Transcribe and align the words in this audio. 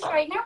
English 0.00 0.12
right 0.12 0.28
now 0.28 0.44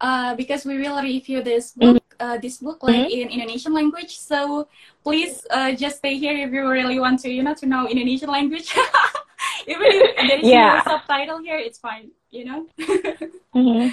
uh, 0.00 0.34
because 0.34 0.64
we 0.64 0.78
will 0.78 1.00
review 1.02 1.42
this 1.42 1.72
book, 1.72 2.02
uh, 2.20 2.38
this 2.38 2.58
book 2.58 2.82
like 2.82 3.06
Mhm. 3.06 3.10
in 3.10 3.28
Indonesian 3.30 3.72
language. 3.72 4.18
So 4.18 4.66
please 5.04 5.46
uh, 5.50 5.72
just 5.72 5.98
stay 5.98 6.18
here 6.18 6.34
if 6.34 6.50
you 6.52 6.66
really 6.68 6.98
want 6.98 7.20
to, 7.22 7.30
you 7.30 7.42
know, 7.42 7.54
to 7.54 7.66
know 7.66 7.86
Indonesian 7.88 8.30
language. 8.30 8.74
Even 9.66 9.86
if 9.92 10.16
there 10.28 10.38
is 10.40 10.46
Yeah. 10.46 10.74
no 10.76 10.82
subtitle 10.84 11.38
here, 11.38 11.58
it's 11.58 11.78
fine, 11.78 12.10
you 12.30 12.44
know. 12.44 12.66
Mhm. 13.54 13.90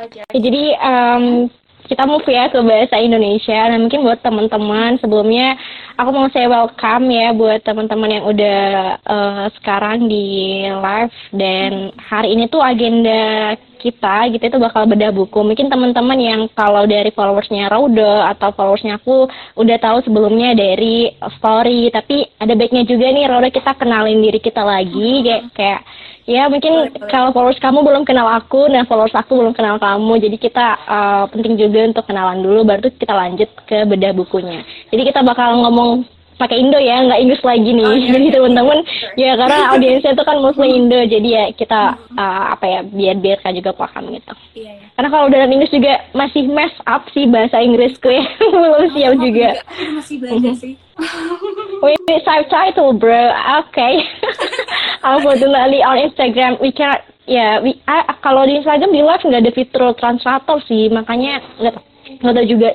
okay. 0.00 0.24
Ya, 0.32 0.38
jadi 0.40 0.64
em, 0.80 1.24
kita 1.84 2.08
move 2.08 2.24
ya 2.24 2.48
ke 2.48 2.58
bahasa 2.64 2.96
Indonesia. 2.96 3.68
Nah 3.68 3.78
mungkin 3.78 4.00
buat 4.04 4.20
teman-teman 4.24 4.96
sebelumnya 5.00 5.56
aku 6.00 6.10
mau 6.10 6.28
saya 6.32 6.48
welcome 6.48 7.06
ya 7.12 7.36
buat 7.36 7.60
teman-teman 7.60 8.10
yang 8.20 8.24
udah 8.24 8.62
eh, 9.04 9.44
sekarang 9.60 10.08
di 10.08 10.64
live 10.68 11.16
dan 11.36 11.92
hari 12.00 12.32
ini 12.32 12.48
tuh 12.48 12.64
agenda 12.64 13.54
kita 13.84 14.32
gitu 14.32 14.40
itu 14.48 14.56
bakal 14.56 14.88
bedah 14.88 15.12
buku. 15.12 15.44
Mungkin 15.44 15.68
teman-teman 15.68 16.16
yang 16.16 16.40
kalau 16.56 16.88
dari 16.88 17.12
followersnya 17.12 17.68
Rauda 17.68 18.32
atau 18.32 18.48
followersnya 18.56 18.96
aku 18.96 19.28
udah 19.60 19.76
tahu 19.76 20.00
sebelumnya 20.08 20.56
dari 20.56 21.12
story, 21.36 21.92
tapi 21.92 22.24
ada 22.40 22.56
baiknya 22.56 22.88
juga 22.88 23.12
nih 23.12 23.28
Rauda 23.28 23.52
kita 23.52 23.76
kenalin 23.76 24.24
diri 24.24 24.40
kita 24.40 24.64
lagi 24.64 25.20
kayak 25.20 25.42
kayak 25.52 25.80
ya 26.24 26.48
mungkin 26.48 26.88
Boleh, 26.88 27.08
kalau 27.12 27.30
followers 27.36 27.60
kamu 27.60 27.84
belum 27.84 28.02
kenal 28.08 28.28
aku 28.28 28.68
dan 28.72 28.88
followers 28.88 29.12
aku 29.12 29.36
belum 29.36 29.52
kenal 29.52 29.76
kamu 29.76 30.12
jadi 30.24 30.36
kita 30.40 30.66
uh, 30.88 31.24
penting 31.28 31.60
juga 31.60 31.92
untuk 31.92 32.04
kenalan 32.08 32.40
dulu 32.40 32.64
baru 32.64 32.88
kita 32.88 33.12
lanjut 33.12 33.48
ke 33.68 33.84
bedah 33.84 34.12
bukunya. 34.16 34.64
Jadi 34.88 35.02
kita 35.12 35.20
bakal 35.20 35.60
ngomong 35.60 36.08
pakai 36.34 36.56
Indo 36.60 36.78
ya 36.78 37.04
nggak 37.06 37.20
Inggris 37.20 37.42
lagi 37.44 37.70
nih 37.70 37.84
Oh, 37.86 37.94
iya, 37.94 38.08
jadi 38.14 38.26
iya. 38.26 38.34
teman-teman 38.34 38.78
Sure. 38.84 39.14
ya 39.16 39.30
karena 39.38 39.58
audiensnya 39.74 40.12
itu 40.16 40.24
kan 40.26 40.36
mostly 40.42 40.68
Indo 40.72 41.00
jadi 41.06 41.28
ya 41.28 41.44
kita 41.54 41.80
uh, 42.16 42.44
apa 42.54 42.64
ya 42.66 42.80
biar 42.82 43.16
biar 43.22 43.38
kan 43.42 43.52
juga 43.54 43.70
paham 43.74 44.10
gitu 44.14 44.32
Iya, 44.54 44.72
iya. 44.78 44.86
karena 44.98 45.08
kalau 45.10 45.26
dalam 45.30 45.50
Inggris 45.50 45.72
juga 45.74 45.94
masih 46.14 46.42
mess 46.50 46.74
up 46.86 47.02
sih 47.14 47.24
bahasa 47.26 47.58
Inggrisku 47.62 48.08
ya 48.10 48.24
belum 48.52 48.84
siap 48.94 49.12
Aku 49.14 49.22
juga 49.26 49.48
juga 49.54 49.90
masih 49.98 50.16
belajar 50.22 50.54
sih. 50.58 50.74
Wait, 51.82 51.98
subtitle, 52.22 52.94
bro. 52.94 53.34
Okay. 53.66 54.06
Unfortunately 55.02 55.82
on 55.82 55.98
Instagram 55.98 56.54
we 56.62 56.70
cannot 56.70 57.02
ya 57.26 57.60
we 57.64 57.76
ah, 57.88 58.04
kalau 58.20 58.44
di 58.44 58.60
Instagram 58.60 58.92
di 58.92 59.00
live 59.02 59.24
nggak 59.24 59.42
ada 59.42 59.52
fitur 59.52 59.90
translator 59.96 60.60
sih 60.68 60.92
makanya 60.92 61.40
nggak 61.60 61.74
nggak 62.20 62.34
tahu 62.36 62.46
juga 62.46 62.70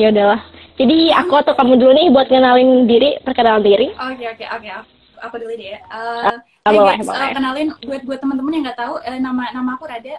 ya 0.00 0.08
udahlah 0.12 0.40
jadi 0.76 0.96
aku 1.24 1.34
atau 1.40 1.56
kamu 1.56 1.80
dulu 1.80 1.92
nih 1.96 2.06
buat 2.12 2.28
kenalin 2.28 2.84
diri 2.84 3.16
perkenalan 3.24 3.64
diri 3.64 3.88
Oke 3.96 4.24
oke 4.28 4.44
oke 4.44 4.68
aku, 4.68 4.90
aku 5.24 5.34
dulu 5.40 5.52
deh 5.56 5.68
ya. 5.76 5.80
Uh, 5.88 6.36
hai 6.68 6.76
boleh, 6.76 6.96
guys, 7.00 7.08
boleh. 7.08 7.20
uh, 7.20 7.30
kenalin 7.32 7.68
buat 7.88 8.02
buat 8.04 8.18
teman-teman 8.20 8.52
yang 8.52 8.64
nggak 8.68 8.78
tahu 8.78 8.94
eh, 9.02 9.18
nama 9.18 9.42
nama 9.56 9.70
aku 9.76 9.84
Rada. 9.88 10.16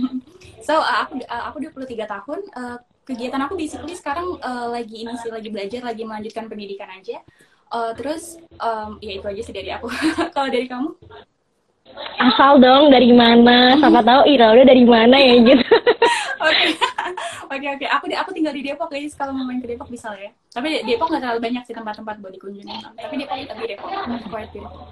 so 0.66 0.78
uh, 0.78 0.98
aku 1.02 1.20
uh, 1.26 1.42
aku 1.50 1.56
23 1.66 2.06
tahun. 2.06 2.40
Uh, 2.54 2.78
kegiatan 3.08 3.40
aku 3.40 3.56
basically 3.56 3.96
sekarang 3.96 4.36
uh, 4.44 4.68
lagi 4.68 5.02
ini 5.02 5.16
sih 5.18 5.32
lagi 5.32 5.48
belajar, 5.48 5.80
lagi 5.80 6.02
melanjutkan 6.04 6.46
pendidikan 6.46 6.88
aja. 6.92 7.24
Uh, 7.68 7.92
terus 7.96 8.40
um, 8.60 8.96
ya 9.00 9.16
itu 9.20 9.26
aja 9.26 9.42
sih 9.42 9.54
dari 9.54 9.72
aku. 9.72 9.88
Kalau 10.34 10.48
dari 10.48 10.68
kamu? 10.68 10.92
Asal 12.18 12.58
dong 12.58 12.90
dari 12.90 13.10
mana 13.14 13.78
siapa 13.78 14.02
tahu 14.02 14.22
Ira 14.26 14.52
udah 14.54 14.66
dari 14.66 14.84
mana 14.84 15.16
ya 15.16 15.34
gitu 15.42 15.64
Oke 16.38 16.74
oke 17.50 17.66
oke. 17.74 17.86
Aku 17.90 18.04
di- 18.06 18.14
aku 18.14 18.30
tinggal 18.30 18.54
di 18.54 18.62
Depok 18.62 18.92
guys. 18.92 19.10
Kalau 19.16 19.34
mau 19.34 19.42
main 19.42 19.58
ke 19.58 19.66
Depok 19.66 19.90
bisa 19.90 20.12
lah 20.14 20.20
ya. 20.20 20.30
Tapi 20.54 20.86
Depok 20.86 21.10
nggak 21.10 21.22
terlalu 21.26 21.40
banyak 21.42 21.62
sih 21.66 21.74
tempat-tempat 21.74 22.22
buat 22.22 22.32
dikunjungi. 22.36 22.78
Tapi 22.94 23.14
Depok 23.18 23.36
tapi 23.48 23.62
Depok. 23.66 23.90
Quite 24.30 24.50
beautiful. 24.54 24.84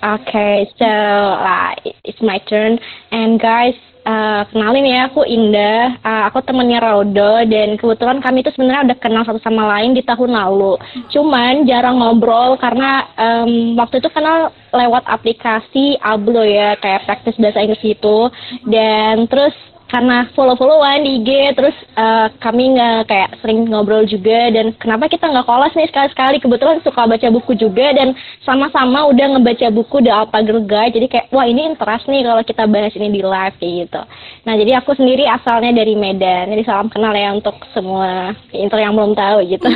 Okay, 0.00 0.64
so 0.80 0.88
uh, 1.36 1.76
it's 2.08 2.18
my 2.24 2.40
turn. 2.48 2.80
And 3.12 3.36
guys, 3.38 3.76
uh, 4.04 4.42
kenalin 4.50 4.86
ya, 4.86 5.00
aku 5.08 5.22
Indah. 5.24 5.96
Uh, 6.02 6.22
aku 6.28 6.42
temennya 6.44 6.82
Raudo 6.82 7.44
dan 7.46 7.78
kebetulan 7.78 8.18
kami 8.20 8.42
itu 8.42 8.50
sebenarnya 8.52 8.92
udah 8.92 8.98
kenal 8.98 9.22
satu 9.24 9.40
sama 9.40 9.66
lain 9.78 9.96
di 9.96 10.02
tahun 10.02 10.34
lalu. 10.34 10.76
Cuman 11.12 11.64
jarang 11.64 12.02
ngobrol 12.02 12.58
karena 12.58 13.06
em, 13.14 13.74
waktu 13.78 14.02
itu 14.02 14.08
kenal 14.10 14.52
lewat 14.70 15.06
aplikasi 15.06 15.98
Ablo 16.02 16.42
ya, 16.42 16.78
kayak 16.78 17.06
praktis 17.06 17.38
bahasa 17.38 17.62
Inggris 17.62 17.82
gitu. 17.82 18.28
Dan 18.66 19.26
terus 19.30 19.54
karena 19.90 20.30
follow-followan 20.38 21.02
di 21.02 21.18
IG 21.18 21.58
terus 21.58 21.74
eh, 21.98 22.26
kami 22.38 22.78
nggak 22.78 23.10
kayak 23.10 23.30
sering 23.42 23.66
ngobrol 23.66 24.06
juga 24.06 24.54
dan 24.54 24.70
kenapa 24.78 25.10
kita 25.10 25.26
nggak 25.26 25.46
kolas 25.50 25.74
nih 25.74 25.90
sekali-sekali? 25.90 26.38
Kebetulan 26.38 26.78
suka 26.86 27.10
baca 27.10 27.28
buku 27.34 27.58
juga 27.58 27.90
dan 27.90 28.14
sama-sama 28.46 29.10
udah 29.10 29.36
ngebaca 29.36 29.66
buku 29.74 30.06
The 30.06 30.14
Alpha 30.14 30.38
Girl 30.46 30.62
Guide. 30.62 30.94
Jadi 30.94 31.06
kayak 31.10 31.26
wah 31.34 31.44
ini 31.44 31.74
interest 31.74 32.06
nih 32.06 32.22
kalau 32.22 32.42
kita 32.46 32.62
bahas 32.70 32.94
ini 32.94 33.08
di 33.10 33.20
live 33.26 33.56
kayak 33.58 33.74
gitu. 33.84 34.00
Nah 34.46 34.54
jadi 34.54 34.72
aku 34.78 34.94
sendiri 34.94 35.26
asalnya 35.26 35.74
dari 35.74 35.98
Medan. 35.98 36.54
Jadi 36.54 36.62
salam 36.62 36.86
kenal 36.86 37.12
ya 37.12 37.34
untuk 37.34 37.58
semua 37.74 38.30
intro 38.54 38.78
yang 38.78 38.94
belum 38.94 39.18
tahu 39.18 39.42
gitu. 39.50 39.66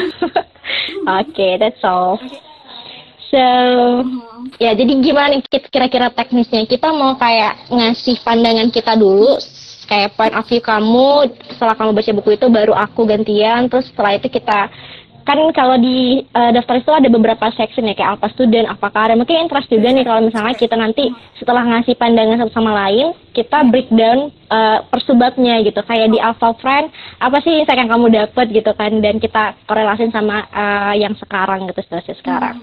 Oke 1.21 1.59
that's 1.59 1.83
all. 1.83 2.23
So 3.35 3.43
Mhm. 4.05 4.35
Ya, 4.61 4.77
jadi 4.77 4.93
gimana 5.01 5.35
nih 5.35 5.43
kira-kira 5.73 6.13
teknisnya? 6.13 6.69
Kita 6.69 6.93
mau 6.93 7.17
kayak 7.17 7.73
ngasih 7.73 8.21
pandangan 8.23 8.69
kita 8.71 8.95
dulu, 8.95 9.41
kayak 9.87 10.17
point 10.17 10.35
of 10.35 10.45
view 10.49 10.61
kamu, 10.61 11.31
setelah 11.55 11.75
kamu 11.77 11.91
baca 11.95 12.11
buku 12.21 12.31
itu 12.37 12.47
baru 12.49 12.73
aku 12.75 13.05
gantian, 13.09 13.69
terus 13.69 13.89
setelah 13.93 14.17
itu 14.17 14.29
kita 14.29 14.69
kan 15.25 15.41
kalau 15.57 15.81
di 15.81 16.21
eh, 16.21 16.51
daftar 16.53 16.85
itu 16.85 16.93
ada 16.93 17.09
beberapa 17.09 17.49
section 17.57 17.89
ya 17.89 17.97
kayak 17.97 18.21
apa 18.21 18.29
student, 18.37 18.69
apa 18.69 18.93
karir. 18.93 19.17
Mungkin 19.17 19.49
interest 19.49 19.73
juga 19.73 19.89
nih 19.89 20.05
kalau 20.05 20.21
misalnya 20.21 20.53
kita 20.53 20.77
nanti 20.77 21.09
setelah 21.41 21.65
ngasih 21.65 21.97
pandangan 21.97 22.45
satu 22.45 22.53
sama 22.53 22.77
lain, 22.77 23.17
kita 23.33 23.65
breakdown 23.73 24.29
eh, 24.29 24.79
per 24.85 25.01
subbabnya 25.01 25.65
gitu. 25.65 25.81
Kayak 25.81 26.13
di 26.13 26.21
Alpha 26.21 26.53
Friend, 26.61 26.93
apa 27.25 27.41
sih 27.41 27.57
insight 27.57 27.81
yang 27.81 27.89
kamu 27.89 28.13
dapat 28.13 28.47
gitu 28.53 28.71
kan 28.77 28.93
dan 29.01 29.17
kita 29.17 29.57
korelasin 29.65 30.13
sama 30.13 30.45
eh, 30.53 31.01
yang 31.01 31.17
sekarang 31.17 31.65
gitu 31.73 31.81
situasi 31.81 32.13
sekarang. 32.21 32.61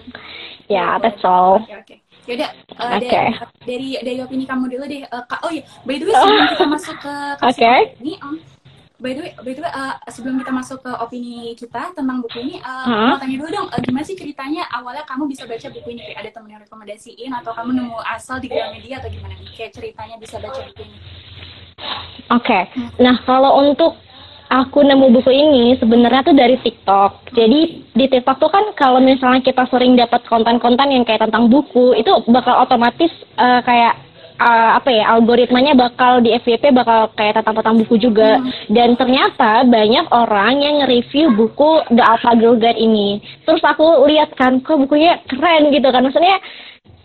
Ya, 0.69 0.95
Boleh, 0.95 1.01
that's 1.01 1.25
all. 1.25 1.65
Oke 1.65 1.75
oke. 1.75 2.10
Yaudah 2.29 2.49
uh, 2.77 3.01
Oke. 3.01 3.09
dari, 3.09 3.33
dari 3.65 3.89
dari 3.97 4.19
opini 4.21 4.45
kamu 4.45 4.69
dulu 4.69 4.85
deh. 4.85 5.01
Uh, 5.09 5.23
Kak, 5.25 5.41
oh 5.41 5.49
iya, 5.49 5.65
by 5.81 5.97
the 5.97 6.05
way 6.05 6.13
sebelum 6.13 6.45
kita 6.53 6.65
masuk 6.69 6.95
ke 7.01 7.15
Oke. 7.49 7.73
ini, 7.97 8.13
um, 8.21 8.35
by 9.01 9.11
the 9.17 9.21
way, 9.25 9.31
by 9.41 9.51
the 9.57 9.61
way 9.65 9.71
uh, 9.73 9.95
sebelum 10.05 10.35
kita 10.37 10.51
masuk 10.53 10.77
ke 10.85 10.91
opini 11.01 11.57
kita 11.57 11.97
tentang 11.97 12.21
buku 12.21 12.37
ini, 12.45 12.55
uh, 12.61 12.85
Hah? 12.85 13.09
mau 13.09 13.17
tanya 13.17 13.35
dulu 13.41 13.49
dong, 13.49 13.67
uh, 13.73 13.79
gimana 13.81 14.05
sih 14.05 14.13
ceritanya 14.13 14.69
awalnya 14.69 15.01
kamu 15.09 15.25
bisa 15.33 15.49
baca 15.49 15.67
buku 15.73 15.87
ini? 15.97 16.01
Kayak 16.13 16.19
ada 16.21 16.29
temen 16.37 16.49
yang 16.53 16.61
rekomendasiin 16.61 17.31
atau 17.33 17.51
kamu 17.57 17.69
nemu 17.81 17.97
asal 18.05 18.37
di 18.37 18.47
Gramedia 18.53 19.01
atau 19.01 19.09
gimana? 19.09 19.33
Kayak 19.57 19.71
ceritanya 19.73 20.15
bisa 20.21 20.37
baca 20.37 20.61
buku 20.61 20.81
ini? 20.85 20.97
Oke, 22.29 22.59
nah 23.01 23.17
kalau 23.25 23.65
untuk 23.65 23.97
aku 24.51 24.83
nemu 24.83 25.15
buku 25.15 25.31
ini 25.31 25.79
sebenarnya 25.79 26.27
tuh 26.27 26.35
dari 26.35 26.59
TikTok. 26.59 27.31
Jadi 27.31 27.87
di 27.95 28.05
TikTok 28.11 28.37
tuh 28.43 28.51
kan 28.51 28.75
kalau 28.75 28.99
misalnya 28.99 29.39
kita 29.39 29.63
sering 29.71 29.95
dapat 29.95 30.27
konten-konten 30.27 30.91
yang 30.91 31.07
kayak 31.07 31.23
tentang 31.23 31.47
buku, 31.47 31.95
itu 31.95 32.11
bakal 32.27 32.59
otomatis 32.59 33.09
eh, 33.39 33.61
kayak 33.63 33.95
eh, 34.43 34.69
apa 34.75 34.89
ya 34.91 35.15
algoritmanya 35.15 35.73
bakal 35.79 36.19
di 36.19 36.35
FYP 36.35 36.75
bakal 36.75 37.07
kayak 37.15 37.39
tentang-tentang 37.39 37.79
buku 37.87 37.95
juga. 37.95 38.43
Dan 38.67 38.99
ternyata 38.99 39.63
banyak 39.63 40.11
orang 40.11 40.53
yang 40.59 40.75
nge-review 40.83 41.31
buku 41.31 41.87
The 41.95 42.03
Alpha 42.03 42.35
Girl 42.35 42.59
Guide 42.59 42.77
ini. 42.77 43.23
Terus 43.47 43.63
aku 43.63 44.03
lihat 44.11 44.35
kan, 44.35 44.59
kok 44.59 44.83
bukunya 44.83 45.23
keren 45.31 45.71
gitu 45.71 45.87
kan. 45.87 46.03
Maksudnya 46.03 46.43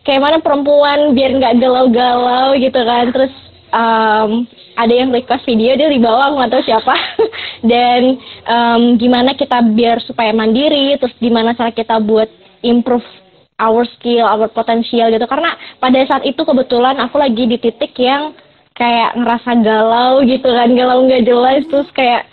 kayak 0.02 0.22
mana 0.22 0.38
perempuan 0.42 1.14
biar 1.14 1.30
nggak 1.38 1.62
galau-galau 1.62 2.58
gitu 2.58 2.80
kan. 2.82 3.14
Terus 3.14 3.45
um, 3.72 4.46
ada 4.76 4.92
yang 4.92 5.10
request 5.10 5.46
video 5.48 5.74
dia 5.74 5.88
di 5.88 6.00
bawah 6.02 6.36
tahu 6.50 6.62
siapa. 6.62 6.94
Dan 7.70 8.20
um, 8.46 8.82
gimana 9.00 9.32
kita 9.34 9.62
biar 9.72 10.02
supaya 10.04 10.30
mandiri 10.30 10.98
terus 11.00 11.14
gimana 11.18 11.56
cara 11.56 11.72
kita 11.72 11.98
buat 12.02 12.28
improve 12.62 13.06
our 13.56 13.88
skill 13.96 14.28
our 14.28 14.50
potensial 14.52 15.08
gitu. 15.08 15.26
Karena 15.26 15.56
pada 15.80 15.98
saat 16.04 16.22
itu 16.28 16.42
kebetulan 16.44 17.00
aku 17.00 17.16
lagi 17.16 17.48
di 17.48 17.56
titik 17.56 17.96
yang 17.96 18.36
kayak 18.76 19.16
ngerasa 19.16 19.50
galau 19.64 20.20
gitu 20.20 20.44
kan 20.52 20.68
galau 20.76 21.08
nggak 21.08 21.24
jelas 21.24 21.64
terus 21.72 21.88
kayak 21.96 22.28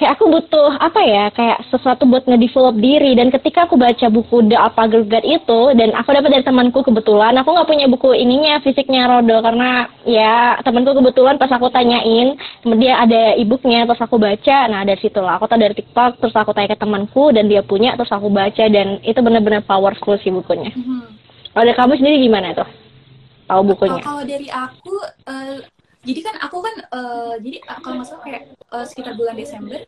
kayak 0.00 0.16
aku 0.16 0.32
butuh 0.32 0.80
apa 0.80 1.00
ya 1.04 1.28
kayak 1.28 1.68
sesuatu 1.68 2.08
buat 2.08 2.24
ngedevelop 2.24 2.80
diri. 2.80 3.12
Dan 3.12 3.28
ketika 3.28 3.68
aku 3.68 3.76
baca 3.76 4.08
buku 4.08 4.48
The 4.48 4.56
Alpha 4.56 4.88
Girl 4.88 5.04
Guide 5.04 5.28
itu 5.28 5.60
dan 5.76 5.92
aku 5.92 6.16
dapat 6.16 6.40
dari 6.40 6.44
temanku 6.48 6.80
kebetulan 6.80 7.36
aku 7.36 7.52
nggak 7.52 7.68
punya 7.68 7.86
buku 7.92 8.16
ininya 8.16 8.64
fisiknya 8.64 9.04
Rodo. 9.04 9.44
Karena 9.44 9.92
ya 10.08 10.56
temanku 10.64 10.96
kebetulan 10.96 11.36
pas 11.36 11.52
aku 11.52 11.68
tanyain 11.68 12.40
dia 12.80 12.96
ada 12.96 13.36
e-booknya 13.36 13.84
terus 13.84 14.00
aku 14.00 14.16
baca. 14.16 14.58
Nah 14.72 14.88
dari 14.88 14.98
situ 15.04 15.20
lah. 15.20 15.36
Aku 15.36 15.44
tahu 15.44 15.60
dari 15.60 15.76
TikTok 15.76 16.16
terus 16.16 16.32
aku 16.32 16.56
tanya 16.56 16.72
ke 16.72 16.80
temanku 16.80 17.28
dan 17.36 17.44
dia 17.52 17.60
punya 17.60 17.92
terus 18.00 18.08
aku 18.08 18.32
baca. 18.32 18.64
Dan 18.72 19.04
itu 19.04 19.20
benar-benar 19.20 19.68
powerful 19.68 20.16
sih 20.24 20.32
bukunya. 20.32 20.72
Mhm. 20.72 21.20
kalau 21.50 21.66
dari 21.66 21.76
kamu 21.76 21.92
sendiri 21.98 22.16
gimana 22.24 22.48
tuh? 22.54 22.68
Tahu 23.50 23.62
bukunya? 23.74 23.98
Kalau 24.06 24.22
dari 24.22 24.46
aku, 24.46 24.94
eh, 25.26 25.58
jadi 26.00 26.20
kan 26.24 26.34
aku 26.40 26.56
kan, 26.64 26.74
eh, 26.80 27.34
jadi 27.44 27.56
eh, 27.60 27.78
kalau 27.84 27.94
nggak 28.00 28.08
salah 28.08 28.22
kayak 28.24 28.42
eh, 28.56 28.84
sekitar 28.88 29.12
bulan 29.18 29.36
Desember, 29.36 29.82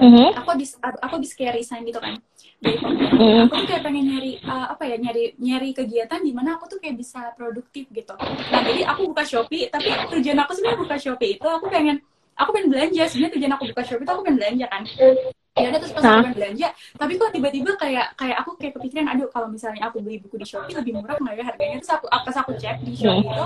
Mhm. 0.00 0.34
aku 0.34 0.48
habis 0.54 0.70
aku 0.80 1.12
habis 1.20 1.32
kayak 1.36 1.60
resign 1.60 1.82
gitu 1.86 2.00
kan 2.02 2.18
dari 2.58 2.78
Mhm. 2.80 3.46
aku 3.46 3.54
tuh 3.62 3.66
kayak 3.68 3.82
pengen 3.84 4.04
nyari 4.10 4.32
uh, 4.42 4.66
apa 4.74 4.82
ya 4.88 4.96
nyari 4.98 5.36
nyari 5.38 5.70
kegiatan 5.76 6.20
di 6.22 6.32
mana 6.34 6.56
aku 6.58 6.66
tuh 6.66 6.78
kayak 6.82 6.98
bisa 6.98 7.30
produktif 7.38 7.86
gitu 7.92 8.14
nah 8.50 8.60
jadi 8.64 8.82
aku 8.90 9.10
buka 9.12 9.22
shopee 9.22 9.70
tapi 9.70 9.88
tujuan 10.18 10.38
aku 10.42 10.52
sebenarnya 10.56 10.80
buka 10.80 10.96
shopee 10.98 11.38
itu 11.38 11.46
aku 11.46 11.66
pengen 11.70 12.02
aku 12.34 12.50
pengen 12.50 12.68
belanja 12.74 13.02
sebenarnya 13.06 13.32
tujuan 13.38 13.52
aku 13.54 13.64
buka 13.70 13.82
shopee 13.86 14.04
itu 14.04 14.12
aku 14.12 14.22
pengen 14.26 14.38
belanja 14.42 14.66
kan 14.70 14.82
ya 15.54 15.70
udah 15.70 15.80
terus 15.80 15.94
pas 15.94 16.02
pengen 16.02 16.34
belanja 16.34 16.68
tapi 16.98 17.12
kok 17.14 17.30
tiba-tiba 17.30 17.70
kayak 17.78 18.06
kayak 18.18 18.36
aku 18.42 18.50
kayak 18.58 18.74
kepikiran 18.74 19.06
aduh 19.06 19.30
kalau 19.30 19.46
misalnya 19.46 19.86
aku 19.86 20.02
beli 20.02 20.18
buku 20.18 20.34
di 20.40 20.46
shopee 20.46 20.74
lebih 20.74 20.98
murah 20.98 21.16
nggak 21.18 21.34
ya 21.38 21.44
harganya? 21.46 21.76
Terus 21.82 21.92
aku 21.94 22.06
pas 22.10 22.36
aku 22.42 22.52
cek 22.58 22.76
di 22.82 22.92
shopee 22.94 23.26
itu 23.26 23.44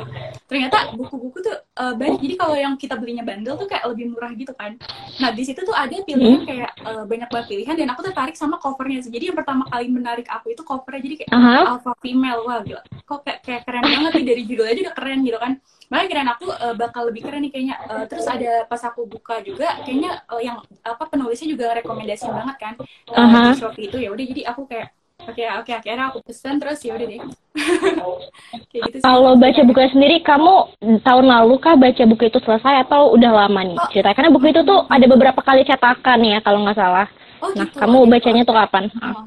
ternyata 0.48 0.76
buku-buku 0.96 1.38
tuh 1.44 1.56
uh, 1.76 1.94
banyak. 1.94 2.18
Jadi 2.24 2.34
kalau 2.40 2.56
yang 2.56 2.74
kita 2.80 2.94
belinya 2.96 3.24
bundle 3.24 3.56
tuh 3.60 3.68
kayak 3.68 3.84
lebih 3.92 4.04
murah 4.12 4.32
gitu 4.32 4.52
kan. 4.56 4.76
Nah 5.20 5.30
di 5.32 5.42
situ 5.44 5.60
tuh 5.64 5.76
ada 5.76 5.92
pilihan 5.92 6.44
kayak 6.48 6.70
uh, 6.84 7.04
banyak 7.04 7.28
banget 7.28 7.46
pilihan 7.52 7.74
dan 7.76 7.88
aku 7.92 8.00
tertarik 8.04 8.36
sama 8.36 8.56
covernya 8.56 9.04
sih. 9.04 9.12
Jadi 9.12 9.32
yang 9.32 9.36
pertama 9.36 9.68
kali 9.68 9.86
menarik 9.88 10.26
aku 10.28 10.52
itu 10.52 10.62
covernya 10.64 11.00
jadi 11.04 11.14
kayak 11.24 11.30
Aha. 11.32 11.76
alpha 11.76 11.92
female. 12.00 12.40
Wah 12.44 12.60
gila. 12.64 12.82
Kok 13.04 13.20
kayak, 13.24 13.40
kayak 13.44 13.62
keren 13.68 13.84
banget 13.84 14.12
nih. 14.16 14.24
Dari 14.28 14.42
judulnya 14.44 14.82
udah 14.88 14.94
keren 14.96 15.18
gitu 15.24 15.38
kan 15.40 15.52
makanya 15.88 16.08
keren 16.08 16.28
aku 16.30 16.46
uh, 16.52 16.74
bakal 16.76 17.02
lebih 17.08 17.24
keren 17.24 17.40
nih 17.44 17.52
kayaknya 17.52 17.76
Uh, 17.88 18.04
terus 18.04 18.28
ada 18.28 18.68
pas 18.68 18.80
aku 18.84 19.08
buka 19.08 19.40
juga 19.40 19.80
kayaknya 19.80 20.20
uh, 20.28 20.36
yang 20.38 20.60
apa 20.84 21.08
penulisnya 21.08 21.48
juga 21.56 21.72
rekomendasi 21.80 22.28
banget 22.28 22.56
kan 22.60 22.74
uh, 23.16 23.48
di 23.48 23.56
Shopee 23.56 23.88
itu 23.88 23.96
ya 23.96 24.12
udah 24.12 24.24
jadi 24.28 24.42
aku 24.52 24.68
kayak 24.68 24.92
oke 25.24 25.40
oke 25.64 25.72
akhirnya 25.72 26.04
aku 26.12 26.18
pesen 26.20 26.60
terus 26.60 26.78
ya 26.84 26.92
udah 26.94 27.06
deh 27.08 27.20
kayak 28.70 28.82
gitu 28.92 28.96
sih 29.00 29.04
Kalau 29.04 29.32
baca 29.34 29.60
buku 29.64 29.80
sendiri, 29.90 30.16
kamu 30.22 30.54
tahun 31.02 31.26
lalu 31.26 31.54
kah 31.58 31.74
baca 31.74 32.02
buku 32.04 32.28
itu 32.28 32.38
selesai 32.44 32.86
atau 32.86 33.12
udah 33.16 33.32
lama 33.46 33.60
nih 33.64 33.76
Oh. 33.78 33.88
cerita? 33.90 34.12
Karena 34.14 34.30
buku 34.30 34.52
itu 34.52 34.60
tuh 34.62 34.84
ada 34.86 35.06
beberapa 35.08 35.40
kali 35.42 35.64
cetakan 35.64 36.20
ya 36.22 36.38
kalau 36.44 36.62
nggak 36.64 36.78
salah. 36.78 37.06
oh 37.42 37.50
Nah, 37.54 37.66
gitu 37.66 37.76
kamu 37.80 37.98
Oke. 38.04 38.10
bacanya 38.12 38.42
tuh 38.44 38.56
kapan? 38.56 38.84
Oh. 39.00 39.24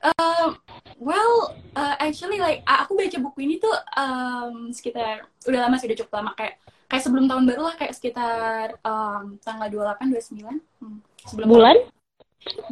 Uh, 0.00 0.46
well, 0.96 1.52
uh, 1.80 1.94
actually 1.96 2.36
like 2.36 2.60
aku 2.68 2.92
baca 2.92 3.16
buku 3.16 3.48
ini 3.48 3.56
tuh 3.56 3.72
um, 3.96 4.68
sekitar 4.68 5.24
udah 5.48 5.60
lama 5.64 5.80
sih 5.80 5.88
udah 5.88 5.98
cukup 6.04 6.12
lama 6.20 6.30
kayak 6.36 6.60
kayak 6.86 7.02
sebelum 7.02 7.24
tahun 7.24 7.44
baru 7.48 7.62
lah 7.64 7.74
kayak 7.80 7.94
sekitar 7.96 8.76
um, 8.84 9.40
tanggal 9.40 9.68
28 9.96 10.12
29 10.12 10.60
hmm. 10.84 10.98
sebelum 11.24 11.46
Bulan? 11.48 11.76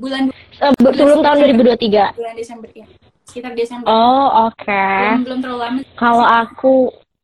bulan 0.00 0.22
Eh, 0.58 0.72
be- 0.80 0.96
sebelum 0.96 1.20
tahun 1.20 1.36
2023. 1.54 2.16
bulan 2.16 2.34
Desember 2.34 2.68
ya 2.72 2.86
sekitar 3.22 3.52
Desember 3.52 3.84
Oh, 3.86 4.48
oke. 4.48 4.64
belum, 4.64 5.22
belum 5.24 5.38
terlalu 5.44 5.60
lama 5.60 5.80
Kalau 5.94 6.24
aku 6.24 6.72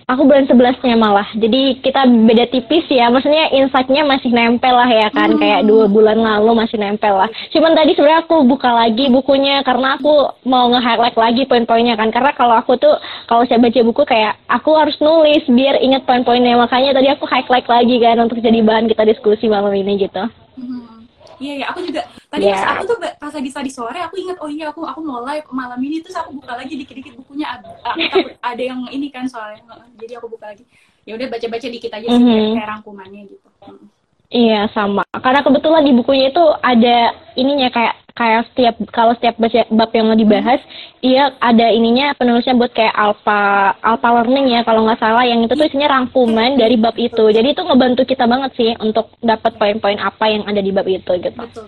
aku 0.05 0.23
bulan 0.29 0.45
11-nya 0.45 0.97
malah. 0.97 1.29
Jadi 1.37 1.81
kita 1.81 2.05
beda 2.09 2.45
tipis 2.53 2.85
ya. 2.93 3.09
Maksudnya 3.09 3.53
insight-nya 3.53 4.05
masih 4.05 4.31
nempel 4.31 4.75
lah 4.75 4.89
ya 4.89 5.09
kan. 5.11 5.33
Hmm. 5.35 5.41
Kayak 5.41 5.65
dua 5.69 5.87
bulan 5.89 6.21
lalu 6.21 6.53
masih 6.65 6.77
nempel 6.81 7.15
lah. 7.17 7.31
Cuman 7.51 7.73
tadi 7.73 7.97
sebenarnya 7.97 8.25
aku 8.25 8.37
buka 8.45 8.71
lagi 8.71 9.09
bukunya 9.09 9.65
karena 9.65 9.97
aku 9.97 10.33
mau 10.45 10.69
nge-highlight 10.73 11.17
lagi 11.17 11.43
poin-poinnya 11.49 11.97
kan. 11.97 12.13
Karena 12.13 12.33
kalau 12.37 12.55
aku 12.57 12.77
tuh 12.77 12.95
kalau 13.29 13.45
saya 13.49 13.61
baca 13.61 13.81
buku 13.81 14.03
kayak 14.05 14.37
aku 14.49 14.71
harus 14.77 14.97
nulis 15.01 15.45
biar 15.49 15.81
ingat 15.81 16.05
poin-poinnya. 16.05 16.57
Makanya 16.61 16.97
tadi 16.97 17.09
aku 17.11 17.25
highlight 17.25 17.69
lagi 17.69 17.97
kan 18.01 18.21
untuk 18.21 18.39
jadi 18.41 18.61
bahan 18.61 18.87
kita 18.89 19.09
diskusi 19.09 19.49
malam 19.49 19.73
ini 19.73 20.05
gitu. 20.05 20.25
Hmm. 20.55 20.94
Iya 21.39 21.55
ya, 21.61 21.67
aku 21.71 21.81
juga 21.83 22.03
tadi 22.29 22.45
pas 22.47 22.63
aku 22.75 22.83
tuh 22.87 22.99
pas 23.01 23.33
lagi 23.33 23.51
tadi 23.51 23.71
sore 23.71 23.99
aku 23.99 24.15
ingat 24.19 24.37
oh 24.39 24.51
iya 24.51 24.71
aku 24.71 24.83
aku 24.83 25.01
mau 25.01 25.23
live 25.23 25.47
malam 25.51 25.79
ini 25.79 26.03
terus 26.03 26.19
aku 26.19 26.39
buka 26.39 26.55
lagi 26.55 26.75
dikit-dikit 26.75 27.15
bukunya 27.17 27.47
ada, 27.59 27.71
ada 28.55 28.63
yang 28.63 28.85
ini 28.91 29.09
kan 29.11 29.25
soalnya 29.27 29.63
jadi 29.97 30.19
aku 30.19 30.31
buka 30.35 30.51
lagi 30.51 30.67
ya 31.05 31.15
udah 31.15 31.27
baca-baca 31.29 31.67
dikit 31.69 31.93
aja 31.93 32.07
sih 32.07 32.17
Mhm. 32.17 32.27
kayak, 32.27 32.49
kayak 32.57 32.69
rangkumannya 32.75 33.23
gitu. 33.29 33.49
Hmm. 33.63 33.87
Iya 34.35 34.67
sama. 34.75 35.05
Karena 35.15 35.47
kebetulan 35.47 35.85
di 35.85 35.93
bukunya 35.95 36.33
itu 36.33 36.45
ada 36.59 36.97
ininya 37.39 37.71
kayak 37.71 37.95
kayak 38.15 38.47
setiap 38.55 38.75
kalau 38.95 39.13
setiap 39.19 39.35
bab 39.75 39.91
yang 39.91 40.07
mau 40.07 40.15
dibahas, 40.15 40.63
iya 41.03 41.35
ada 41.43 41.67
ininya 41.75 42.15
penulisnya 42.15 42.55
buat 42.55 42.71
kayak 42.71 42.95
alpha 42.95 43.75
alpha 43.83 44.09
learning 44.15 44.55
ya 44.55 44.63
kalau 44.63 44.87
nggak 44.87 45.03
salah 45.03 45.27
yang 45.27 45.43
itu 45.43 45.51
tuh 45.59 45.67
isinya 45.67 45.91
rangkuman 45.91 46.55
dari 46.55 46.79
bab 46.79 46.95
itu. 46.95 47.27
Jadi 47.35 47.59
itu 47.59 47.63
ngebantu 47.67 48.07
kita 48.07 48.31
banget 48.31 48.55
sih 48.55 48.71
untuk 48.79 49.11
dapat 49.19 49.59
poin-poin 49.59 49.99
apa 49.99 50.31
yang 50.31 50.47
ada 50.47 50.63
di 50.63 50.71
bab 50.71 50.87
itu 50.87 51.11
gitu. 51.19 51.35
Betul. 51.35 51.67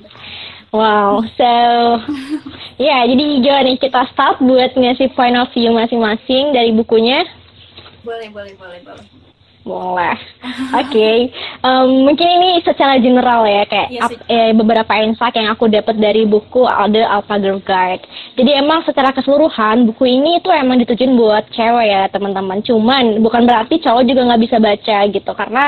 Wow, 0.70 1.26
so 1.34 1.52
ya 2.86 3.02
jadi 3.10 3.24
gimana 3.42 3.66
nih 3.66 3.82
kita 3.82 4.06
start 4.14 4.38
buat 4.38 4.70
ngasih 4.78 5.18
point 5.18 5.34
of 5.34 5.50
view 5.50 5.74
masing-masing 5.74 6.54
dari 6.54 6.70
bukunya. 6.70 7.26
Boleh 8.06 8.30
boleh 8.30 8.54
boleh 8.54 8.80
boleh. 8.86 9.25
Boleh. 9.66 10.14
Oke. 10.78 11.34
Em, 11.58 11.88
mungkin 12.06 12.28
ini 12.38 12.62
secara 12.62 13.02
general 13.02 13.42
ya 13.50 13.66
kayak 13.66 13.88
Iya, 13.90 14.06
eh, 14.30 14.50
beberapa 14.54 14.94
insight 15.02 15.34
yang 15.34 15.50
aku 15.50 15.66
dapat 15.66 15.98
dari 15.98 16.22
buku 16.22 16.62
The 16.94 17.02
Alpha 17.02 17.34
Girl 17.42 17.58
Guide. 17.58 18.06
Jadi 18.38 18.50
emang 18.54 18.86
secara 18.86 19.10
keseluruhan 19.10 19.90
buku 19.90 20.06
ini 20.06 20.38
tuh 20.38 20.54
emang 20.54 20.78
ditujuin 20.86 21.18
buat 21.18 21.50
cewek 21.50 21.86
ya 21.90 22.06
teman-teman. 22.14 22.62
Cuman 22.62 23.18
bukan 23.18 23.42
berarti 23.42 23.82
cowok 23.82 24.06
juga 24.06 24.30
nggak 24.30 24.42
bisa 24.46 24.56
baca 24.62 24.98
gitu 25.10 25.32
karena 25.34 25.64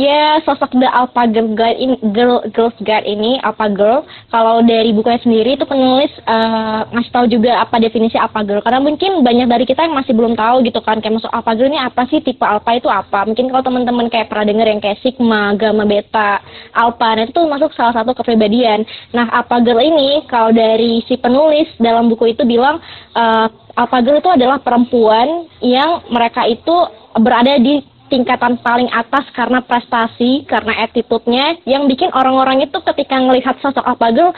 ya 0.00 0.40
sosok 0.48 0.72
The 0.80 0.88
Alpha 0.88 1.28
Girl 1.28 1.52
Guide 1.52 1.76
in 1.76 1.92
Girl 2.16 2.40
Girls 2.56 2.72
Guide 2.80 3.04
ini 3.04 3.36
Alpha 3.44 3.68
Girl 3.68 4.08
kalau 4.32 4.64
dari 4.64 4.96
bukunya 4.96 5.20
sendiri 5.20 5.60
itu 5.60 5.68
penulis 5.68 6.08
eh, 6.24 6.80
ngasih 6.88 7.12
tahu 7.12 7.26
juga 7.28 7.60
apa 7.60 7.76
definisi 7.76 8.16
Alpha 8.16 8.40
Girl. 8.40 8.64
Karena 8.64 8.80
mungkin 8.80 9.20
banyak 9.20 9.46
dari 9.52 9.64
kita 9.68 9.84
yang 9.84 9.92
masih 9.92 10.16
belum 10.16 10.32
tahu 10.40 10.64
gitu 10.64 10.80
kan 10.80 11.04
kayak 11.04 11.20
masuk 11.20 11.28
Alpha 11.28 11.52
Girl 11.52 11.68
ini 11.68 11.80
apa 11.80 12.08
sih 12.08 12.24
tipe 12.24 12.40
Alpha 12.40 12.72
itu 12.72 12.88
apa. 12.88 13.28
Mungkin 13.28 13.52
kalau 13.52 13.62
teman-teman 13.62 14.08
kayak 14.08 14.32
pernah 14.32 14.48
denger 14.48 14.66
yang 14.72 14.80
kayak 14.80 14.98
Sigma, 15.04 15.52
Gamma, 15.60 15.84
Beta, 15.84 16.40
Alpha 16.72 17.08
nah 17.12 17.24
itu 17.28 17.42
masuk 17.44 17.70
salah 17.76 17.92
satu 17.92 18.16
kepribadian. 18.16 18.88
Nah 19.12 19.28
Alpha 19.28 19.60
Girl 19.60 19.84
ini 19.84 20.24
kalau 20.24 20.56
dari 20.56 21.04
si 21.04 21.20
penulis 21.20 21.68
dalam 21.76 22.08
buku 22.08 22.32
itu 22.32 22.48
bilang 22.48 22.80
eh, 23.12 23.46
Alpha 23.76 24.00
Girl 24.00 24.16
itu 24.16 24.30
adalah 24.32 24.64
perempuan 24.64 25.44
yang 25.60 26.08
mereka 26.08 26.48
itu 26.48 26.88
berada 27.18 27.58
di 27.58 27.82
tingkatan 28.10 28.58
paling 28.60 28.90
atas 28.90 29.24
karena 29.32 29.62
prestasi, 29.62 30.44
karena 30.44 30.84
attitude-nya 30.84 31.62
yang 31.64 31.86
bikin 31.86 32.10
orang-orang 32.10 32.66
itu 32.66 32.76
ketika 32.82 33.16
ngelihat 33.16 33.56
sosok 33.62 33.86
Alpha 33.86 34.10
Girl 34.10 34.34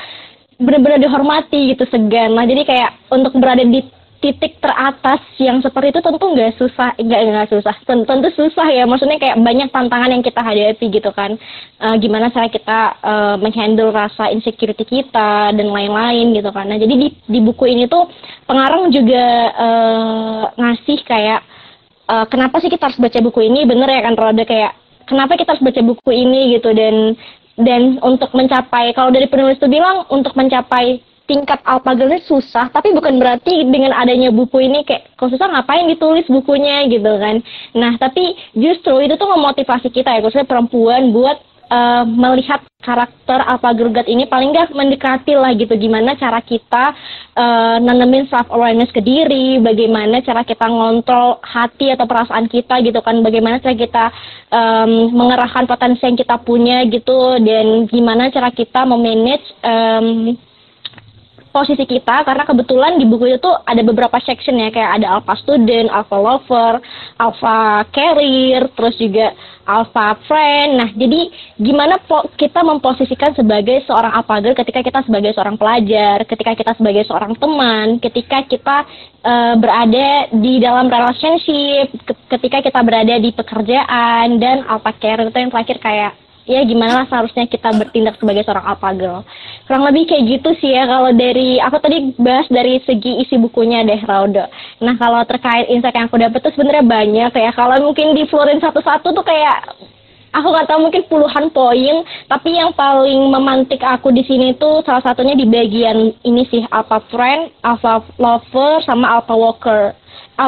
benar-benar 0.61 1.01
dihormati 1.01 1.75
gitu 1.75 1.89
segan. 1.91 2.37
Nah 2.37 2.47
jadi 2.47 2.63
kayak 2.63 2.91
untuk 3.11 3.35
berada 3.41 3.65
di 3.65 3.83
titik 4.23 4.63
teratas 4.63 5.19
yang 5.43 5.59
seperti 5.59 5.91
itu 5.91 6.01
tentu 6.01 6.23
nggak 6.31 6.55
susah, 6.55 6.95
nggak 6.95 7.21
nggak 7.27 7.49
susah, 7.51 7.75
tentu, 7.83 8.07
tentu 8.07 8.29
susah 8.39 8.71
ya. 8.71 8.87
Maksudnya 8.87 9.19
kayak 9.19 9.43
banyak 9.43 9.69
tantangan 9.75 10.15
yang 10.15 10.23
kita 10.23 10.39
hadapi 10.39 10.87
gitu 10.95 11.11
kan. 11.11 11.35
Eh, 11.83 11.97
gimana 11.99 12.31
cara 12.31 12.47
kita 12.47 12.79
eh, 13.03 13.37
menghandle 13.43 13.91
rasa 13.91 14.31
insecurity 14.31 14.87
kita 14.87 15.51
dan 15.51 15.67
lain-lain 15.67 16.39
gitu 16.39 16.55
kan. 16.55 16.71
Nah 16.71 16.79
jadi 16.79 16.95
di 16.95 17.09
di 17.27 17.39
buku 17.43 17.67
ini 17.67 17.91
tuh 17.91 18.07
pengarang 18.47 18.95
juga 18.95 19.27
eh, 19.51 20.43
ngasih 20.55 20.99
kayak 21.03 21.43
eh, 22.13 22.27
kenapa 22.29 22.61
sih 22.61 22.69
kita 22.69 22.93
harus 22.93 23.01
baca 23.01 23.19
buku 23.25 23.41
ini? 23.49 23.65
Bener 23.65 23.89
ya 23.89 24.05
kan 24.05 24.15
Roda 24.15 24.45
kayak 24.45 24.73
kenapa 25.09 25.41
kita 25.41 25.57
harus 25.57 25.65
baca 25.65 25.81
buku 25.81 26.11
ini 26.13 26.61
gitu? 26.61 26.71
Dan 26.77 27.17
dan 27.57 28.01
untuk 28.01 28.33
mencapai 28.33 28.93
kalau 28.97 29.13
dari 29.13 29.29
penulis 29.29 29.61
itu 29.61 29.69
bilang 29.69 30.09
untuk 30.09 30.33
mencapai 30.37 31.01
tingkat 31.31 31.63
alpha 31.63 31.95
girl 31.95 32.11
ini 32.11 32.21
susah 32.27 32.69
tapi 32.75 32.91
bukan 32.91 33.17
berarti 33.17 33.65
dengan 33.71 33.95
adanya 33.95 34.35
buku 34.35 34.59
ini 34.59 34.83
kayak 34.83 35.15
kalau 35.15 35.31
susah 35.31 35.49
ngapain 35.49 35.87
ditulis 35.89 36.27
bukunya 36.29 36.85
gitu 36.91 37.13
kan? 37.21 37.41
Nah 37.79 37.97
tapi 37.97 38.37
justru 38.57 39.01
itu 39.05 39.15
tuh 39.17 39.31
memotivasi 39.31 39.89
kita 39.89 40.19
ya 40.19 40.21
khususnya 40.21 40.49
perempuan 40.49 41.15
buat 41.15 41.39
eh, 41.73 42.05
melihat 42.05 42.61
karakter 42.83 43.39
girl 43.79 43.95
guide 43.95 44.11
ini 44.11 44.27
paling 44.27 44.51
nggak 44.51 44.75
mendekati 44.75 45.39
lah 45.39 45.55
gitu 45.55 45.73
gimana 45.79 46.19
cara 46.19 46.43
kita 46.43 46.93
eh, 47.39 47.77
nanemin 47.81 48.29
self 48.29 48.51
awareness 48.53 48.91
ke 48.93 49.01
diri 49.01 49.63
bagaimana 49.63 50.21
cara 50.21 50.43
kita 50.45 50.67
ngontrol 50.69 51.41
hati 51.41 51.95
atau 51.95 52.05
perasaan 52.05 52.51
kita 52.51 52.83
gitu 52.85 53.01
kan 53.01 53.23
bagaimana 53.23 53.63
cara 53.63 53.79
kita 53.79 54.05
em, 54.51 55.15
mengerahkan 55.15 55.65
potensi 55.65 56.03
yang 56.05 56.19
kita 56.19 56.37
punya 56.43 56.85
gitu 56.91 57.39
dan 57.41 57.87
gimana 57.89 58.29
cara 58.35 58.51
kita 58.51 58.85
memanage 58.85 59.47
em, 59.63 60.37
posisi 61.53 61.85
kita 61.85 62.25
karena 62.25 62.49
kebetulan 62.49 62.97
di 62.97 63.05
buku 63.05 63.37
itu 63.37 63.51
ada 63.69 63.85
beberapa 63.85 64.17
section 64.25 64.57
ya 64.57 64.73
kayak 64.73 64.99
ada 64.99 65.21
alpha 65.21 65.37
student, 65.39 65.93
alpha 65.93 66.17
lover, 66.17 66.81
alpha 67.21 67.85
career, 67.93 68.73
terus 68.73 68.97
juga 68.97 69.37
alpha 69.69 70.17
friend. 70.27 70.71
Nah, 70.81 70.91
jadi 70.97 71.29
gimana 71.61 72.01
kita 72.35 72.65
memposisikan 72.65 73.37
sebagai 73.37 73.85
seorang 73.85 74.17
alpha 74.17 74.41
girl 74.41 74.57
ketika 74.57 74.81
kita 74.81 75.01
sebagai 75.05 75.37
seorang 75.37 75.61
pelajar, 75.61 76.25
ketika 76.25 76.53
kita 76.57 76.73
sebagai 76.75 77.05
seorang 77.05 77.37
teman, 77.37 78.01
ketika 78.01 78.43
kita 78.49 78.77
eh, 79.23 79.55
berada 79.61 80.09
di 80.33 80.59
dalam 80.59 80.89
relationship, 80.89 81.93
ke- 82.03 82.21
ketika 82.33 82.65
kita 82.65 82.81
berada 82.81 83.15
di 83.21 83.31
pekerjaan 83.31 84.41
dan 84.41 84.65
alpha 84.67 84.91
career 84.97 85.29
itu 85.29 85.39
yang 85.39 85.53
terakhir 85.53 85.79
kayak 85.79 86.13
ya 86.45 86.61
gimana 86.67 87.03
lah 87.03 87.07
seharusnya 87.07 87.47
kita 87.47 87.71
bertindak 87.75 88.19
sebagai 88.19 88.43
seorang 88.43 88.67
alpha 88.67 88.91
girl. 88.95 89.21
Kurang 89.67 89.87
lebih 89.87 90.11
kayak 90.11 90.25
gitu 90.27 90.51
sih 90.59 90.75
ya 90.75 90.87
kalau 90.87 91.11
dari 91.15 91.63
aku 91.63 91.77
tadi 91.79 91.99
bahas 92.19 92.47
dari 92.51 92.83
segi 92.83 93.23
isi 93.23 93.39
bukunya 93.39 93.87
deh 93.87 94.01
Raudo. 94.03 94.47
Nah 94.83 94.95
kalau 94.99 95.23
terkait 95.25 95.71
insight 95.71 95.95
yang 95.95 96.11
aku 96.11 96.19
dapet 96.19 96.41
tuh 96.43 96.53
sebenarnya 96.55 96.85
banyak 96.85 97.33
ya. 97.33 97.51
Kalau 97.55 97.77
mungkin 97.81 98.15
di 98.19 98.27
florin 98.27 98.59
satu-satu 98.59 99.15
tuh 99.15 99.25
kayak 99.25 99.71
aku 100.33 100.47
nggak 100.49 100.69
tahu 100.69 100.81
mungkin 100.89 101.05
puluhan 101.07 101.47
poin 101.53 101.97
tapi 102.27 102.57
yang 102.57 102.73
paling 102.73 103.29
memantik 103.29 103.85
aku 103.85 104.09
di 104.11 104.25
sini 104.25 104.57
tuh 104.57 104.81
salah 104.83 105.05
satunya 105.05 105.37
di 105.37 105.45
bagian 105.45 106.17
ini 106.25 106.43
sih 106.49 106.65
alpha 106.73 107.05
friend 107.13 107.53
alpha 107.61 108.01
lover 108.17 108.81
sama 108.83 109.21
alpha 109.21 109.37
walker 109.37 109.93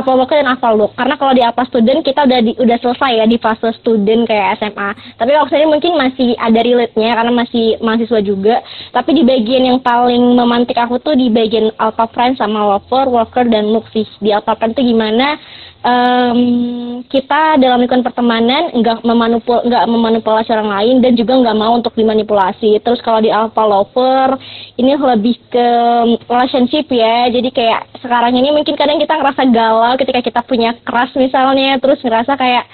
alpha 0.00 0.12
worker 0.14 0.38
dan 0.38 0.50
alpha 0.50 0.70
look 0.74 0.92
karena 0.98 1.14
kalau 1.14 1.32
di 1.32 1.42
alpha 1.44 1.62
student 1.70 2.02
kita 2.02 2.26
udah 2.26 2.40
di, 2.42 2.52
udah 2.58 2.76
selesai 2.82 3.12
ya 3.22 3.26
di 3.30 3.38
fase 3.38 3.70
student 3.78 4.26
kayak 4.26 4.58
SMA 4.58 4.90
tapi 5.14 5.30
waktu 5.38 5.62
ini 5.62 5.66
mungkin 5.70 5.92
masih 5.94 6.34
ada 6.40 6.60
relate-nya 6.60 7.10
karena 7.14 7.32
masih 7.32 7.78
mahasiswa 7.80 8.20
juga. 8.24 8.56
Tapi 8.90 9.10
di 9.14 9.22
bagian 9.22 9.62
yang 9.64 9.78
paling 9.80 10.22
memantik 10.34 10.78
aku 10.78 10.98
tuh 11.00 11.14
di 11.14 11.30
bagian 11.30 11.70
alpha 11.78 12.08
friend 12.10 12.38
sama 12.38 12.76
lover 12.76 13.06
worker 13.10 13.46
dan 13.46 13.70
look 13.70 13.86
sih 13.94 14.06
di 14.18 14.34
alpha 14.34 14.58
friend 14.58 14.74
tuh 14.74 14.84
gimana 14.84 15.38
um, 15.84 16.40
kita 17.06 17.60
dalam 17.60 17.84
lingkungan 17.84 18.02
pertemanan 18.02 18.72
nggak 18.72 19.04
memanipul 19.04 19.60
nggak 19.62 19.84
memanipulasi 19.86 20.48
orang 20.50 20.72
lain 20.72 20.96
dan 21.04 21.12
juga 21.14 21.38
nggak 21.38 21.58
mau 21.60 21.76
untuk 21.76 21.92
dimanipulasi. 21.94 22.80
Terus 22.80 23.04
kalau 23.04 23.20
di 23.20 23.30
alpha 23.30 23.62
lover 23.62 24.40
ini 24.80 24.96
lebih 24.96 25.36
ke 25.52 25.68
relationship 26.26 26.88
ya. 26.90 27.28
Jadi 27.30 27.52
kayak 27.52 28.00
sekarang 28.00 28.34
ini 28.34 28.50
mungkin 28.50 28.74
kadang 28.74 28.98
kita 28.98 29.14
ngerasa 29.14 29.42
galau 29.52 29.94
ketika 30.00 30.20
kita 30.24 30.40
punya 30.42 30.74
crush 30.82 31.14
misalnya, 31.14 31.76
terus 31.78 32.00
ngerasa 32.00 32.34
kayak 32.34 32.64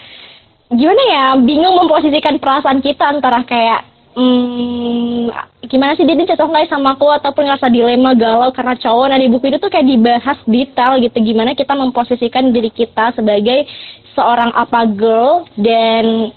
gimana 0.71 1.03
ya 1.11 1.25
bingung 1.43 1.75
memposisikan 1.83 2.39
perasaan 2.39 2.79
kita 2.79 3.03
antara 3.03 3.43
kayak 3.43 3.83
hmm, 4.15 5.31
gimana 5.67 5.95
sih 5.95 6.07
dia 6.07 6.19
cocok 6.35 6.49
nggak 6.51 6.71
sama 6.71 6.95
aku 6.95 7.07
ataupun 7.11 7.47
ngerasa 7.47 7.69
dilema 7.71 8.15
galau 8.15 8.51
karena 8.55 8.79
cowok? 8.79 9.07
Nah 9.11 9.19
di 9.19 9.29
buku 9.31 9.51
itu 9.51 9.59
tuh 9.59 9.71
kayak 9.71 9.87
dibahas 9.87 10.39
detail 10.47 10.99
gitu. 11.03 11.17
Gimana 11.21 11.59
kita 11.59 11.75
memposisikan 11.75 12.55
diri 12.55 12.71
kita 12.71 13.15
sebagai 13.15 13.67
seorang 14.15 14.51
apa 14.55 14.87
girl 14.91 15.47
dan 15.55 16.35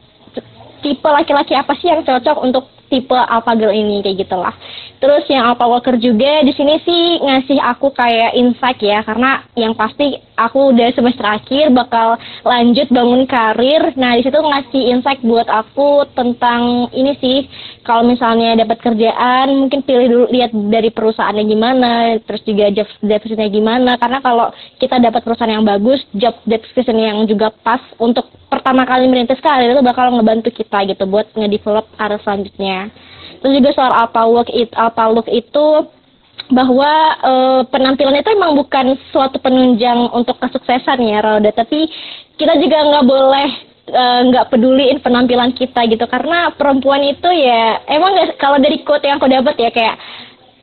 tipe 0.83 1.07
laki-laki 1.07 1.55
apa 1.55 1.73
sih 1.79 1.87
yang 1.87 2.03
cocok 2.03 2.37
untuk 2.43 2.72
tipe 2.91 3.15
alpha 3.15 3.53
girl 3.55 3.73
ini 3.73 4.01
kayak 4.01 4.27
gitulah. 4.27 4.55
Terus 5.03 5.27
yang 5.27 5.51
alpha 5.51 5.67
worker 5.67 5.99
juga 5.99 6.47
di 6.47 6.55
sini 6.55 6.79
sih 6.87 7.19
ngasih 7.19 7.59
aku 7.59 7.91
kayak 7.91 8.39
insight 8.39 8.79
ya 8.79 9.03
karena 9.03 9.43
yang 9.59 9.75
pasti 9.75 10.15
aku 10.39 10.71
udah 10.71 10.95
semester 10.95 11.27
akhir 11.27 11.75
bakal 11.75 12.15
lanjut 12.47 12.87
bangun 12.87 13.27
karir. 13.27 13.91
Nah, 13.99 14.15
di 14.15 14.23
situ 14.23 14.39
ngasih 14.39 14.83
insight 14.95 15.19
buat 15.19 15.51
aku 15.51 16.07
tentang 16.15 16.87
ini 16.95 17.19
sih 17.19 17.37
kalau 17.83 18.07
misalnya 18.07 18.55
dapat 18.63 18.79
kerjaan 18.79 19.67
mungkin 19.67 19.83
pilih 19.83 20.07
dulu 20.07 20.25
lihat 20.31 20.51
dari 20.71 20.89
perusahaannya 20.89 21.43
gimana, 21.45 21.91
terus 22.23 22.41
juga 22.47 22.71
job 22.71 22.87
description-nya 23.03 23.51
gimana 23.51 23.91
karena 23.99 24.19
kalau 24.23 24.47
kita 24.79 24.97
dapat 25.03 25.21
perusahaan 25.21 25.51
yang 25.51 25.67
bagus, 25.67 25.99
job 26.15 26.35
description 26.47 26.97
yang 26.97 27.17
juga 27.27 27.51
pas 27.51 27.83
untuk 27.99 28.31
pertama 28.47 28.87
kali 28.87 29.11
merintis 29.11 29.43
karir 29.43 29.75
itu 29.75 29.83
bakal 29.83 30.15
ngebantu 30.15 30.49
kita 30.55 30.87
gitu 30.87 31.03
buat 31.05 31.27
ngedevelop 31.35 31.85
karir 31.99 32.19
selanjutnya. 32.23 32.87
Terus 33.43 33.53
juga 33.59 33.69
soal 33.75 33.91
apa 33.91 34.21
work 34.31 34.47
it 34.55 34.71
apa 34.73 35.03
look 35.11 35.27
itu 35.27 35.91
bahwa 36.51 36.91
e, 37.19 37.33
penampilan 37.67 38.19
itu 38.19 38.29
emang 38.31 38.55
bukan 38.55 38.95
suatu 39.11 39.39
penunjang 39.39 40.11
untuk 40.15 40.39
kesuksesan 40.39 41.03
ya 41.03 41.19
Roda, 41.19 41.51
tapi 41.51 41.87
kita 42.39 42.55
juga 42.59 42.77
nggak 42.83 43.05
boleh 43.05 43.49
eh, 43.49 43.72
nggak 43.91 44.45
uh, 44.47 44.49
peduliin 44.49 45.03
penampilan 45.03 45.51
kita 45.51 45.83
gitu. 45.91 46.05
Karena 46.07 46.51
perempuan 46.55 47.03
itu 47.03 47.27
ya 47.27 47.83
emang 47.87 48.15
gak, 48.15 48.39
kalau 48.39 48.57
dari 48.59 48.79
quote 48.83 49.03
yang 49.03 49.19
aku 49.19 49.27
dapat 49.27 49.55
ya 49.59 49.69
kayak 49.71 49.95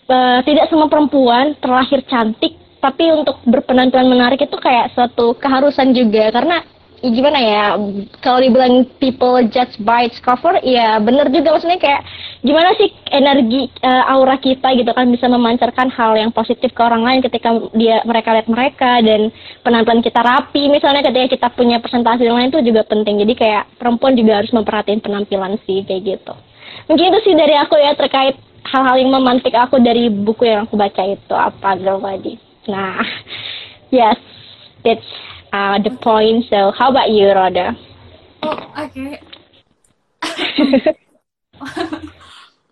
uh, 0.09 0.39
tidak 0.45 0.73
semua 0.73 0.89
perempuan 0.89 1.53
terlahir 1.61 2.01
cantik 2.09 2.57
tapi 2.81 3.13
untuk 3.13 3.37
berpenampilan 3.45 4.09
menarik 4.09 4.41
itu 4.41 4.57
kayak 4.57 4.97
suatu 4.97 5.37
keharusan 5.37 5.93
juga. 5.93 6.33
Karena 6.33 6.65
gimana 7.01 7.39
ya 7.41 7.65
kalau 8.21 8.45
dibilang 8.45 8.85
people 9.01 9.41
judge 9.49 9.73
by 9.83 10.05
its 10.09 10.21
cover 10.21 10.61
ya 10.61 11.01
bener 11.01 11.33
juga. 11.33 11.57
Maksudnya 11.57 11.81
kayak 11.81 12.05
gimana 12.45 12.77
sih 12.77 12.93
energi 13.11 13.73
uh, 13.81 14.05
aura 14.13 14.37
kita 14.37 14.73
gitu 14.77 14.93
kan 14.93 15.09
bisa 15.09 15.27
memancarkan 15.27 15.89
hal 15.89 16.17
yang 16.17 16.31
positif 16.31 16.71
ke 16.77 16.83
orang 16.85 17.03
lain 17.03 17.21
ketika 17.25 17.57
dia 17.73 18.05
mereka 18.05 18.37
lihat 18.37 18.49
mereka 18.49 18.91
dan 19.01 19.33
penampilan 19.65 20.05
kita 20.05 20.21
rapi. 20.21 20.69
Misalnya 20.69 21.01
ketika 21.01 21.27
kita 21.37 21.49
punya 21.57 21.81
presentasi 21.81 22.29
yang 22.29 22.37
lain 22.37 22.53
itu 22.53 22.61
juga 22.61 22.85
penting. 22.85 23.25
Jadi 23.25 23.35
kayak 23.37 23.65
perempuan 23.81 24.15
juga 24.15 24.45
harus 24.45 24.53
memperhatiin 24.53 25.01
penampilan 25.01 25.57
sih 25.65 25.83
kayak 25.89 26.03
gitu. 26.05 26.35
Mungkin 26.87 27.11
itu 27.11 27.19
sih 27.31 27.35
dari 27.35 27.55
aku 27.57 27.79
ya 27.81 27.97
terkait 27.97 28.51
hal-hal 28.67 28.97
yang 29.01 29.11
memantik 29.13 29.55
aku 29.57 29.81
dari 29.81 30.13
buku 30.13 30.45
yang 30.45 30.69
aku 30.69 30.77
baca 30.77 31.03
itu 31.09 31.35
apa 31.35 31.71
girl 31.81 32.01
tadi 32.03 32.37
nah 32.69 33.01
yes 33.95 34.21
that's 34.85 35.11
uh, 35.53 35.79
the 35.83 35.91
point. 35.91 36.47
So, 36.51 36.73
how 36.73 36.91
about 36.91 37.11
you, 37.11 37.29
Rhoda? 37.29 37.77
Oh, 38.43 38.59
okay. 38.79 39.21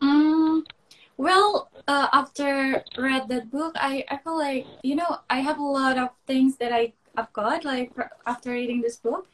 um, 0.00 0.64
well, 1.16 1.68
uh, 1.86 2.08
after 2.12 2.84
read 2.96 3.28
that 3.28 3.50
book, 3.50 3.74
I, 3.76 4.04
I 4.08 4.18
feel 4.18 4.38
like 4.38 4.66
you 4.82 4.94
know 4.94 5.18
I 5.28 5.40
have 5.40 5.58
a 5.58 5.64
lot 5.64 5.98
of 5.98 6.10
things 6.26 6.56
that 6.58 6.72
I 6.72 6.92
I've 7.16 7.32
got 7.32 7.64
like 7.64 7.92
after 8.26 8.52
reading 8.52 8.80
this 8.80 8.96
book. 8.96 9.26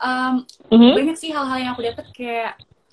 Um, 0.00 0.46
mm-hmm. 0.70 0.94
Banyak 0.96 1.16
sih 1.18 1.34
hal-hal 1.34 1.58
yang 1.58 1.72
aku 1.74 1.82
dapat 1.82 2.06
kayak 2.14 2.52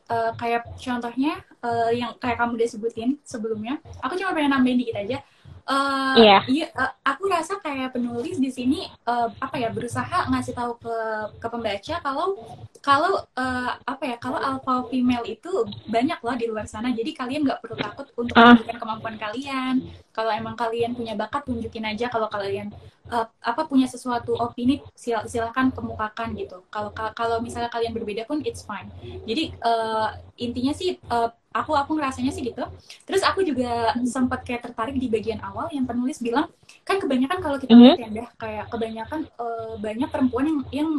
uh, 0.09 0.31
kayak 0.39 0.65
contohnya 0.79 1.45
uh, 1.61 1.91
yang 1.93 2.15
kayak 2.17 2.41
kamu 2.41 2.57
udah 2.57 2.69
sebutin 2.69 3.09
sebelumnya. 3.21 3.77
Aku 4.01 4.17
cuma 4.17 4.33
pengen 4.33 4.55
nambahin 4.55 4.81
dikit 4.81 4.97
aja 4.97 5.19
Uh, 5.67 6.15
yeah. 6.15 6.41
iya, 6.47 6.71
uh, 6.79 6.95
aku 7.03 7.27
rasa 7.27 7.59
kayak 7.59 7.91
penulis 7.91 8.39
di 8.39 8.47
sini 8.47 8.88
uh, 9.03 9.27
apa 9.36 9.59
ya 9.59 9.67
berusaha 9.67 10.31
ngasih 10.31 10.55
tahu 10.55 10.79
ke 10.79 10.95
ke 11.43 11.47
pembaca 11.51 11.95
kalau 12.00 12.39
kalau 12.79 13.19
uh, 13.36 13.71
apa 13.83 14.03
ya 14.07 14.15
kalau 14.15 14.39
alpha 14.39 14.88
female 14.88 15.27
itu 15.27 15.51
banyak 15.91 16.24
loh 16.24 16.36
di 16.39 16.47
luar 16.47 16.71
sana 16.71 16.95
jadi 16.95 17.12
kalian 17.12 17.43
nggak 17.43 17.59
perlu 17.59 17.75
takut 17.75 18.07
untuk 18.15 18.31
uh. 18.39 18.55
menunjukkan 18.55 18.79
kemampuan 18.79 19.17
kalian 19.19 19.75
kalau 20.15 20.31
emang 20.31 20.55
kalian 20.55 20.95
punya 20.95 21.19
bakat 21.19 21.43
tunjukin 21.43 21.83
aja 21.83 22.07
kalau 22.07 22.31
kalian 22.31 22.71
uh, 23.12 23.27
apa 23.43 23.67
punya 23.67 23.91
sesuatu 23.91 24.39
opini 24.39 24.79
sil 24.95 25.19
silahkan 25.27 25.67
kemukakan 25.75 26.31
gitu 26.39 26.63
kalau 26.71 26.95
kalau 26.95 27.43
misalnya 27.43 27.67
kalian 27.67 27.91
berbeda 27.91 28.24
pun 28.24 28.39
it's 28.47 28.63
fine 28.63 28.88
jadi 29.27 29.51
uh, 29.63 30.15
intinya 30.39 30.71
sih 30.71 30.95
uh, 31.12 31.27
aku 31.61 31.73
aku 31.73 31.91
ngerasanya 31.97 32.31
sih 32.33 32.43
gitu 32.45 32.63
terus 33.03 33.21
aku 33.25 33.41
juga 33.41 33.93
sempat 34.05 34.45
kayak 34.45 34.69
tertarik 34.69 34.95
di 34.97 35.07
bagian 35.09 35.41
awal 35.41 35.67
yang 35.73 35.85
penulis 35.87 36.21
bilang 36.21 36.47
kan 36.87 36.97
kebanyakan 37.01 37.39
kalau 37.39 37.57
kita 37.59 37.73
mm-hmm. 37.73 37.97
lihat 37.99 38.13
ya 38.13 38.25
kayak 38.37 38.65
kebanyakan 38.71 39.19
uh, 39.37 39.75
banyak 39.81 40.09
perempuan 40.09 40.45
yang 40.47 40.59
yang 40.71 40.89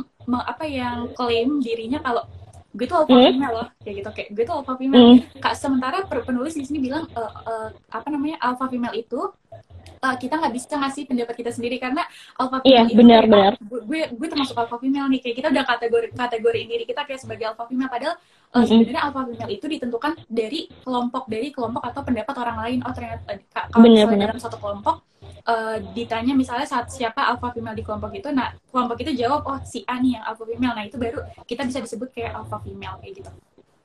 apa 0.44 0.64
yang 0.68 0.98
klaim 1.16 1.62
dirinya 1.64 2.02
kalau 2.04 2.28
gue 2.76 2.84
tuh 2.84 3.00
alpha 3.00 3.14
mm-hmm. 3.16 3.32
female 3.34 3.54
loh 3.56 3.68
kayak 3.80 3.94
gitu 4.04 4.10
kayak 4.12 4.28
gue 4.36 4.44
tuh 4.44 4.54
alpha 4.60 4.74
female 4.76 5.06
mm-hmm. 5.16 5.40
kak 5.40 5.54
sementara 5.56 5.98
penulis 6.04 6.54
di 6.54 6.64
sini 6.68 6.78
bilang 6.78 7.08
uh, 7.16 7.32
uh, 7.48 7.68
apa 7.90 8.08
namanya 8.12 8.36
alpha 8.44 8.68
female 8.68 8.94
itu 8.94 9.32
uh, 10.02 10.16
kita 10.20 10.38
nggak 10.38 10.54
bisa 10.54 10.74
ngasih 10.78 11.02
pendapat 11.08 11.34
kita 11.34 11.50
sendiri 11.50 11.76
karena 11.82 12.02
alpha 12.38 12.62
female 12.62 12.86
yeah, 12.86 12.96
benar, 12.96 13.22
kayak, 13.26 13.32
benar. 13.32 13.52
gue 13.58 14.00
gue 14.14 14.28
termasuk 14.28 14.56
alpha 14.56 14.76
female 14.78 15.08
nih 15.10 15.20
kayak 15.22 15.36
kita 15.42 15.48
udah 15.50 15.64
kategori 15.64 16.08
kategori 16.14 16.60
diri 16.66 16.84
kita 16.86 17.02
kayak 17.04 17.20
sebagai 17.20 17.44
alpha 17.50 17.64
female 17.66 17.90
padahal 17.90 18.16
uh, 18.54 18.64
sebenarnya 18.64 19.02
alpha 19.08 19.20
female 19.28 19.52
itu 19.52 19.66
ditentukan 19.68 20.12
dari 20.28 20.70
kelompok 20.84 21.24
dari 21.28 21.48
kelompok 21.52 21.82
atau 21.84 22.00
pendapat 22.04 22.34
orang 22.38 22.58
lain. 22.64 22.78
Oh 22.86 22.92
ternyata 22.92 23.22
uh, 23.28 23.66
kalau 23.72 23.84
bener, 23.84 24.04
bener. 24.08 24.26
dalam 24.30 24.40
satu 24.40 24.56
kelompok 24.56 25.04
uh, 25.44 25.76
ditanya 25.92 26.32
misalnya 26.32 26.64
saat 26.64 26.88
siapa 26.88 27.20
alpha 27.24 27.52
female 27.52 27.76
di 27.76 27.84
kelompok 27.84 28.12
itu 28.16 28.28
nah 28.32 28.54
kelompok 28.72 29.00
itu 29.04 29.12
jawab 29.18 29.44
oh 29.48 29.58
si 29.64 29.84
A 29.84 30.00
nih 30.00 30.20
yang 30.20 30.24
alpha 30.24 30.44
female. 30.48 30.74
Nah 30.74 30.84
itu 30.84 30.96
baru 30.96 31.20
kita 31.44 31.62
bisa 31.68 31.78
disebut 31.84 32.08
kayak 32.14 32.32
alpha 32.36 32.58
female 32.64 32.96
kayak 33.02 33.24
gitu. 33.24 33.30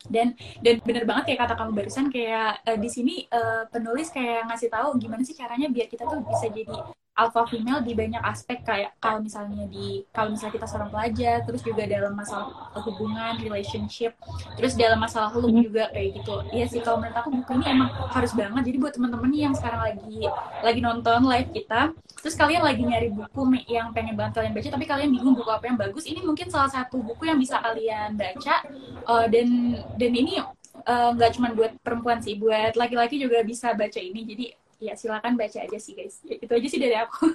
Dan 0.03 0.35
dan 0.59 0.83
bener 0.83 1.07
banget 1.07 1.31
kayak 1.31 1.47
kata 1.47 1.53
kamu 1.55 1.71
barusan 1.79 2.05
kayak 2.11 2.59
uh, 2.67 2.77
di 2.77 2.89
sini 2.91 3.23
uh, 3.31 3.63
penulis 3.71 4.11
kayak 4.11 4.51
ngasih 4.51 4.67
tahu 4.67 4.99
gimana 4.99 5.23
sih 5.23 5.35
caranya 5.35 5.71
biar 5.71 5.87
kita 5.87 6.03
tuh 6.03 6.19
bisa 6.27 6.51
jadi 6.51 6.75
alpha 7.13 7.45
female 7.45 7.85
di 7.85 7.93
banyak 7.93 8.21
aspek 8.25 8.65
kayak 8.65 8.97
kalau 8.97 9.21
misalnya 9.21 9.69
di 9.69 10.01
kalau 10.09 10.33
misalnya 10.33 10.57
kita 10.57 10.65
seorang 10.65 10.89
pelajar 10.89 11.45
terus 11.45 11.61
juga 11.61 11.85
dalam 11.85 12.17
masalah 12.17 12.73
hubungan 12.81 13.37
relationship 13.37 14.17
terus 14.57 14.73
dalam 14.73 14.97
masalah 14.97 15.29
look 15.37 15.53
juga 15.53 15.93
kayak 15.93 16.17
gitu. 16.17 16.35
Iya 16.49 16.65
sih 16.65 16.81
kalau 16.81 17.05
menurut 17.05 17.17
aku 17.21 17.29
buku 17.29 17.51
ini 17.61 17.65
emang 17.69 17.89
harus 18.09 18.33
banget. 18.33 18.63
Jadi 18.65 18.77
buat 18.81 18.93
teman-teman 18.97 19.29
yang 19.33 19.53
sekarang 19.53 19.81
lagi 19.93 20.25
lagi 20.65 20.79
nonton 20.81 21.19
live 21.29 21.49
kita 21.53 21.93
terus 22.23 22.39
kalian 22.39 22.63
lagi 22.63 22.81
nyari 22.81 23.09
buku 23.11 23.41
yang 23.67 23.91
pengen 23.91 24.15
banget 24.15 24.39
kalian 24.39 24.53
baca 24.55 24.69
tapi 24.71 24.85
kalian 24.87 25.09
bingung 25.11 25.35
buku 25.35 25.51
apa 25.51 25.65
yang 25.67 25.75
bagus 25.75 26.07
ini 26.07 26.23
mungkin 26.23 26.47
salah 26.47 26.71
satu 26.71 27.03
buku 27.03 27.27
yang 27.27 27.35
bisa 27.35 27.59
kalian 27.59 28.15
baca 28.15 28.63
uh, 29.11 29.27
dan 29.27 29.75
dan 29.99 30.11
ini 30.15 30.39
eh, 30.87 31.09
nggak 31.13 31.29
uh, 31.29 31.33
cuma 31.35 31.51
buat 31.51 31.75
perempuan 31.83 32.23
sih 32.23 32.39
buat 32.39 32.73
laki-laki 32.79 33.21
juga 33.21 33.43
bisa 33.45 33.75
baca 33.75 33.99
ini. 33.99 34.23
Jadi 34.25 34.45
ya 34.89 34.93
silakan 34.99 35.39
baca 35.39 35.59
aja 35.63 35.77
sih 35.79 35.93
guys 35.95 36.19
ya, 36.27 36.35
itu 36.39 36.51
aja 36.51 36.67
sih 36.67 36.79
dari 36.81 36.95
aku 36.97 37.31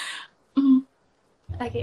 mm. 0.58 0.80
Okay. 1.58 1.82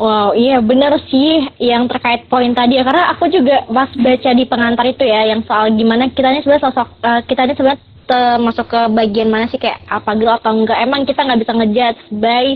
Wow, 0.00 0.34
iya 0.34 0.58
benar 0.58 0.98
sih 1.06 1.46
yang 1.62 1.86
terkait 1.86 2.26
poin 2.26 2.50
tadi 2.58 2.80
ya 2.80 2.82
karena 2.82 3.12
aku 3.14 3.30
juga 3.30 3.62
pas 3.70 3.86
baca 3.94 4.30
di 4.34 4.44
pengantar 4.48 4.82
itu 4.88 5.04
ya 5.06 5.30
yang 5.30 5.46
soal 5.46 5.70
gimana 5.78 6.10
kita 6.10 6.32
ini 6.32 6.42
sebenarnya 6.42 6.66
sosok 6.66 6.88
uh, 7.06 7.20
kita 7.22 7.46
ini 7.46 7.54
sebenarnya 7.54 7.91
masuk 8.40 8.66
ke 8.68 8.80
bagian 8.92 9.28
mana 9.28 9.48
sih? 9.48 9.60
Kayak 9.60 9.84
apa 9.88 10.16
gitu 10.16 10.30
atau 10.30 10.52
enggak? 10.52 10.78
Emang 10.80 11.02
kita 11.04 11.20
nggak 11.22 11.40
bisa 11.42 11.52
ngejudge 11.52 12.00
by 12.18 12.46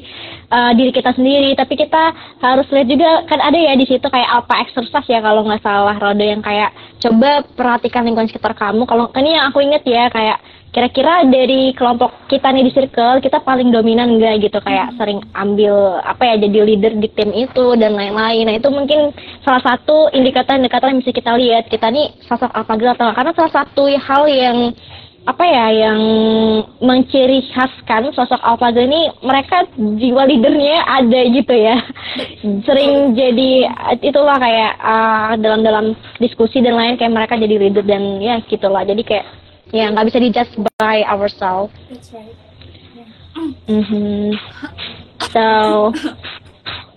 uh, 0.51 0.73
diri 0.75 0.93
kita 0.95 1.11
sendiri. 1.15 1.55
Tapi 1.59 1.75
kita 1.77 2.03
harus 2.41 2.67
lihat 2.73 2.89
juga 2.89 3.11
kan 3.27 3.41
ada 3.43 3.59
ya 3.59 3.75
di 3.75 3.87
situ 3.87 4.07
kayak 4.07 4.31
apa 4.45 4.55
exercise 4.67 5.09
ya 5.09 5.21
kalau 5.21 5.43
nggak 5.47 5.63
salah 5.63 5.97
roda 5.99 6.25
yang 6.25 6.43
kayak 6.43 6.71
coba 7.03 7.45
perhatikan 7.55 8.07
lingkungan 8.07 8.31
sekitar 8.31 8.55
kamu. 8.55 8.87
Kalau 8.87 9.13
ini 9.17 9.37
yang 9.37 9.51
aku 9.51 9.59
inget 9.63 9.83
ya 9.87 10.09
kayak 10.09 10.39
kira-kira 10.77 11.25
dari 11.25 11.73
kelompok 11.73 12.29
kita 12.29 12.53
nih 12.53 12.69
di 12.69 12.73
circle 12.77 13.25
kita 13.25 13.41
paling 13.41 13.73
dominan 13.73 14.21
enggak 14.21 14.45
gitu? 14.45 14.61
Kayak 14.61 14.93
hmm. 14.93 14.97
sering 15.01 15.21
ambil 15.33 16.05
apa 16.05 16.23
ya 16.29 16.35
jadi 16.45 16.59
leader 16.69 16.93
di 17.01 17.09
tim 17.17 17.33
itu 17.33 17.73
dan 17.81 17.97
lain-lain. 17.97 18.45
Nah 18.45 18.55
itu 18.61 18.69
mungkin 18.69 19.15
salah 19.41 19.65
satu 19.65 20.13
indikator-indikator 20.13 20.93
yang 20.93 21.01
bisa 21.01 21.17
kita 21.17 21.33
lihat. 21.33 21.73
Kita 21.73 21.89
nih 21.89 22.13
sosok 22.29 22.53
apa 22.53 22.77
gitu 22.77 22.93
atau 22.93 23.09
karena 23.17 23.33
salah 23.33 23.53
satu 23.57 23.89
hal 23.89 24.23
yang 24.29 24.77
apa 25.27 25.43
ya 25.43 25.67
yang 25.75 26.01
menciri 26.79 27.51
khaskan 27.51 28.15
sosok 28.15 28.39
alpha 28.47 28.71
ini 28.71 29.11
mereka 29.27 29.67
jiwa 29.75 30.23
leadernya 30.23 30.87
ada 30.87 31.21
gitu 31.27 31.51
ya 31.51 31.83
sering 32.63 33.19
jadi 33.19 33.67
itulah 34.07 34.39
kayak 34.39 34.79
uh, 34.79 35.35
dalam 35.43 35.67
dalam 35.67 35.87
diskusi 36.23 36.63
dan 36.63 36.79
lain 36.79 36.95
kayak 36.95 37.11
mereka 37.11 37.35
jadi 37.35 37.59
leader 37.59 37.83
dan 37.83 38.23
ya 38.23 38.39
gitulah 38.47 38.87
jadi 38.87 39.03
kayak 39.03 39.27
ya 39.75 39.91
nggak 39.91 40.15
bisa 40.15 40.19
dijudge 40.23 40.53
by 40.79 41.03
ourselves 41.11 41.75
that's 41.91 42.15
right 42.15 42.39
yeah. 42.95 43.11
mm-hmm. 43.67 44.31
so 45.35 45.91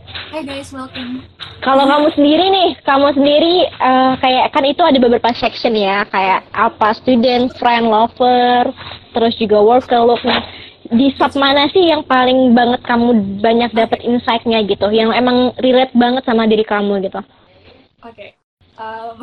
Hi 0.10 0.42
guys, 0.42 0.74
welcome. 0.74 1.22
Kalau 1.62 1.86
kamu 1.86 2.10
sendiri 2.18 2.46
nih, 2.50 2.70
kamu 2.82 3.14
sendiri 3.14 3.70
uh, 3.78 4.18
kayak 4.18 4.50
kan 4.56 4.64
itu 4.66 4.82
ada 4.82 4.98
beberapa 4.98 5.30
section 5.38 5.78
ya, 5.78 6.08
kayak 6.10 6.50
apa 6.56 6.98
student, 6.98 7.54
friend, 7.62 7.94
lover, 7.94 8.74
terus 9.14 9.38
juga 9.38 9.62
work 9.62 9.86
look. 9.92 10.22
Nah, 10.26 10.42
di 10.90 11.14
sub 11.14 11.36
mana 11.38 11.70
sih 11.70 11.94
yang 11.94 12.02
paling 12.08 12.58
banget 12.58 12.82
kamu 12.90 13.38
banyak 13.38 13.70
dapat 13.76 14.02
insight-nya 14.02 14.66
gitu, 14.66 14.90
yang 14.90 15.14
emang 15.14 15.54
relate 15.62 15.94
banget 15.94 16.26
sama 16.26 16.50
diri 16.50 16.66
kamu 16.66 17.06
gitu? 17.06 17.22
Oke, 18.02 18.10
okay 18.10 18.30
um, 18.80 19.16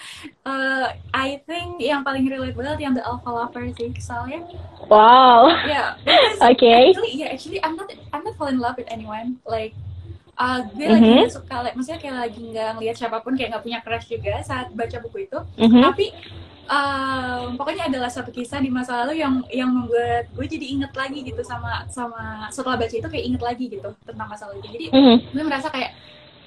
uh, 0.50 0.86
I 1.14 1.40
think 1.46 1.78
yang 1.80 2.02
paling 2.02 2.26
relate 2.26 2.58
banget 2.58 2.78
yang 2.82 2.94
the 2.98 3.04
alpha 3.06 3.30
lover 3.30 3.70
sih 3.78 3.94
soalnya 4.02 4.42
wow 4.90 5.48
yeah 5.64 5.94
okay 6.50 6.90
actually 6.92 7.14
yeah 7.14 7.30
actually 7.30 7.62
I'm 7.62 7.78
not 7.78 7.88
I'm 8.10 8.26
not 8.26 8.34
fall 8.36 8.50
in 8.50 8.58
love 8.58 8.76
with 8.76 8.90
anyone 8.90 9.38
like 9.46 9.72
uh, 10.38 10.60
gue 10.70 10.84
mm 10.84 10.88
-hmm. 10.88 10.94
lagi 10.94 11.10
mm-hmm. 11.10 11.34
suka 11.34 11.56
like, 11.62 11.74
maksudnya 11.76 12.00
kayak 12.00 12.16
lagi 12.28 12.40
nggak 12.42 12.70
ngeliat 12.78 12.96
siapa 12.96 13.16
pun 13.22 13.32
kayak 13.34 13.48
nggak 13.54 13.64
punya 13.64 13.78
crush 13.82 14.06
juga 14.10 14.34
saat 14.42 14.66
baca 14.74 14.96
buku 15.02 15.26
itu 15.26 15.38
mm 15.38 15.68
-hmm. 15.68 15.82
tapi 15.82 16.06
um, 16.68 17.44
pokoknya 17.60 17.84
adalah 17.88 18.10
satu 18.10 18.30
kisah 18.32 18.60
di 18.60 18.70
masa 18.72 19.04
lalu 19.04 19.20
yang 19.20 19.44
yang 19.52 19.70
membuat 19.70 20.30
gue 20.32 20.46
jadi 20.46 20.66
inget 20.66 20.92
lagi 20.94 21.20
gitu 21.22 21.42
sama 21.44 21.86
sama 21.90 22.48
setelah 22.50 22.80
baca 22.80 22.94
itu 22.94 23.08
kayak 23.08 23.24
inget 23.24 23.42
lagi 23.42 23.64
gitu 23.70 23.88
tentang 24.04 24.28
masa 24.28 24.50
lalu 24.50 24.60
jadi 24.66 24.84
mm 24.90 25.02
-hmm. 25.02 25.16
gue 25.32 25.44
merasa 25.44 25.68
kayak 25.70 25.90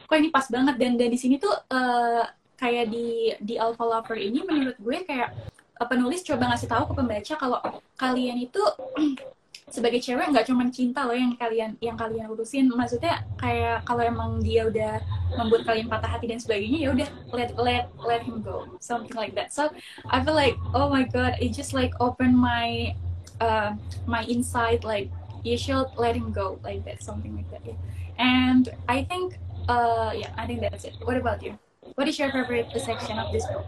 kok 0.07 0.15
ini 0.15 0.29
pas 0.31 0.47
banget 0.47 0.75
dan 0.79 0.95
dan 0.95 1.09
di 1.11 1.19
sini 1.19 1.35
tuh 1.35 1.51
uh, 1.51 2.23
kayak 2.57 2.89
di 2.89 3.35
di 3.43 3.55
Alpha 3.59 3.83
Lover 3.83 4.17
ini 4.17 4.41
menurut 4.41 4.77
gue 4.79 4.97
kayak 5.03 5.35
uh, 5.77 5.87
penulis 5.87 6.25
coba 6.25 6.55
ngasih 6.55 6.69
tahu 6.71 6.83
ke 6.89 6.93
pembaca 6.95 7.33
kalau 7.37 7.59
kalian 7.99 8.37
itu 8.41 8.63
sebagai 9.67 9.99
cewek 9.99 10.31
nggak 10.31 10.47
cuma 10.47 10.63
cinta 10.71 11.03
loh 11.03 11.11
yang 11.11 11.35
kalian 11.35 11.75
yang 11.83 11.99
kalian 11.99 12.31
urusin. 12.31 12.71
Maksudnya 12.71 13.27
kayak 13.35 13.83
kalau 13.83 13.99
emang 13.99 14.39
dia 14.39 14.63
udah 14.63 15.03
membuat 15.35 15.67
kalian 15.67 15.91
patah 15.91 16.07
hati 16.07 16.31
dan 16.31 16.39
sebagainya 16.39 16.87
ya 16.87 16.89
udah 16.95 17.09
let 17.35 17.51
let 17.59 17.85
let 18.07 18.21
him 18.23 18.39
go. 18.39 18.63
Something 18.79 19.15
like 19.19 19.35
that. 19.35 19.51
So 19.51 19.67
I 20.07 20.23
feel 20.23 20.35
like 20.39 20.55
oh 20.71 20.87
my 20.87 21.03
god 21.03 21.35
it 21.43 21.51
just 21.51 21.75
like 21.75 21.91
open 21.99 22.31
my 22.31 22.95
uh, 23.43 23.75
my 24.07 24.23
insight 24.31 24.87
like 24.87 25.11
you 25.43 25.59
should 25.59 25.91
let 25.99 26.15
him 26.15 26.31
go 26.31 26.63
like 26.63 26.87
that 26.87 27.03
something 27.03 27.35
like 27.35 27.51
that 27.51 27.61
yeah. 27.67 27.79
And 28.15 28.71
I 28.87 29.03
think 29.03 29.35
uh 29.67 30.15
yeah 30.15 30.31
I 30.39 30.47
think 30.47 30.63
that's 30.63 30.87
it. 30.87 30.95
What 31.03 31.19
about 31.19 31.43
you? 31.43 31.59
What 31.99 32.07
is 32.07 32.15
your 32.19 32.31
favorite 32.31 32.71
section 32.71 33.19
of 33.19 33.35
this 33.35 33.43
book? 33.51 33.67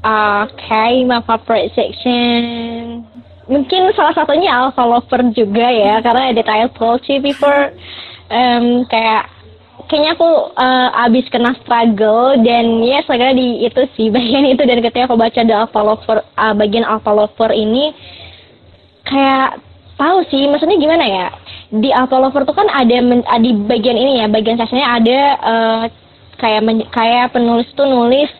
Okay, 0.00 1.04
my 1.04 1.20
favorite 1.24 1.72
section. 1.76 3.04
Mungkin 3.46 3.94
salah 3.94 4.14
satunya 4.14 4.50
Alpha 4.50 4.82
Lover 4.82 5.30
juga 5.30 5.70
ya, 5.70 6.02
karena 6.02 6.34
ada 6.34 6.42
title 6.42 6.98
you 7.06 7.22
before. 7.22 7.70
Um, 8.26 8.82
kayak 8.90 9.30
kayaknya 9.86 10.18
aku 10.18 10.30
uh, 10.58 10.88
abis 11.06 11.30
kena 11.30 11.54
struggle 11.62 12.34
dan 12.42 12.82
ya 12.82 13.00
yes, 13.00 13.06
segera 13.06 13.30
di 13.30 13.62
itu 13.62 13.82
sih 13.94 14.10
bagian 14.14 14.50
itu 14.50 14.62
dan 14.66 14.82
ketika 14.82 15.06
aku 15.06 15.14
baca 15.14 15.40
The 15.46 15.54
Alpha 15.54 15.80
Lover 15.80 16.18
uh, 16.34 16.54
bagian 16.58 16.82
Alpha 16.82 17.14
Lover 17.14 17.54
ini 17.54 17.94
kayak 19.06 19.62
tahu 19.94 20.26
sih 20.28 20.50
maksudnya 20.50 20.76
gimana 20.78 21.04
ya? 21.06 21.26
Di 21.70 21.90
Alpha 21.94 22.18
Lover 22.18 22.42
tuh 22.42 22.54
kan 22.54 22.66
ada 22.66 22.98
men, 22.98 23.22
di 23.22 23.50
bagian 23.66 23.94
ini 23.94 24.22
ya 24.22 24.26
bagian 24.26 24.58
sasanya 24.58 24.86
ada 24.98 25.20
uh, 25.38 25.82
kayak 26.36 26.60
kayak 26.90 27.30
penulis 27.30 27.70
tuh 27.78 27.86
nulis 27.86 28.30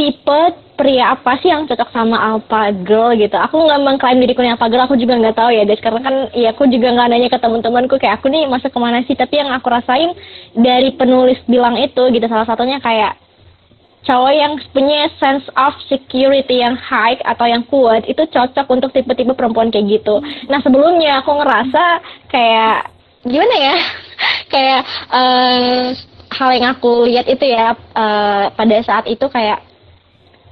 tipe 0.00 0.42
pria 0.80 1.12
apa 1.12 1.36
sih 1.44 1.52
yang 1.52 1.68
cocok 1.68 1.92
sama 1.92 2.16
alpha 2.16 2.72
girl 2.88 3.12
gitu. 3.12 3.36
Aku 3.36 3.68
nggak 3.68 3.84
mengklaim 3.84 4.16
diriku 4.16 4.40
yang 4.40 4.56
alpha 4.56 4.72
girl, 4.72 4.88
aku 4.88 4.96
juga 4.96 5.20
nggak 5.20 5.36
tahu 5.36 5.52
ya. 5.52 5.68
Dan 5.68 5.76
sekarang 5.76 6.00
kan, 6.00 6.14
ya 6.32 6.56
aku 6.56 6.64
juga 6.72 6.88
nggak 6.96 7.08
nanya 7.12 7.28
ke 7.28 7.36
teman-temanku 7.36 8.00
kayak 8.00 8.24
aku 8.24 8.32
nih 8.32 8.48
masuk 8.48 8.72
ke 8.72 8.80
mana 8.80 9.04
sih. 9.04 9.12
Tapi 9.12 9.44
yang 9.44 9.52
aku 9.52 9.68
rasain 9.68 10.16
dari 10.56 10.96
penulis 10.96 11.36
bilang 11.44 11.76
itu 11.76 12.00
gitu, 12.08 12.24
salah 12.24 12.48
satunya 12.48 12.80
kayak 12.80 13.20
cowok 14.08 14.32
yang 14.32 14.56
punya 14.72 15.12
sense 15.20 15.44
of 15.60 15.76
security 15.84 16.64
yang 16.64 16.72
high 16.80 17.20
atau 17.28 17.44
yang 17.44 17.60
kuat 17.68 18.08
itu 18.08 18.24
cocok 18.32 18.64
untuk 18.72 18.96
tipe-tipe 18.96 19.36
perempuan 19.36 19.68
kayak 19.68 20.00
gitu. 20.00 20.24
Nah 20.48 20.64
sebelumnya 20.64 21.20
aku 21.20 21.36
ngerasa 21.36 21.84
kayak 22.32 22.88
gimana 23.28 23.54
ya, 23.60 23.76
kayak 24.56 24.80
uh, 25.12 25.92
hal 26.32 26.50
yang 26.56 26.72
aku 26.72 27.04
lihat 27.04 27.28
itu 27.28 27.44
ya 27.44 27.76
uh, 27.76 28.48
pada 28.56 28.76
saat 28.80 29.04
itu 29.04 29.28
kayak 29.28 29.69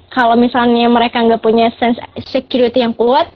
kalau 0.08 0.34
misalnya 0.34 0.88
mereka 0.88 1.20
nggak 1.20 1.44
punya 1.44 1.68
sense 1.76 2.00
security 2.32 2.80
yang 2.80 2.96
kuat 2.96 3.28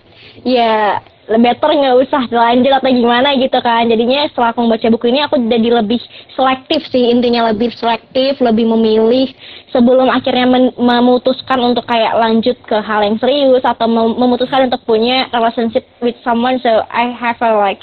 ya 0.42 1.00
better 1.30 1.70
nggak 1.70 1.96
usah 2.02 2.22
lanjut 2.28 2.72
atau 2.74 2.90
gimana 2.90 3.32
gitu 3.38 3.54
kan. 3.62 3.86
Jadinya 3.86 4.26
setelah 4.28 4.50
aku 4.50 4.66
membaca 4.66 4.86
buku 4.90 5.06
ini 5.14 5.20
aku 5.22 5.38
jadi 5.46 5.68
lebih 5.80 6.00
selektif 6.34 6.82
sih 6.90 7.14
intinya 7.14 7.52
lebih 7.54 7.70
selektif 7.72 8.42
lebih 8.42 8.66
memilih 8.66 9.30
sebelum 9.70 10.10
akhirnya 10.10 10.74
memutuskan 10.76 11.62
untuk 11.62 11.86
kayak 11.88 12.18
lanjut 12.18 12.56
ke 12.66 12.76
hal 12.82 13.00
yang 13.06 13.16
serius 13.22 13.62
atau 13.62 13.86
memutuskan 13.88 14.68
untuk 14.68 14.82
punya 14.84 15.30
relationship 15.30 15.86
with 16.02 16.18
someone. 16.26 16.58
So 16.60 16.84
I 16.90 17.14
have 17.14 17.38
a 17.40 17.54
like 17.54 17.80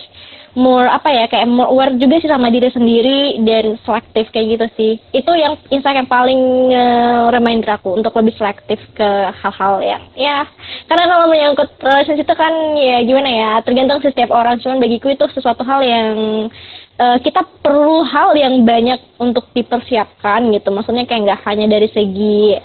more 0.57 0.87
apa 0.89 1.09
ya 1.11 1.25
kayak 1.29 1.49
more 1.49 1.69
aware 1.69 1.93
juga 1.97 2.21
sih 2.21 2.29
sama 2.29 2.49
diri 2.49 2.69
sendiri 2.73 3.41
dan 3.45 3.77
selektif 3.85 4.29
kayak 4.33 4.47
gitu 4.57 4.65
sih. 4.77 4.93
Itu 5.13 5.31
yang 5.35 5.57
insight 5.69 5.97
yang 5.97 6.09
paling 6.09 6.73
uh, 6.73 7.29
reminder 7.33 7.75
aku 7.75 7.97
untuk 7.97 8.15
lebih 8.17 8.33
selektif 8.37 8.79
ke 8.97 9.09
hal-hal 9.43 9.81
ya 9.83 9.97
ya 10.17 10.37
karena 10.89 11.05
kalau 11.05 11.25
menyangkut 11.29 11.69
relationship 11.81 12.25
itu 12.25 12.35
kan 12.35 12.53
ya 12.77 12.97
gimana 13.05 13.29
ya 13.29 13.51
tergantung 13.61 14.01
setiap 14.01 14.29
orang. 14.33 14.57
Cuman 14.61 14.81
bagiku 14.81 15.13
itu 15.13 15.25
sesuatu 15.33 15.61
hal 15.61 15.81
yang 15.85 16.15
uh, 16.99 17.17
kita 17.21 17.45
perlu 17.61 18.03
hal 18.05 18.33
yang 18.35 18.65
banyak 18.65 18.99
untuk 19.17 19.47
dipersiapkan 19.53 20.49
gitu. 20.53 20.69
Maksudnya 20.69 21.05
kayak 21.05 21.21
nggak 21.25 21.41
hanya 21.47 21.65
dari 21.77 21.87
segi 21.89 22.57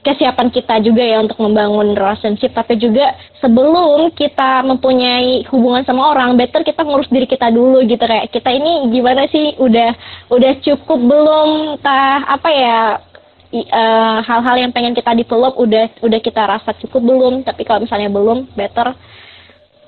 kesiapan 0.00 0.48
kita 0.48 0.80
juga 0.80 1.04
ya 1.04 1.20
untuk 1.20 1.36
membangun 1.36 1.92
relationship 1.92 2.56
tapi 2.56 2.80
juga 2.80 3.12
sebelum 3.44 4.08
kita 4.16 4.64
mempunyai 4.64 5.44
hubungan 5.52 5.84
sama 5.84 6.16
orang 6.16 6.40
better 6.40 6.64
kita 6.64 6.80
ngurus 6.80 7.08
diri 7.12 7.28
kita 7.28 7.52
dulu 7.52 7.84
gitu. 7.84 8.00
Kayak 8.00 8.32
kita 8.32 8.48
ini 8.48 8.88
gimana 8.88 9.28
sih? 9.28 9.60
Udah 9.60 9.92
udah 10.32 10.52
cukup 10.64 10.98
belum? 11.04 11.50
Tah 11.84 12.24
apa 12.32 12.48
ya 12.48 12.78
eh, 13.52 14.18
hal-hal 14.24 14.56
uh, 14.56 14.62
yang 14.64 14.72
pengen 14.72 14.96
kita 14.96 15.12
develop 15.12 15.60
udah 15.60 15.92
udah 16.00 16.20
kita 16.24 16.42
rasa 16.48 16.72
cukup 16.80 17.02
belum? 17.04 17.34
Tapi 17.44 17.62
kalau 17.68 17.84
misalnya 17.84 18.08
belum 18.08 18.48
better 18.56 18.96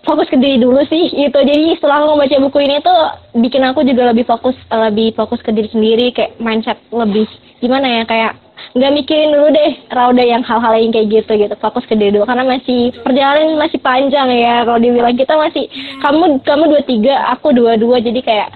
fokus 0.04 0.28
ke 0.28 0.36
diri 0.36 0.60
dulu 0.60 0.84
sih 0.92 1.08
gitu. 1.08 1.38
Jadi 1.40 1.80
setelah 1.80 2.04
aku 2.04 2.20
baca 2.20 2.36
buku 2.36 2.58
ini 2.68 2.84
tuh 2.84 3.00
bikin 3.40 3.64
aku 3.64 3.80
juga 3.86 4.12
lebih 4.12 4.28
fokus 4.28 4.58
lebih 4.68 5.16
fokus 5.16 5.40
ke 5.40 5.56
diri 5.56 5.72
sendiri 5.72 6.12
kayak 6.12 6.36
mindset 6.36 6.76
lebih 6.92 7.24
gimana 7.62 7.86
ya 7.86 8.04
kayak 8.04 8.41
nggak 8.72 8.94
mikirin 8.96 9.36
dulu 9.36 9.48
deh 9.52 9.72
Rauda 9.92 10.24
yang 10.24 10.40
hal-hal 10.40 10.72
yang 10.80 10.92
kayak 10.96 11.08
gitu 11.12 11.32
gitu 11.36 11.54
fokus 11.60 11.84
ke 11.84 11.92
dulu 11.92 12.24
karena 12.24 12.44
masih 12.46 12.88
perjalanan 13.04 13.60
masih 13.60 13.76
panjang 13.84 14.28
ya 14.32 14.64
kalau 14.64 14.80
dibilang 14.80 15.16
kita 15.16 15.36
masih 15.36 15.68
kamu 16.00 16.40
kamu 16.40 16.64
dua 16.72 16.82
tiga 16.88 17.14
aku 17.36 17.52
dua 17.52 17.76
dua 17.76 18.00
jadi 18.00 18.20
kayak 18.24 18.48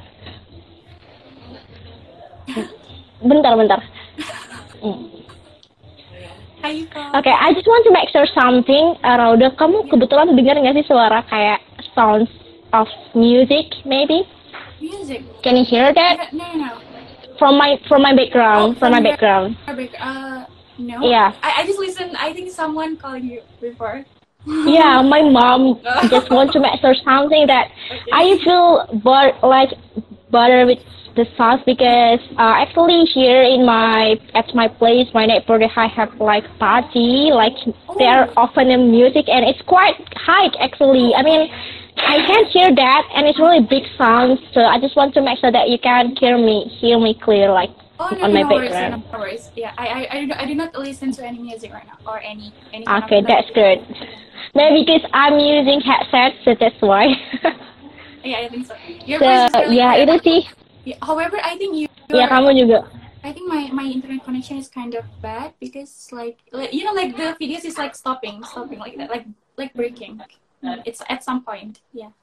bentar 3.20 3.52
bentar 3.56 3.80
hmm. 4.80 5.16
Oke, 6.66 6.82
okay, 7.14 7.30
I 7.30 7.54
just 7.54 7.68
want 7.70 7.87
to 7.87 7.94
make 7.94 8.11
sure 8.11 8.26
something, 8.35 8.98
uh, 9.06 9.14
Rauda. 9.22 9.54
Kamu 9.54 9.87
kebetulan 9.87 10.35
dengar 10.35 10.59
nggak 10.59 10.82
sih 10.82 10.87
suara 10.90 11.22
kayak 11.30 11.62
sounds 11.94 12.26
of 12.74 12.90
music, 13.14 13.70
maybe? 13.87 14.26
Music. 14.82 15.22
Can 15.46 15.54
you 15.54 15.62
hear 15.62 15.94
that? 15.94 16.35
No, 16.35 16.42
no, 16.59 16.74
no. 16.74 16.86
From 17.38 17.59
my 17.59 17.81
from 17.88 18.03
my 18.03 18.14
background 18.14 18.77
oh, 18.77 18.79
from, 18.79 18.92
from, 18.92 18.92
my 18.92 19.01
background. 19.03 19.57
uh, 19.99 20.46
no. 20.79 21.01
Yeah. 21.09 21.35
I, 21.42 21.62
I 21.62 21.66
just 21.66 21.79
listened 21.79 22.16
I 22.16 22.33
think 22.33 22.51
someone 22.51 22.96
called 22.96 23.22
you 23.22 23.42
before. 23.61 24.05
Yeah, 24.46 25.03
my 25.03 25.22
mom 25.29 25.81
just 26.09 26.31
want 26.31 26.53
to 26.53 26.61
sure 26.81 26.94
something 27.05 27.49
that 27.49 27.72
I 28.12 28.38
feel 28.44 28.87
but 29.03 29.42
like 29.42 29.70
butter 30.37 30.62
with 30.70 30.79
the 31.16 31.25
sauce 31.37 31.62
because 31.64 32.20
uh, 32.37 32.61
actually 32.62 33.01
here 33.16 33.40
in 33.42 33.64
my 33.64 34.20
at 34.35 34.44
my 34.55 34.68
place 34.68 35.09
my 35.14 35.25
neighborhood 35.25 35.70
I 35.75 35.88
have 35.99 36.12
like 36.20 36.44
party 36.59 37.33
like 37.42 37.57
there 37.99 38.29
often 38.37 38.70
a 38.70 38.77
music 38.77 39.25
and 39.35 39.42
it's 39.51 39.62
quite 39.64 39.96
high 40.29 40.49
actually 40.61 41.07
I 41.16 41.22
mean 41.29 41.42
I 41.96 42.16
can't 42.29 42.49
hear 42.57 42.68
that 42.85 43.03
and 43.16 43.27
it's 43.27 43.40
really 43.40 43.64
big 43.64 43.85
sound 43.96 44.38
so 44.53 44.61
I 44.61 44.77
just 44.79 44.94
want 45.01 45.14
to 45.16 45.22
make 45.22 45.38
sure 45.40 45.51
that 45.59 45.70
you 45.72 45.79
can 45.88 46.14
hear 46.20 46.37
me 46.37 46.57
hear 46.81 46.99
me 47.01 47.12
clear 47.27 47.51
like 47.51 47.72
Oh 47.99 48.11
no, 48.12 48.25
on 48.29 48.35
my 48.35 48.42
no 48.42 48.49
worries, 48.53 48.70
background. 48.77 49.05
no 49.11 49.18
worries. 49.18 49.44
Yeah, 49.57 49.72
I, 49.79 49.87
I, 49.88 50.01
I, 50.14 50.27
do- 50.27 50.38
I 50.42 50.44
do 50.44 50.55
not 50.55 50.77
listen 50.77 51.12
to 51.16 51.25
any 51.25 51.38
music 51.38 51.72
right 51.72 51.87
now 51.87 51.96
or 52.05 52.20
any 52.20 52.53
any. 52.75 52.85
okay 52.87 53.25
that's 53.27 53.49
good 53.57 53.79
maybe 54.55 54.85
because 54.85 55.01
I'm 55.14 55.38
using 55.40 55.81
headset 55.81 56.33
so 56.44 56.55
that's 56.61 56.77
why 56.81 57.05
Yeah, 58.27 58.43
I 58.43 58.49
think 58.51 58.67
so. 58.67 58.75
Your 59.07 59.23
so 59.23 59.27
voice 59.31 59.47
is 59.47 59.55
really 59.55 59.79
ya 59.79 59.89
clear. 59.95 60.03
itu 60.03 60.17
sih 60.27 60.41
Yeah, 60.87 60.99
however, 61.03 61.39
I 61.39 61.55
think 61.55 61.79
you. 61.79 61.87
ya 62.11 62.27
kamu 62.27 62.59
juga 62.59 62.83
I 63.27 63.35
think 63.35 63.51
my 63.51 63.67
my 63.75 63.87
internet 63.87 64.23
connection 64.23 64.59
is 64.59 64.71
kind 64.71 64.95
of 64.95 65.03
bad 65.19 65.55
because 65.59 65.91
like, 66.15 66.39
like 66.55 66.71
you 66.71 66.87
know 66.87 66.95
like 66.95 67.19
the 67.19 67.35
videos 67.43 67.67
is 67.67 67.75
like 67.75 67.95
stopping, 67.95 68.43
stopping 68.47 68.79
like 68.79 68.95
that, 68.99 69.11
like 69.11 69.27
like 69.59 69.75
breaking. 69.75 70.23
Mm, 70.62 70.83
it's 70.87 71.03
at 71.11 71.27
some 71.27 71.43
point. 71.43 71.83
Yeah. 71.91 72.15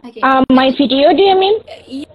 Okay. 0.00 0.20
um, 0.24 0.44
my 0.52 0.72
video 0.76 1.12
do 1.12 1.22
you 1.24 1.36
mean 1.36 1.56
uh, 1.68 2.08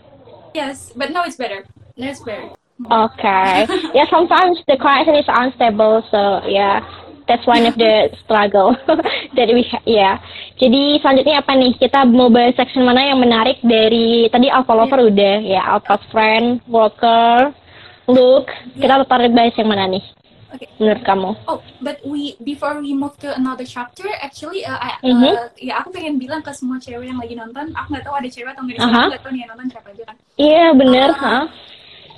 yes, 0.54 0.89
but 0.97 1.13
now 1.13 1.21
it's 1.26 1.38
better. 1.38 1.65
Now 1.97 2.10
it's 2.10 2.21
better. 2.26 2.50
Mm. 2.82 2.89
Okay. 3.13 3.69
yeah, 3.97 4.10
sometimes 4.10 4.58
the 4.65 4.78
connection 4.82 5.21
is 5.21 5.30
unstable, 5.30 6.02
so 6.10 6.41
yeah, 6.50 6.82
that's 7.31 7.47
one 7.47 7.63
of 7.63 7.79
the 7.79 8.11
struggle 8.19 8.75
that 9.39 9.47
we 9.47 9.63
ha- 9.63 9.85
yeah. 9.87 10.19
Jadi 10.59 10.99
selanjutnya 10.99 11.39
apa 11.39 11.55
nih? 11.55 11.79
Kita 11.79 12.03
mau 12.03 12.27
bahas 12.27 12.53
section 12.53 12.83
mana 12.83 13.07
yang 13.07 13.17
menarik 13.17 13.63
dari 13.63 14.27
tadi 14.27 14.51
Alpha 14.51 14.75
Lover 14.75 15.07
udah 15.07 15.35
ya, 15.39 15.63
Alpha 15.63 15.95
Friend, 16.11 16.59
Walker, 16.67 17.55
Luke. 18.05 18.51
Kita 18.75 18.99
tertarik 19.01 19.31
bahas 19.31 19.55
yang 19.55 19.71
mana 19.71 19.87
nih? 19.87 20.03
Okay. 20.51 20.67
Menurut 20.77 21.01
kamu? 21.01 21.31
Oh, 21.47 21.63
but 21.79 22.03
we 22.03 22.35
before 22.43 22.75
we 22.77 22.91
move 22.91 23.15
to 23.17 23.31
another 23.31 23.63
chapter, 23.63 24.03
actually, 24.19 24.67
uh, 24.67 24.75
I, 24.75 24.99
Mhm. 24.99 25.23
uh, 25.23 25.47
ya 25.55 25.79
aku 25.79 25.95
pengen 25.95 26.19
bilang 26.19 26.43
ke 26.43 26.51
semua 26.51 26.75
cewek 26.75 27.07
yang 27.07 27.15
lagi 27.15 27.39
nonton, 27.39 27.71
aku 27.71 27.87
nggak 27.87 28.03
tahu 28.03 28.15
ada 28.19 28.27
cewek 28.27 28.51
atau 28.51 28.67
nggak 28.67 28.75
di 28.75 28.81
sini, 28.83 28.91
Aha. 28.91 28.99
aku 28.99 29.11
nggak 29.15 29.23
tahu 29.23 29.31
nih 29.31 29.41
yang 29.41 29.51
nonton 29.55 29.67
siapa 29.71 29.87
aja 29.89 30.03
kan. 30.03 30.15
Iya 30.35 30.65
bener, 30.75 31.09
Ah. 31.15 31.23
huh? 31.23 31.45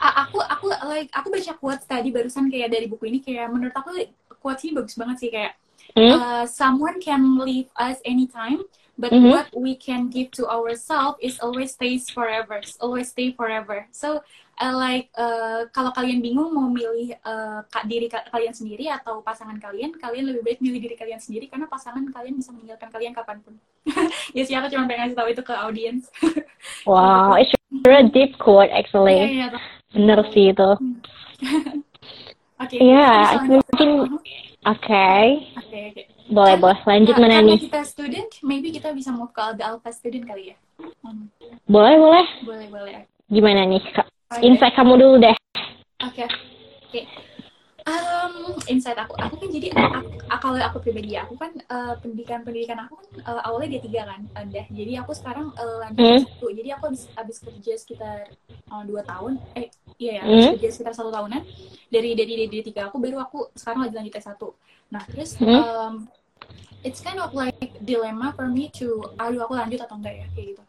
Aku 0.04 0.36
aku 0.36 0.66
like 0.90 1.08
aku 1.14 1.32
baca 1.32 1.52
quotes 1.56 1.86
tadi 1.86 2.12
barusan 2.12 2.52
kayak 2.52 2.76
dari 2.76 2.92
buku 2.92 3.08
ini 3.08 3.24
kayak 3.24 3.48
menurut 3.48 3.72
aku 3.72 3.96
quotes 4.44 4.68
ini 4.68 4.76
bagus 4.76 5.00
banget 5.00 5.18
sih 5.24 5.32
kayak 5.32 5.56
Hmm? 5.94 6.10
uh, 6.16 6.46
someone 6.50 6.98
can 6.98 7.38
leave 7.38 7.70
us 7.78 8.02
anytime, 8.02 8.66
but 8.98 9.14
Mhm. 9.14 9.30
what 9.30 9.48
we 9.54 9.78
can 9.78 10.10
give 10.10 10.34
to 10.34 10.48
ourselves 10.50 11.20
is 11.22 11.38
always 11.38 11.76
stays 11.76 12.10
forever, 12.10 12.64
always 12.82 13.14
stay 13.14 13.30
forever. 13.36 13.86
So 13.94 14.24
uh, 14.58 14.74
like 14.74 15.14
uh, 15.14 15.70
kalau 15.70 15.94
kalian 15.94 16.24
bingung 16.24 16.50
mau 16.56 16.66
milih 16.72 17.14
uh, 17.22 17.62
diri 17.86 18.10
ka- 18.10 18.26
kalian 18.32 18.56
sendiri 18.58 18.90
atau 18.90 19.22
pasangan 19.22 19.60
kalian, 19.62 19.94
kalian 20.02 20.34
lebih 20.34 20.42
baik 20.42 20.60
milih 20.66 20.82
diri 20.82 20.96
kalian 20.98 21.22
sendiri 21.22 21.46
karena 21.46 21.70
pasangan 21.70 22.10
kalian 22.10 22.42
bisa 22.42 22.50
meninggalkan 22.56 22.90
kalian 22.90 23.14
kapan 23.14 23.38
pun. 23.46 23.54
ya 24.38 24.42
sih 24.42 24.56
aku 24.58 24.74
cuma 24.74 24.90
pengen 24.90 25.14
ngasih 25.14 25.18
tahu 25.20 25.30
itu 25.30 25.44
ke 25.46 25.54
audiens. 25.54 26.10
Wow, 26.90 27.38
it's 27.38 27.54
very 27.86 28.10
deep 28.10 28.40
quote 28.42 28.74
actually. 28.74 29.46
iya. 29.46 29.54
Bener 29.94 30.26
sih 30.34 30.58
itu. 30.58 30.70
Oke. 32.64 32.76
Iya, 32.80 33.08
misalnya- 33.36 33.60
mungkin 33.60 33.90
oke. 34.64 35.00
Oke 35.60 35.80
oke. 35.92 36.02
Boleh, 36.32 36.56
boleh. 36.56 36.80
Lanjut 36.88 37.16
Nah, 37.16 37.22
mana 37.22 37.38
nih? 37.44 37.60
kita 37.60 37.84
student, 37.84 38.32
maybe 38.42 38.72
kita 38.72 38.96
bisa 38.96 39.12
move 39.12 39.36
ke 39.36 39.44
the 39.60 39.64
alpha 39.64 39.92
student 39.92 40.24
kali 40.24 40.56
ya. 40.56 40.58
Hmm, 41.04 41.28
Boleh, 41.68 42.00
boleh. 42.00 42.26
boleh 42.48 42.68
boleh. 42.72 42.96
Gimana 43.28 43.68
nih, 43.68 43.84
Kak? 43.92 44.08
Oke. 44.32 44.40
Insight 44.42 44.74
kamu 44.74 44.96
dulu 44.96 45.16
deh. 45.20 45.36
Oke. 46.00 46.24
Oke. 46.88 47.02
Um, 47.84 48.56
insight 48.72 48.96
aku, 48.96 49.12
aku 49.20 49.36
kan 49.44 49.50
jadi 49.52 49.68
kalau 50.40 50.56
aku 50.56 50.78
pribadi 50.80 51.20
aku 51.20 51.36
kan 51.36 51.52
eh, 51.52 51.94
pendidikan 52.00 52.40
pendidikan 52.48 52.80
aku 52.88 52.96
kan 52.96 53.08
eh, 53.28 53.42
awalnya 53.44 53.76
D3 53.76 53.88
kan, 54.08 54.22
udah. 54.40 54.66
Jadi 54.72 54.92
aku 55.04 55.12
sekarang 55.12 55.52
eh, 55.52 55.78
lanjut 55.84 56.04
Hmm. 56.04 56.22
satu. 56.24 56.48
Jadi 56.56 56.70
aku 56.72 56.84
habis 56.92 57.04
habis 57.12 57.38
kerja 57.44 57.74
sekitar 57.76 58.18
eh, 58.72 58.84
dua 58.88 59.04
tahun, 59.04 59.36
eh 59.60 59.68
iya 60.00 60.24
ya, 60.24 60.26
Hmm. 60.32 60.56
kerja 60.56 60.70
sekitar 60.72 60.94
satu 60.96 61.12
tahunan. 61.12 61.44
Dari 61.92 62.16
dari 62.16 62.34
D3 62.48 62.88
aku 62.88 62.98
baru 63.04 63.20
aku 63.20 63.52
sekarang 63.54 63.86
lagi 63.88 63.96
lanjut 64.00 64.14
S1. 64.16 64.42
Nah 64.96 65.04
terus 65.04 65.36
Hmm. 65.44 65.52
um, 65.60 65.94
it's 66.84 67.00
kind 67.04 67.20
of 67.20 67.32
like 67.36 67.72
dilemma 67.84 68.32
for 68.36 68.48
me 68.48 68.68
to 68.76 69.04
aduh 69.20 69.44
aku 69.48 69.56
lanjut 69.56 69.80
atau 69.80 69.96
enggak 70.00 70.16
ya 70.20 70.28
kayak 70.36 70.48
gitu 70.56 70.64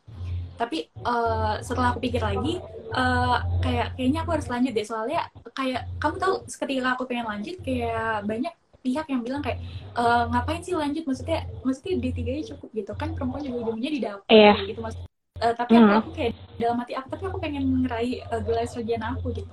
tapi 0.55 0.79
eh, 0.89 1.55
setelah 1.61 1.93
aku 1.93 2.01
pikir 2.03 2.23
lagi 2.23 2.59
eh, 2.95 3.37
kayak 3.61 3.87
kayaknya 3.99 4.21
aku 4.23 4.31
harus 4.39 4.49
lanjut 4.51 4.73
deh 4.73 4.87
soalnya 4.87 5.21
kayak 5.55 5.83
kamu 5.99 6.17
tahu 6.19 6.35
ketika 6.47 6.89
aku 6.95 7.05
pengen 7.11 7.27
lanjut 7.27 7.57
kayak 7.63 8.23
banyak 8.27 8.55
pihak 8.85 9.07
yang 9.09 9.23
bilang 9.25 9.41
kayak 9.41 9.59
"Eh, 9.97 10.25
ngapain 10.31 10.61
sih 10.61 10.75
lanjut 10.77 11.03
maksudnya 11.09 11.49
maksudnya 11.65 11.95
D3 12.03 12.19
nya 12.27 12.45
cukup 12.55 12.69
gitu 12.75 12.93
kan 12.95 13.09
perempuan 13.17 13.43
juga 13.43 13.57
ujungnya 13.67 13.91
di 13.91 14.01
dapur 14.03 14.29
Iya. 14.31 14.55
gitu 14.69 14.81
mas 14.83 14.95
Eh, 15.43 15.51
tapi 15.59 15.75
aku, 15.77 15.83
Hmm. 15.91 15.99
aku 15.99 16.11
kayak 16.15 16.33
dalam 16.63 16.79
hati 16.79 16.95
aku 16.95 17.07
tapi 17.11 17.25
aku 17.27 17.39
pengen 17.43 17.65
ngeraih 17.83 18.23
uh, 18.31 18.39
gelar 18.39 18.65
sarjana 18.71 19.19
aku 19.19 19.35
gitu 19.35 19.51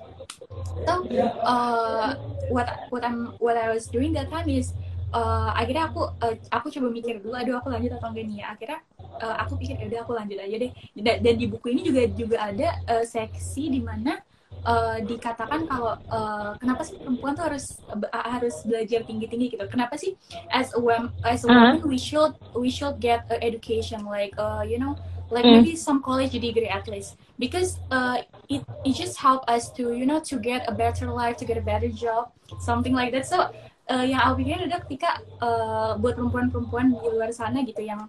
so 0.86 0.94
uh, 1.42 2.14
what 2.54 2.70
what 2.94 3.02
I'm 3.02 3.34
what 3.42 3.58
I 3.58 3.66
was 3.74 3.90
doing 3.90 4.14
that 4.14 4.30
time 4.30 4.46
is 4.46 4.70
uh, 5.14 5.50
akhirnya 5.56 5.84
aku 5.92 6.00
uh, 6.24 6.34
aku 6.52 6.66
coba 6.74 6.88
mikir 6.92 7.20
dulu 7.22 7.34
aduh 7.36 7.56
aku 7.60 7.68
lanjut 7.72 7.92
atau 7.96 8.08
enggak 8.12 8.24
nih 8.28 8.36
ya? 8.42 8.46
Akhirnya 8.54 8.78
uh, 9.22 9.36
aku 9.42 9.52
pikir 9.60 9.76
ya 9.80 9.86
udah 9.90 10.00
aku 10.04 10.12
lanjut 10.18 10.38
aja 10.40 10.56
deh. 10.62 10.70
Dan, 10.96 11.16
dan 11.24 11.34
di 11.40 11.46
buku 11.48 11.66
ini 11.72 11.80
juga 11.88 12.02
juga 12.12 12.36
ada 12.50 12.68
uh, 12.88 13.04
seksi 13.06 13.72
di 13.72 13.80
mana 13.84 14.18
uh, 14.66 14.98
dikatakan 15.02 15.66
kalau 15.68 15.94
uh, 16.10 16.52
kenapa 16.60 16.82
sih 16.86 16.96
perempuan 17.02 17.34
tuh 17.38 17.44
harus 17.48 17.82
uh, 17.92 18.26
harus 18.32 18.62
belajar 18.66 19.00
tinggi 19.06 19.26
tinggi 19.30 19.46
gitu? 19.54 19.64
Kenapa 19.70 19.94
sih 19.98 20.16
as 20.52 20.72
a 20.74 20.80
woman 20.80 21.10
as 21.24 21.44
a 21.44 21.48
Uh-huh. 21.48 21.52
woman 21.52 21.82
we 21.86 21.98
should 21.98 22.32
we 22.56 22.68
should 22.70 22.98
get 23.00 23.24
a 23.30 23.36
education? 23.42 24.04
Like 24.06 24.34
uh, 24.38 24.62
you 24.66 24.78
know 24.78 24.98
like 25.32 25.48
Mm. 25.48 25.48
maybe 25.48 25.76
some 25.76 26.02
college 26.02 26.32
degree 26.36 26.68
at 26.68 26.86
least. 26.88 27.16
Because 27.38 27.80
uh, 27.90 28.20
it 28.48 28.62
it 28.84 28.94
just 28.94 29.18
help 29.18 29.42
us 29.48 29.70
to 29.78 29.92
you 29.94 30.04
know 30.06 30.20
to 30.28 30.36
get 30.38 30.66
a 30.68 30.74
better 30.74 31.08
life 31.10 31.36
to 31.40 31.44
get 31.48 31.56
a 31.58 31.64
better 31.64 31.88
job 31.88 32.30
something 32.58 32.92
like 32.94 33.12
that. 33.12 33.26
So 33.26 33.48
uh, 33.92 34.04
yang 34.08 34.20
aku 34.24 34.40
pikirin 34.40 34.64
adalah 34.66 34.82
ketika 34.88 35.10
uh, 35.44 35.92
buat 36.00 36.16
perempuan-perempuan 36.16 36.96
di 36.96 37.08
luar 37.12 37.30
sana 37.36 37.60
gitu 37.60 37.84
yang 37.84 38.08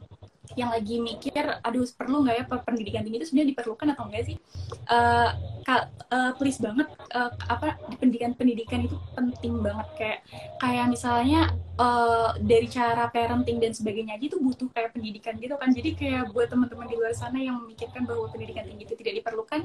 yang 0.53 0.69
lagi 0.69 1.01
mikir, 1.01 1.59
aduh 1.65 1.87
perlu 1.97 2.23
nggak 2.23 2.35
ya 2.35 2.45
pendidikan 2.45 3.01
tinggi 3.01 3.17
itu 3.19 3.27
sebenarnya 3.31 3.49
diperlukan 3.57 3.87
atau 3.95 4.03
enggak 4.05 4.23
sih? 4.27 4.35
Uh, 4.85 5.33
ka- 5.63 5.89
uh, 6.11 6.31
please 6.37 6.59
banget 6.59 6.87
uh, 7.15 7.31
apa 7.49 7.79
pendidikan 7.97 8.35
pendidikan 8.35 8.85
itu 8.85 8.95
penting 9.15 9.63
banget. 9.63 9.87
Kayak 9.97 10.19
kayak 10.59 10.85
misalnya 10.91 11.41
uh, 11.79 12.35
dari 12.39 12.67
cara 12.69 13.09
parenting 13.09 13.57
dan 13.63 13.71
sebagainya 13.71 14.19
aja 14.19 14.25
itu 14.29 14.37
butuh 14.39 14.69
kayak 14.71 14.93
pendidikan 14.93 15.35
gitu 15.39 15.55
kan. 15.57 15.69
Jadi 15.71 15.89
kayak 15.95 16.35
buat 16.35 16.51
teman-teman 16.51 16.87
di 16.87 16.95
luar 16.99 17.15
sana 17.15 17.39
yang 17.39 17.63
memikirkan 17.63 18.03
bahwa 18.03 18.29
pendidikan 18.29 18.67
tinggi 18.67 18.83
itu 18.85 18.95
tidak 18.99 19.23
diperlukan 19.23 19.61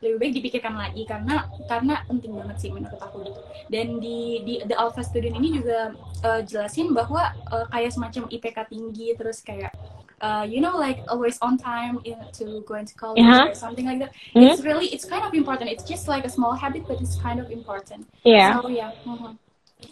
lebih 0.00 0.16
baik 0.16 0.32
dipikirkan 0.40 0.74
lagi 0.74 1.02
karena 1.04 1.46
karena 1.68 1.94
penting 2.08 2.32
banget 2.34 2.56
sih 2.58 2.70
menurut 2.72 3.00
aku 3.00 3.16
gitu. 3.28 3.40
Dan 3.68 4.00
di 4.02 4.42
di 4.42 4.54
the 4.64 4.74
alpha 4.74 5.04
student 5.04 5.36
ini 5.36 5.60
juga 5.60 5.94
uh, 6.24 6.40
jelasin 6.42 6.90
bahwa 6.96 7.30
uh, 7.52 7.66
kayak 7.68 7.92
semacam 7.92 8.26
IPK 8.32 8.58
tinggi 8.66 9.12
terus 9.14 9.44
kayak 9.44 9.72
uh, 10.20 10.44
you 10.44 10.60
know 10.60 10.76
like 10.76 11.00
always 11.08 11.36
on 11.40 11.56
time 11.56 11.98
in, 12.04 12.16
to 12.32 12.62
go 12.68 12.74
into 12.76 12.94
college 12.94 13.20
Uh-huh. 13.20 13.48
or 13.48 13.54
something 13.54 13.86
like 13.86 13.98
that 13.98 14.12
Hmm? 14.32 14.46
it's 14.46 14.60
really 14.62 14.86
it's 14.94 15.04
kind 15.04 15.24
of 15.24 15.32
important 15.34 15.68
it's 15.70 15.84
just 15.84 16.06
like 16.06 16.24
a 16.24 16.32
small 16.32 16.54
habit 16.54 16.84
but 16.88 17.00
it's 17.00 17.16
kind 17.18 17.40
of 17.40 17.48
important 17.50 18.04
Iya. 18.22 18.60
so 18.60 18.68
yeah 18.68 18.92
mhm. 19.04 19.36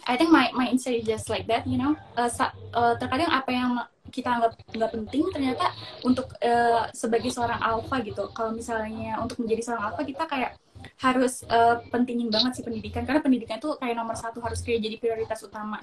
I 0.05 0.13
think 0.13 0.29
my 0.29 0.53
my 0.53 0.69
insight 0.69 1.01
is 1.01 1.05
just 1.09 1.33
like 1.33 1.49
that 1.49 1.65
you 1.65 1.77
know 1.77 1.97
uh, 2.13 2.29
sa- 2.29 2.53
uh, 2.77 2.93
terkadang 3.01 3.33
apa 3.33 3.49
yang 3.49 3.71
kita 4.13 4.29
anggap 4.29 4.53
nggak 4.73 4.91
penting 4.93 5.25
ternyata 5.33 5.69
untuk 6.01 6.29
uh, 6.41 6.85
sebagai 6.93 7.29
seorang 7.29 7.57
alpha 7.57 7.97
gitu 8.01 8.29
kalau 8.33 8.53
misalnya 8.53 9.17
untuk 9.17 9.41
menjadi 9.41 9.61
seorang 9.65 9.89
alpha 9.89 10.01
kita 10.05 10.23
kayak 10.25 10.51
harus 10.97 11.45
uh, 11.45 11.83
pentingin 11.93 12.33
banget 12.33 12.59
sih 12.59 12.63
pendidikan. 12.65 13.05
Karena 13.05 13.21
pendidikan 13.21 13.61
itu 13.61 13.77
kayak 13.77 13.95
nomor 13.95 14.17
satu 14.17 14.41
harus 14.41 14.65
kayak 14.65 14.81
jadi 14.81 14.95
prioritas 14.97 15.45
utama. 15.45 15.77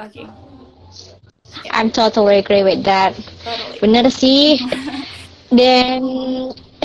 Oke. 0.00 0.24
I'm 1.70 1.92
totally 1.92 2.40
agree 2.40 2.64
with 2.64 2.82
that. 2.88 3.12
totally. 3.44 3.78
Bener 3.84 4.06
sih. 4.08 4.56
Dan 5.58 6.00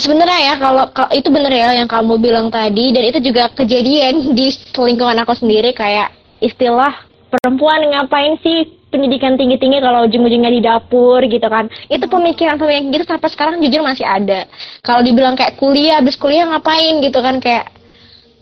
sebenarnya 0.00 0.40
ya 0.40 0.54
kalau 0.56 0.84
kalau- 0.94 1.12
itu 1.12 1.28
bener 1.28 1.52
ya 1.52 1.76
yang 1.76 1.88
kamu 1.90 2.16
bilang 2.16 2.48
tadi 2.48 2.90
dan 2.94 3.04
itu 3.04 3.20
juga 3.20 3.52
kejadian 3.52 4.32
di 4.32 4.48
lingkungan 4.72 5.20
aku 5.20 5.36
sendiri 5.36 5.76
kayak 5.76 6.14
istilah 6.40 6.94
perempuan 7.28 7.84
ngapain 7.92 8.40
sih 8.40 8.79
pendidikan 8.90 9.38
tinggi-tinggi 9.38 9.78
kalau 9.78 10.04
ujung-ujungnya 10.04 10.50
di 10.50 10.60
dapur 10.60 11.22
gitu 11.24 11.46
kan. 11.46 11.70
Itu 11.86 12.10
pemikiran 12.10 12.58
pemikiran 12.58 12.92
gitu 12.92 13.04
sampai 13.06 13.28
sekarang 13.30 13.54
jujur 13.62 13.80
masih 13.86 14.04
ada. 14.04 14.50
Kalau 14.82 15.00
dibilang 15.00 15.38
kayak 15.38 15.56
kuliah 15.56 16.02
habis 16.02 16.18
kuliah 16.18 16.44
ngapain 16.50 17.00
gitu 17.00 17.18
kan 17.22 17.38
kayak 17.38 17.70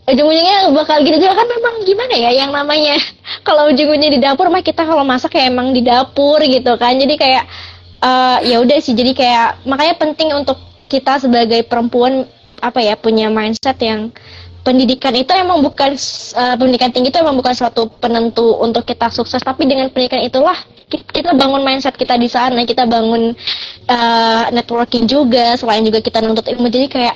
ujung-ujungnya 0.09 0.73
bakal 0.73 0.97
gitu 1.05 1.17
juga. 1.21 1.37
Kan 1.37 1.47
memang 1.47 1.75
gimana 1.85 2.15
ya 2.17 2.31
yang 2.33 2.51
namanya 2.51 2.97
kalau 3.47 3.69
ujung-ujungnya 3.69 4.11
di 4.17 4.19
dapur 4.19 4.49
mah 4.49 4.65
kita 4.65 4.83
kalau 4.83 5.05
masak 5.05 5.37
kayak 5.37 5.53
emang 5.53 5.71
di 5.71 5.85
dapur 5.85 6.41
gitu 6.41 6.75
kan. 6.75 6.97
Jadi 6.97 7.15
kayak 7.15 7.45
uh, 8.01 8.41
ya 8.41 8.57
udah 8.59 8.77
sih. 8.81 8.97
Jadi 8.97 9.13
kayak 9.13 9.63
makanya 9.69 9.95
penting 10.01 10.33
untuk 10.33 10.57
kita 10.89 11.21
sebagai 11.21 11.61
perempuan 11.69 12.25
apa 12.59 12.83
ya 12.83 12.99
punya 12.99 13.31
mindset 13.31 13.79
yang 13.79 14.11
pendidikan 14.63 15.15
itu 15.15 15.31
emang 15.31 15.63
bukan 15.63 15.95
uh, 16.35 16.55
pendidikan 16.59 16.91
tinggi 16.91 17.09
itu 17.09 17.19
emang 17.19 17.37
bukan 17.39 17.53
suatu 17.55 17.87
penentu 17.99 18.59
untuk 18.59 18.83
kita 18.83 19.07
sukses 19.09 19.39
tapi 19.39 19.65
dengan 19.65 19.87
pendidikan 19.89 20.21
itulah 20.21 20.55
kita 20.89 21.37
bangun 21.37 21.61
mindset 21.61 21.93
kita 21.93 22.17
di 22.17 22.25
sana 22.25 22.65
kita 22.65 22.89
bangun 22.89 23.37
uh, 23.85 24.43
networking 24.49 25.05
juga 25.05 25.53
selain 25.53 25.85
juga 25.85 26.01
kita 26.01 26.21
nuntut 26.21 26.49
ilmu. 26.49 26.65
Jadi 26.65 26.87
kayak 26.89 27.15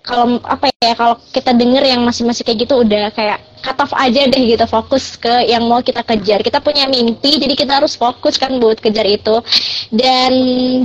kalau 0.00 0.40
apa 0.40 0.72
ya 0.80 0.96
kalau 0.96 1.20
kita 1.28 1.52
denger 1.52 1.84
yang 1.84 2.00
masih 2.00 2.24
masih 2.24 2.40
kayak 2.40 2.64
gitu 2.64 2.80
udah 2.80 3.12
kayak 3.12 3.49
cut 3.60 3.78
off 3.78 3.92
aja 3.94 4.26
deh 4.26 4.42
gitu 4.48 4.64
fokus 4.66 5.14
ke 5.20 5.46
yang 5.46 5.68
mau 5.68 5.84
kita 5.84 6.02
kejar. 6.02 6.40
Kita 6.40 6.58
punya 6.58 6.88
mimpi 6.88 7.38
jadi 7.38 7.54
kita 7.54 7.84
harus 7.84 7.94
fokus 7.94 8.40
kan 8.40 8.56
buat 8.58 8.80
kejar 8.80 9.06
itu. 9.06 9.38
Dan 9.92 10.32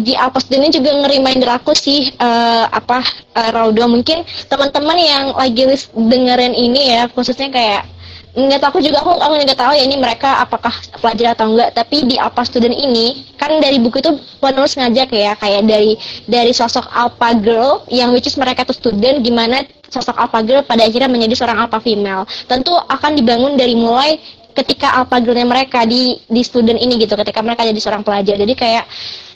di 0.03 0.13
Alpos 0.13 0.47
ini 0.51 0.69
juga 0.69 0.91
nge-reminder 0.93 1.49
aku 1.55 1.73
sih 1.73 2.11
uh, 2.19 2.67
apa 2.69 3.01
uh, 3.33 3.49
Raudo. 3.55 3.87
Mungkin 3.87 4.23
teman-teman 4.51 4.97
yang 4.99 5.25
lagi 5.33 5.63
dengerin 5.95 6.53
ini 6.53 6.81
ya 6.95 7.07
khususnya 7.09 7.49
kayak 7.49 7.94
nggak 8.35 8.59
tahu 8.59 8.69
aku 8.75 8.79
juga 8.83 8.99
aku 8.99 9.15
aku 9.15 9.33
nggak 9.39 9.59
tahu 9.59 9.73
ya 9.79 9.83
ini 9.87 9.95
mereka 9.95 10.43
apakah 10.43 10.75
pelajar 10.99 11.39
atau 11.39 11.55
enggak 11.55 11.71
tapi 11.71 12.03
di 12.03 12.19
apa 12.19 12.43
student 12.43 12.75
ini 12.75 13.31
kan 13.39 13.63
dari 13.63 13.79
buku 13.79 14.03
itu 14.03 14.11
penulis 14.43 14.75
ngajak 14.75 15.09
ya 15.15 15.39
kayak 15.39 15.63
dari 15.63 15.95
dari 16.27 16.51
sosok 16.51 16.83
alpha 16.91 17.31
girl 17.39 17.87
yang 17.87 18.11
which 18.11 18.27
is 18.27 18.35
mereka 18.35 18.67
tuh 18.67 18.75
student 18.75 19.23
gimana 19.23 19.63
sosok 19.89 20.19
alpha 20.19 20.43
girl 20.43 20.61
pada 20.67 20.83
akhirnya 20.83 21.07
menjadi 21.07 21.33
seorang 21.39 21.57
alpha 21.63 21.79
female. 21.79 22.27
Tentu 22.49 22.75
akan 22.75 23.15
dibangun 23.15 23.55
dari 23.55 23.79
mulai 23.79 24.19
ketika 24.55 25.03
alpha 25.03 25.19
girlnya 25.23 25.47
mereka 25.47 25.83
di 25.87 26.19
di 26.27 26.41
student 26.43 26.79
ini 26.79 26.99
gitu 26.99 27.15
ketika 27.15 27.39
mereka 27.39 27.63
jadi 27.63 27.79
seorang 27.79 28.03
pelajar. 28.03 28.35
Jadi 28.35 28.53
kayak 28.55 28.83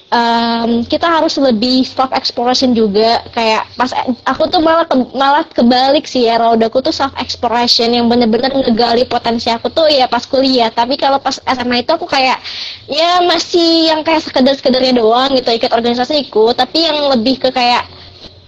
um, 0.10 0.84
kita 0.86 1.06
harus 1.06 1.38
lebih 1.38 1.86
self 1.86 2.12
exploration 2.14 2.74
juga. 2.74 3.24
Kayak 3.34 3.70
pas 3.78 3.92
aku 4.26 4.50
tuh 4.50 4.62
malah 4.62 4.86
ke, 4.86 4.96
malah 5.16 5.46
kebalik 5.46 6.06
sih 6.10 6.26
ya 6.28 6.38
aku 6.42 6.82
tuh 6.84 6.94
self 6.94 7.14
exploration. 7.18 7.94
Yang 7.94 8.06
bener-bener 8.10 8.52
ngegali 8.54 9.06
potensi 9.06 9.50
aku 9.50 9.70
tuh 9.72 9.88
ya 9.90 10.10
pas 10.10 10.26
kuliah. 10.26 10.70
Tapi 10.74 10.98
kalau 10.98 11.22
pas 11.22 11.38
SMA 11.42 11.86
itu 11.86 11.92
aku 11.94 12.10
kayak 12.10 12.42
ya 12.90 13.24
masih 13.26 13.94
yang 13.94 14.02
kayak 14.02 14.26
sekedar-sekedarnya 14.26 15.00
doang 15.00 15.34
gitu 15.38 15.50
ikut 15.54 15.72
organisasi 15.72 16.30
ikut. 16.30 16.54
Tapi 16.58 16.78
yang 16.90 16.98
lebih 17.14 17.42
ke 17.42 17.50
kayak 17.54 17.86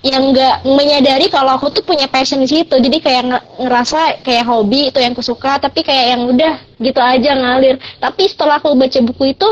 yang 0.01 0.33
nggak 0.33 0.65
menyadari 0.65 1.29
kalau 1.29 1.61
aku 1.61 1.69
tuh 1.69 1.85
punya 1.85 2.09
passion 2.09 2.41
di 2.41 2.49
situ. 2.49 2.73
Jadi 2.73 2.97
kayak 2.97 3.21
ngerasa 3.61 4.25
kayak 4.25 4.49
hobi 4.49 4.89
itu 4.89 4.97
yang 4.97 5.13
aku 5.13 5.21
suka 5.21 5.61
tapi 5.61 5.85
kayak 5.85 6.17
yang 6.17 6.25
udah 6.25 6.53
gitu 6.81 6.97
aja 6.97 7.37
ngalir. 7.37 7.77
Tapi 8.01 8.25
setelah 8.25 8.57
aku 8.57 8.73
baca 8.73 8.99
buku 9.05 9.37
itu 9.37 9.49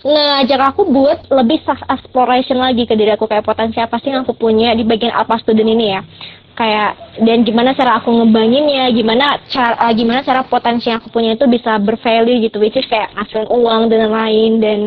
ngajak 0.00 0.60
aku 0.72 0.88
buat 0.88 1.28
lebih 1.28 1.60
self 1.64 1.80
exploration 1.88 2.56
lagi 2.56 2.88
ke 2.88 2.96
diri 2.96 3.12
aku. 3.12 3.28
Kayak 3.28 3.44
potensi 3.44 3.78
apa 3.80 4.00
sih 4.00 4.12
yang 4.12 4.24
aku 4.24 4.32
punya 4.36 4.72
di 4.72 4.84
bagian 4.84 5.12
apa 5.12 5.36
student 5.40 5.68
ini 5.68 5.86
ya. 5.92 6.00
Kayak 6.56 7.20
dan 7.24 7.40
gimana 7.44 7.72
cara 7.72 8.00
aku 8.00 8.10
ngebanginnya 8.12 8.92
gimana 8.92 9.40
cara 9.48 9.80
uh, 9.80 9.92
gimana 9.96 10.20
cara 10.20 10.44
potensi 10.44 10.92
yang 10.92 11.00
aku 11.00 11.08
punya 11.08 11.32
itu 11.32 11.48
bisa 11.48 11.80
bervalue 11.80 12.42
gitu 12.44 12.60
which 12.60 12.76
is 12.76 12.84
kayak 12.88 13.08
ngasilin 13.16 13.48
uang 13.48 13.88
dan 13.88 14.12
lain 14.12 14.52
dan 14.60 14.80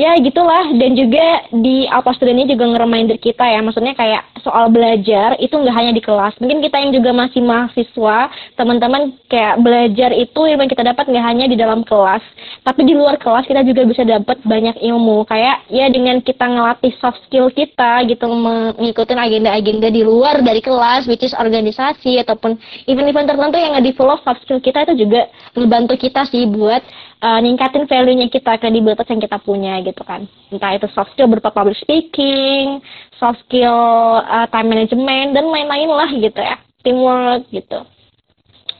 ya 0.00 0.16
gitulah. 0.24 0.72
Dan 0.72 0.96
juga 0.96 1.44
di 1.52 1.84
Student 2.10 2.42
ini 2.42 2.56
juga 2.56 2.64
nge-reminder 2.72 3.20
kita 3.20 3.44
ya. 3.44 3.60
Maksudnya 3.60 3.92
kayak 3.92 4.40
soal 4.40 4.72
belajar 4.72 5.36
itu 5.36 5.52
nggak 5.52 5.76
hanya 5.76 5.92
di 5.92 6.02
kelas. 6.02 6.34
Mungkin 6.40 6.64
kita 6.64 6.76
yang 6.80 6.90
juga 6.96 7.12
masih 7.12 7.44
mahasiswa 7.44 8.32
teman-teman 8.56 9.12
kayak 9.28 9.60
belajar 9.60 10.10
itu 10.16 10.40
yang 10.48 10.58
kita 10.64 10.82
dapat 10.82 11.04
nggak 11.06 11.26
hanya 11.28 11.46
di 11.46 11.56
dalam 11.60 11.84
kelas. 11.84 12.24
Tapi 12.64 12.80
di 12.88 12.96
luar 12.96 13.20
kelas 13.20 13.44
kita 13.44 13.60
juga 13.62 13.84
bisa 13.84 14.02
dapat 14.02 14.40
banyak 14.42 14.80
ilmu. 14.80 15.28
Kayak 15.28 15.68
ya 15.68 15.86
dengan 15.92 16.24
kita 16.24 16.48
ngelatih 16.48 16.96
soft 16.98 17.20
skill 17.28 17.52
kita 17.52 18.08
gitu 18.08 18.24
mengikuti 18.26 19.12
agenda-agenda 19.12 19.92
di 19.92 20.00
luar 20.00 20.40
dari 20.40 20.64
kelas 20.64 21.04
which 21.04 21.20
is 21.20 21.36
organisasi 21.36 22.16
ataupun 22.24 22.56
event-event 22.88 23.28
tertentu 23.28 23.56
yang 23.60 23.76
nge-develop 23.76 24.24
soft 24.24 24.40
skill 24.46 24.62
kita 24.62 24.88
itu 24.88 25.04
juga 25.04 25.28
ngebantu 25.52 25.94
kita 26.00 26.24
sih 26.30 26.48
buat 26.48 26.80
uh, 27.22 27.38
ningkatin 27.40 27.86
value-nya 27.86 28.28
kita, 28.32 28.56
kredibilitas 28.58 29.06
yang 29.08 29.20
kita 29.22 29.38
punya 29.40 29.80
gitu 29.84 30.02
kan. 30.04 30.26
Entah 30.50 30.76
itu 30.76 30.88
soft 30.92 31.12
skill 31.14 31.28
berupa 31.28 31.52
public 31.52 31.78
speaking, 31.80 32.80
soft 33.16 33.40
skill 33.46 34.20
uh, 34.24 34.48
time 34.50 34.68
management, 34.72 35.36
dan 35.36 35.46
lain-lain 35.48 35.88
lah 35.88 36.10
gitu 36.10 36.40
ya. 36.40 36.56
Teamwork 36.80 37.44
gitu. 37.52 37.80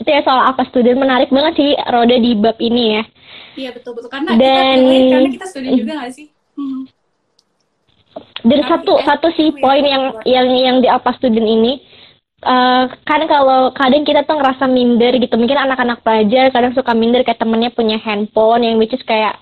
Itu 0.01 0.09
ya 0.09 0.25
soal 0.25 0.49
apa 0.49 0.65
student 0.73 0.97
menarik 0.97 1.29
banget 1.29 1.61
sih 1.61 1.71
Roda 1.77 2.17
di 2.17 2.33
bab 2.33 2.57
ini 2.57 2.85
ya. 2.97 3.03
Iya 3.61 3.71
betul-betul. 3.77 4.09
Karena 4.09 4.33
dan, 4.41 4.77
kita 4.81 5.13
karena 5.13 5.31
kita 5.37 5.47
student 5.47 5.75
juga 5.77 5.93
gak 6.01 6.13
sih? 6.17 6.27
Hmm. 6.57 6.89
Dan 8.41 8.61
satu, 8.65 8.97
eh, 8.97 9.05
satu 9.05 9.29
sih 9.37 9.53
poin 9.61 9.85
yang, 9.85 10.17
yang, 10.25 10.49
yang 10.49 10.77
di 10.81 10.89
apa 10.89 11.13
student 11.21 11.45
ini, 11.45 11.85
uh, 12.45 12.85
kan 13.05 13.23
kalau 13.29 13.73
kadang 13.77 14.05
kita 14.05 14.25
tuh 14.25 14.39
ngerasa 14.41 14.65
minder 14.69 15.17
gitu. 15.17 15.35
Mungkin 15.37 15.59
anak-anak 15.59 16.05
pelajar 16.05 16.53
kadang 16.53 16.73
suka 16.77 16.93
minder 16.93 17.25
kayak 17.25 17.41
temennya 17.41 17.71
punya 17.73 17.97
handphone 18.01 18.65
yang 18.65 18.77
which 18.77 18.95
is 18.95 19.03
kayak 19.05 19.37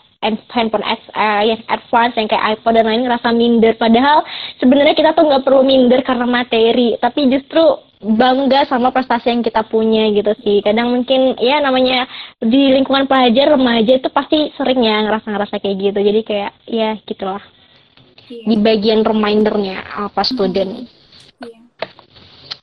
handphone 0.50 0.82
as, 0.82 0.98
uh, 1.14 1.42
yang 1.46 1.62
advance 1.70 2.18
yang 2.18 2.26
kayak 2.26 2.58
iPhone 2.58 2.74
dan 2.74 2.86
lain 2.86 3.06
ngerasa 3.06 3.28
minder. 3.30 3.72
Padahal 3.78 4.26
sebenarnya 4.58 4.94
kita 4.98 5.10
tuh 5.14 5.24
nggak 5.26 5.44
perlu 5.46 5.62
minder 5.62 6.00
karena 6.02 6.26
materi 6.26 6.98
tapi 6.98 7.30
justru 7.30 7.62
bangga 7.98 8.62
sama 8.70 8.94
prestasi 8.94 9.34
yang 9.34 9.42
kita 9.42 9.66
punya 9.66 10.10
gitu 10.14 10.30
sih. 10.42 10.62
Kadang 10.62 10.94
mungkin 10.94 11.34
ya 11.38 11.58
namanya 11.58 12.06
di 12.38 12.74
lingkungan 12.74 13.10
pelajar 13.10 13.58
remaja 13.58 13.98
itu 13.98 14.08
pasti 14.10 14.54
sering 14.54 14.82
ya 14.86 15.02
ngerasa-ngerasa 15.06 15.58
kayak 15.58 15.76
gitu. 15.78 15.98
Jadi 16.02 16.20
kayak 16.26 16.52
ya 16.66 16.90
gitulah. 17.06 17.42
Yeah. 18.28 18.44
di 18.44 18.56
bagian 18.60 19.08
remindernya 19.08 19.88
apa 20.04 20.20
student 20.20 20.84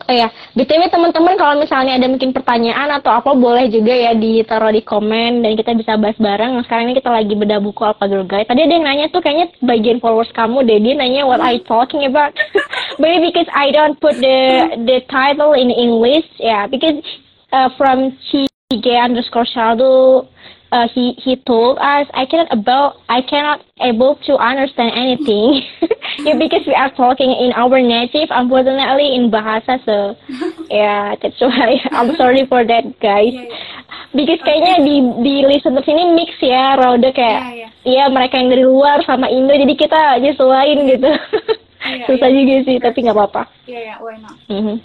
Oh 0.06 0.12
ya, 0.12 0.28
BTW 0.54 0.92
teman-teman 0.92 1.40
kalau 1.40 1.56
misalnya 1.56 1.96
ada 1.96 2.06
mungkin 2.12 2.36
pertanyaan 2.36 3.00
atau 3.00 3.16
apa 3.16 3.32
boleh 3.32 3.72
juga 3.72 3.96
ya 3.96 4.12
ditaruh 4.12 4.76
di 4.76 4.84
komen 4.84 5.40
dan 5.40 5.56
kita 5.56 5.72
bisa 5.72 5.96
bahas 5.96 6.20
bareng. 6.20 6.52
Nah, 6.52 6.64
sekarang 6.68 6.92
ini 6.92 7.00
kita 7.00 7.10
lagi 7.10 7.32
beda 7.32 7.64
buku 7.64 7.82
apa 7.82 8.06
Girl 8.06 8.28
Guide. 8.28 8.46
Tadi 8.46 8.60
ada 8.60 8.74
yang 8.76 8.86
nanya 8.86 9.08
tuh 9.10 9.24
kayaknya 9.24 9.56
bagian 9.64 10.04
followers 10.04 10.30
kamu 10.36 10.68
deh, 10.68 10.78
dia 10.84 10.94
nanya 11.00 11.24
what 11.24 11.40
I 11.40 11.64
talking 11.64 12.04
about. 12.06 12.36
Maybe 13.02 13.32
because 13.32 13.48
I 13.56 13.72
don't 13.72 13.96
put 13.98 14.20
the 14.20 14.76
the 14.84 15.00
title 15.08 15.56
in 15.56 15.72
English, 15.72 16.28
yeah, 16.38 16.68
because 16.68 17.00
uh, 17.56 17.72
from 17.80 18.14
G 18.30 18.46
underscore 19.00 19.48
Shadow 19.48 20.28
uh, 20.76 20.88
he 20.92 21.16
he 21.24 21.40
told 21.48 21.80
us 21.80 22.06
I 22.12 22.28
cannot 22.28 22.52
about 22.52 23.00
I 23.08 23.24
cannot 23.24 23.64
able 23.80 24.20
to 24.28 24.36
understand 24.36 24.92
anything 24.92 25.64
yeah, 26.28 26.36
because 26.36 26.68
we 26.68 26.76
are 26.76 26.92
talking 26.92 27.32
in 27.32 27.56
our 27.56 27.80
native 27.80 28.28
unfortunately 28.30 29.16
in 29.16 29.32
bahasa 29.32 29.80
so 29.88 30.20
yeah 30.70 31.16
that's 31.16 31.40
why 31.40 31.80
I'm 31.96 32.12
sorry 32.20 32.44
for 32.52 32.68
that 32.68 33.00
guys 33.00 33.32
yeah, 33.32 33.48
yeah. 33.48 34.12
because 34.12 34.44
kayaknya 34.44 34.84
di 34.84 34.96
di 35.24 35.36
listeners 35.48 35.88
ini 35.88 36.04
mix 36.12 36.36
ya 36.44 36.76
Rauda 36.76 37.16
kayak 37.16 37.42
yeah, 37.56 37.72
yeah. 37.88 38.08
mereka 38.12 38.36
yang 38.36 38.52
dari 38.52 38.68
luar 38.68 39.00
sama 39.08 39.32
Indo 39.32 39.56
jadi 39.56 39.74
kita 39.80 40.20
nyesuaiin 40.20 40.80
gitu 40.92 41.12
yeah, 41.88 42.06
susah 42.12 42.28
yeah. 42.28 42.36
juga 42.44 42.56
sih 42.68 42.76
tapi 42.84 43.08
nggak 43.08 43.16
apa-apa 43.16 43.48
yeah 43.64 43.96
yeah 43.96 43.98
why 44.04 44.20
not 44.20 44.36
mm 44.52 44.60
-hmm. 44.60 44.78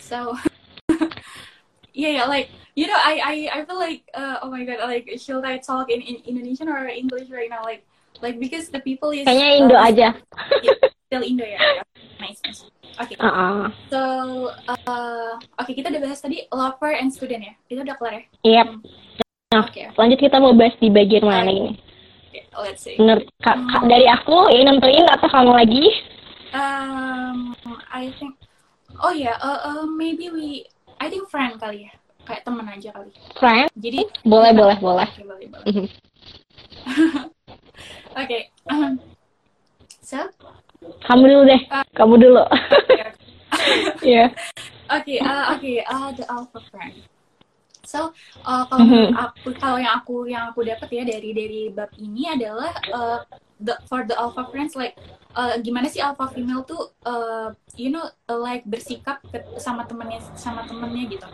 so 0.00 0.32
yeah 1.92 2.24
yeah 2.24 2.24
like 2.24 2.48
you 2.74 2.86
know, 2.86 2.96
I 2.96 3.14
I, 3.20 3.60
I 3.60 3.64
feel 3.64 3.78
like 3.78 4.08
uh, 4.14 4.40
oh 4.42 4.50
my 4.50 4.64
god, 4.64 4.80
like 4.88 5.08
should 5.20 5.44
I 5.44 5.58
talk 5.58 5.90
in, 5.90 6.00
in 6.00 6.16
Indonesian 6.24 6.68
or 6.68 6.88
English 6.88 7.28
right 7.30 7.50
now? 7.50 7.62
Like 7.62 7.84
like 8.20 8.40
because 8.40 8.68
the 8.68 8.80
people 8.80 9.10
is 9.12 9.26
kayaknya 9.26 9.50
Indo 9.60 9.76
uh, 9.76 9.88
aja. 9.88 10.08
still 11.08 11.24
Indo 11.24 11.44
ya. 11.44 11.60
Yeah. 11.60 11.84
Nice. 12.20 12.40
nice. 12.44 12.62
Oke. 13.00 13.16
Okay. 13.16 13.16
Uh 13.20 13.28
-uh. 13.28 13.60
So 13.92 14.00
uh, 14.68 15.36
oke 15.36 15.64
okay, 15.64 15.74
kita 15.76 15.92
udah 15.92 16.02
bahas 16.02 16.20
tadi 16.20 16.44
lover 16.48 16.92
and 16.96 17.12
student 17.12 17.42
ya. 17.44 17.54
Itu 17.68 17.80
udah 17.84 17.96
kelar 18.00 18.12
ya? 18.16 18.24
Yep. 18.44 18.68
Nah, 19.52 19.68
okay. 19.68 19.92
lanjut 20.00 20.16
kita 20.16 20.40
mau 20.40 20.56
bahas 20.56 20.72
di 20.80 20.88
bagian 20.88 21.28
mana 21.28 21.52
ini? 21.52 21.76
Okay, 22.32 22.48
let's 22.56 22.80
see. 22.80 22.96
Menurut 22.96 23.28
ka, 23.44 23.52
ka, 23.52 23.84
dari 23.84 24.08
aku 24.08 24.48
yang 24.48 24.72
nentuin 24.72 25.04
atau 25.04 25.28
kamu 25.28 25.52
lagi? 25.52 25.84
Um, 26.56 27.52
I 27.92 28.08
think. 28.16 28.40
Oh 28.96 29.12
ya, 29.12 29.32
yeah, 29.32 29.36
uh, 29.44 29.60
uh, 29.60 29.84
maybe 29.84 30.32
we. 30.32 30.64
I 30.96 31.12
think 31.12 31.28
friend 31.28 31.60
kali 31.60 31.90
ya 31.90 31.92
kayak 32.26 32.42
temen 32.46 32.66
aja 32.68 32.88
kali. 32.94 33.10
Friend 33.36 33.68
jadi 33.78 34.00
boleh 34.22 34.50
kita, 34.52 34.60
boleh 34.60 34.76
boleh. 34.78 35.08
Okay, 35.08 35.24
boleh 35.26 35.46
boleh. 35.50 35.66
Oke 38.12 38.18
okay. 38.22 38.42
so? 40.02 40.20
Kamu 41.06 41.24
dulu 41.26 41.42
deh. 41.46 41.60
Uh, 41.70 41.84
kamu 41.94 42.14
dulu. 42.18 42.44
Ya 44.02 44.26
oke. 44.96 45.14
Oke 45.56 45.74
uh, 45.92 46.10
the 46.14 46.24
alpha 46.26 46.60
friend. 46.70 46.94
So 47.82 48.14
uh, 48.46 48.64
kalau 48.70 48.84
mm 48.86 48.90
-hmm. 48.90 49.06
aku 49.18 49.52
kalau 49.58 49.78
yang 49.78 49.94
aku 50.00 50.24
yang 50.30 50.48
aku 50.48 50.64
dapat 50.64 50.88
ya 50.90 51.02
dari 51.02 51.30
dari 51.34 51.62
bab 51.68 51.90
ini 51.98 52.30
adalah 52.30 52.72
uh, 52.94 53.20
the 53.58 53.74
for 53.90 54.06
the 54.06 54.14
alpha 54.14 54.46
friends 54.48 54.78
like 54.78 54.94
uh, 55.34 55.58
gimana 55.60 55.90
sih 55.90 56.00
alpha 56.00 56.30
female 56.30 56.62
tuh 56.64 56.94
uh, 57.04 57.50
you 57.74 57.90
know 57.90 58.06
like 58.30 58.62
bersikap 58.64 59.18
ke, 59.28 59.38
sama 59.58 59.84
temennya 59.84 60.22
sama 60.38 60.62
temennya 60.64 61.04
gitu 61.10 61.28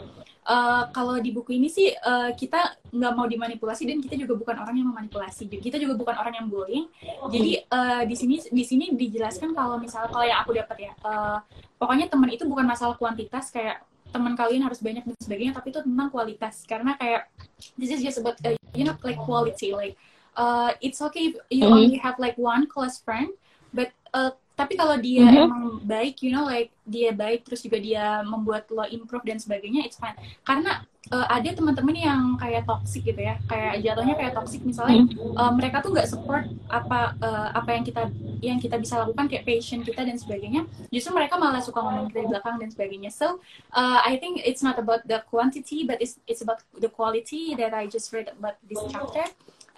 uh, 0.49 0.83
kalau 0.91 1.21
di 1.21 1.31
buku 1.31 1.61
ini 1.61 1.69
sih 1.69 1.93
uh, 1.93 2.33
kita 2.33 2.81
nggak 2.89 3.13
mau 3.13 3.29
dimanipulasi 3.29 3.85
dan 3.85 4.01
kita 4.01 4.17
juga 4.17 4.35
bukan 4.35 4.57
orang 4.57 4.75
yang 4.81 4.89
memanipulasi. 4.91 5.47
Kita 5.47 5.77
juga 5.77 5.95
bukan 5.95 6.17
orang 6.17 6.35
yang 6.41 6.49
bullying. 6.49 6.89
Jadi 7.29 7.63
uh, 7.69 8.03
di 8.09 8.17
sini 8.17 8.37
di 8.49 8.65
sini 8.65 8.97
dijelaskan 8.97 9.53
kalau 9.53 9.77
misalnya 9.77 10.09
kalau 10.09 10.27
yang 10.27 10.41
aku 10.41 10.57
dapat 10.57 10.77
ya 10.89 10.93
uh, 11.05 11.39
pokoknya 11.77 12.09
teman 12.09 12.33
itu 12.33 12.49
bukan 12.49 12.65
masalah 12.65 12.97
kuantitas 12.97 13.53
kayak 13.53 13.85
teman 14.09 14.33
kalian 14.33 14.65
harus 14.65 14.81
banyak 14.81 15.05
dan 15.05 15.17
sebagainya 15.21 15.53
tapi 15.53 15.69
itu 15.69 15.85
tentang 15.85 16.09
kualitas. 16.09 16.65
Karena 16.65 16.97
kayak 16.97 17.29
this 17.77 17.93
is 17.93 18.01
just 18.01 18.19
about 18.19 18.41
uh, 18.49 18.57
you 18.73 18.89
know 18.89 18.97
like 19.05 19.21
quality 19.21 19.77
like 19.77 19.95
uh, 20.35 20.73
it's 20.81 21.05
okay 21.05 21.31
if 21.31 21.37
you 21.53 21.69
mm 21.69 21.69
-hmm. 21.69 21.77
only 21.77 21.99
have 22.01 22.17
like 22.17 22.35
one 22.41 22.65
close 22.65 22.97
friend 23.05 23.29
but 23.77 23.93
uh, 24.17 24.33
tapi 24.59 24.75
kalau 24.75 24.99
dia 24.99 25.23
mm 25.23 25.31
-hmm. 25.31 25.47
emang 25.47 25.64
baik 25.87 26.18
you 26.27 26.35
know 26.35 26.42
like 26.42 26.75
dia 26.83 27.14
baik 27.14 27.47
terus 27.47 27.62
juga 27.62 27.79
dia 27.79 28.25
membuat 28.27 28.66
lo 28.75 28.83
improve 28.88 29.23
dan 29.23 29.38
sebagainya 29.38 29.85
it's 29.87 30.01
fine. 30.01 30.16
Karena 30.42 30.83
uh, 31.12 31.27
ada 31.29 31.53
teman-teman 31.53 31.94
yang 31.94 32.23
kayak 32.40 32.64
toxic 32.64 33.05
gitu 33.05 33.21
ya 33.21 33.37
kayak 33.44 33.85
jatuhnya 33.85 34.16
kayak 34.16 34.33
toxic. 34.33 34.64
Misalnya 34.64 35.05
mm. 35.05 35.37
uh, 35.37 35.53
mereka 35.53 35.85
tuh 35.85 35.92
nggak 35.92 36.09
support 36.09 36.49
apa 36.73 37.14
uh, 37.21 37.49
apa 37.55 37.71
yang 37.77 37.85
kita 37.85 38.03
yang 38.40 38.59
kita 38.59 38.81
bisa 38.81 39.05
lakukan 39.05 39.29
kayak 39.29 39.44
passion 39.44 39.85
kita 39.85 40.01
dan 40.01 40.16
sebagainya. 40.16 40.64
Justru 40.88 41.12
mereka 41.12 41.37
malah 41.37 41.61
suka 41.61 41.79
ngomong 41.79 42.09
kita 42.11 42.25
di 42.25 42.29
belakang 42.33 42.57
dan 42.57 42.73
sebagainya. 42.73 43.12
So 43.12 43.38
uh, 43.77 44.01
I 44.03 44.16
think 44.16 44.42
it's 44.42 44.64
not 44.64 44.81
about 44.81 45.05
the 45.05 45.21
quantity 45.29 45.85
but 45.85 46.01
it's 46.01 46.16
it's 46.25 46.40
about 46.40 46.64
the 46.73 46.88
quality 46.88 47.53
that 47.61 47.77
I 47.77 47.87
just 47.87 48.11
read 48.16 48.33
about 48.33 48.57
this 48.64 48.81
chapter. 48.88 49.29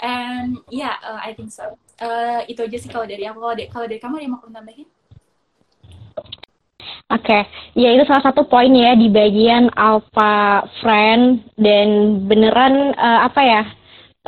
And 0.01 0.65
yeah 0.73 0.97
uh, 1.05 1.21
I 1.21 1.37
think 1.37 1.53
so 1.53 1.77
uh, 2.01 2.41
itu 2.49 2.61
aja 2.65 2.77
sih 2.81 2.91
kalau 2.91 3.07
dari 3.07 3.25
aku 3.29 3.39
kalau 3.71 3.87
dari, 3.87 4.01
kamu 4.01 4.15
ada 4.19 4.25
yang 4.25 4.35
mau 4.35 4.49
tambahin 4.49 4.89
Oke, 7.11 7.27
okay. 7.27 7.43
ya 7.75 7.91
itu 7.91 8.07
salah 8.07 8.23
satu 8.23 8.47
poin 8.47 8.71
ya 8.71 8.95
di 8.95 9.11
bagian 9.11 9.67
alpha 9.75 10.63
friend 10.79 11.43
dan 11.59 12.23
beneran 12.31 12.95
uh, 12.95 13.27
apa 13.27 13.41
ya? 13.43 13.63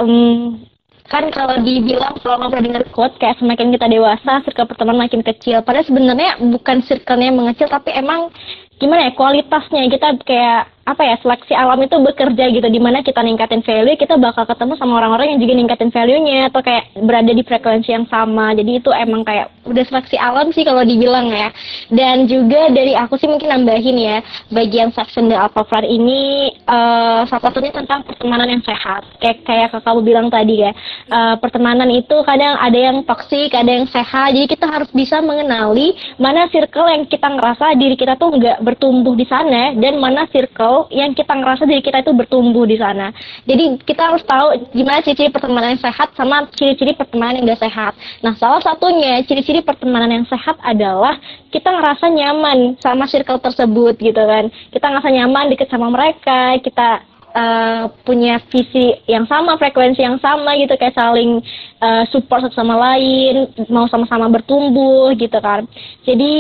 Um, 0.03 0.59
kan 1.07 1.31
kalau 1.31 1.63
dibilang 1.63 2.19
kalau 2.19 2.51
nggak 2.51 2.65
dengar 2.67 2.83
quote 2.91 3.15
kayak 3.23 3.39
semakin 3.39 3.71
kita 3.71 3.87
dewasa 3.87 4.43
circle 4.43 4.67
pertemanan 4.67 5.07
makin 5.07 5.23
kecil. 5.23 5.63
Padahal 5.63 5.87
sebenarnya 5.87 6.43
bukan 6.43 6.83
circle-nya 6.83 7.31
mengecil 7.31 7.71
tapi 7.71 7.95
emang 7.95 8.35
gimana 8.83 9.07
ya 9.07 9.13
kualitasnya 9.15 9.87
kita 9.87 10.09
kayak 10.27 10.67
apa 10.83 11.03
ya 11.07 11.15
seleksi 11.23 11.55
alam 11.55 11.79
itu 11.79 11.95
bekerja 11.95 12.51
gitu 12.51 12.67
di 12.67 12.81
mana 12.83 13.07
kita 13.07 13.23
ningkatin 13.23 13.63
value 13.63 13.95
kita 13.95 14.19
bakal 14.19 14.43
ketemu 14.43 14.75
sama 14.75 14.99
orang-orang 14.99 15.35
yang 15.35 15.41
juga 15.47 15.55
ningkatin 15.55 15.91
value-nya 15.95 16.51
atau 16.51 16.59
kayak 16.59 16.91
berada 17.07 17.31
di 17.31 17.43
frekuensi 17.47 17.95
yang 17.95 18.07
sama. 18.11 18.51
Jadi 18.59 18.83
itu 18.83 18.91
emang 18.91 19.23
kayak 19.23 19.55
udah 19.63 19.85
seleksi 19.87 20.19
alam 20.19 20.51
sih 20.51 20.67
kalau 20.67 20.83
dibilang 20.83 21.31
ya. 21.31 21.55
Dan 21.87 22.27
juga 22.27 22.67
dari 22.75 22.99
aku 22.99 23.15
sih 23.15 23.31
mungkin 23.31 23.55
nambahin 23.55 23.95
ya 23.95 24.19
bagian 24.51 24.91
section 24.91 25.31
the 25.31 25.39
alpha 25.39 25.63
ini 25.87 26.51
uh, 26.67 27.23
salah 27.31 27.43
satunya 27.47 27.71
tentang 27.71 28.03
pertemanan 28.03 28.59
yang 28.59 28.65
sehat. 28.67 29.07
Kayak 29.23 29.47
kayak 29.47 29.69
kamu 29.79 30.01
bilang 30.03 30.27
tadi 30.35 30.67
ya 30.67 30.75
uh, 31.15 31.39
pertemanan 31.39 31.91
itu 31.95 32.17
kadang 32.27 32.59
ada 32.59 32.79
yang 32.79 33.07
toksik 33.07 33.55
ada 33.55 33.71
yang 33.71 33.87
sehat. 33.87 34.35
Jadi 34.35 34.51
kita 34.51 34.67
harus 34.67 34.91
bisa 34.91 35.23
mengenali 35.23 35.95
mana 36.19 36.51
circle 36.51 36.91
yang 36.91 37.07
kita 37.07 37.31
ngerasa 37.31 37.79
diri 37.79 37.95
kita 37.95 38.19
tuh 38.19 38.35
nggak 38.35 38.67
bertumbuh 38.67 39.15
di 39.15 39.27
sana 39.31 39.79
dan 39.79 40.03
mana 40.03 40.27
circle 40.33 40.72
yang 40.91 41.13
kita 41.13 41.33
ngerasa 41.33 41.69
diri 41.69 41.83
kita 41.85 42.03
itu 42.03 42.13
bertumbuh 42.13 42.65
di 42.67 42.77
sana. 42.81 43.13
Jadi 43.45 43.81
kita 43.85 44.13
harus 44.13 44.23
tahu 44.25 44.73
gimana 44.73 45.05
ciri-ciri 45.05 45.31
pertemanan 45.31 45.77
yang 45.77 45.83
sehat 45.83 46.09
sama 46.17 46.49
ciri-ciri 46.55 46.93
pertemanan 46.97 47.41
yang 47.41 47.55
gak 47.55 47.63
sehat. 47.67 47.93
Nah, 48.25 48.33
salah 48.37 48.63
satunya 48.65 49.21
ciri-ciri 49.25 49.61
pertemanan 49.63 50.11
yang 50.11 50.27
sehat 50.27 50.57
adalah 50.63 51.19
kita 51.53 51.69
ngerasa 51.69 52.09
nyaman 52.09 52.81
sama 52.81 53.05
circle 53.07 53.39
tersebut 53.39 53.95
gitu 54.01 54.23
kan. 54.23 54.49
Kita 54.73 54.87
ngerasa 54.89 55.09
nyaman 55.13 55.53
deket 55.53 55.69
sama 55.69 55.93
mereka, 55.93 56.57
kita 56.65 57.12
uh, 57.35 57.89
punya 58.05 58.39
visi 58.53 58.97
yang 59.09 59.25
sama, 59.27 59.57
frekuensi 59.57 60.01
yang 60.01 60.21
sama 60.21 60.55
gitu, 60.61 60.77
kayak 60.77 60.97
saling 60.97 61.41
uh, 61.81 62.05
support 62.13 62.45
satu 62.45 62.57
sama 62.57 62.77
lain, 62.77 63.51
mau 63.73 63.89
sama-sama 63.89 64.29
bertumbuh 64.29 65.13
gitu 65.17 65.37
kan. 65.41 65.67
Jadi 66.05 66.35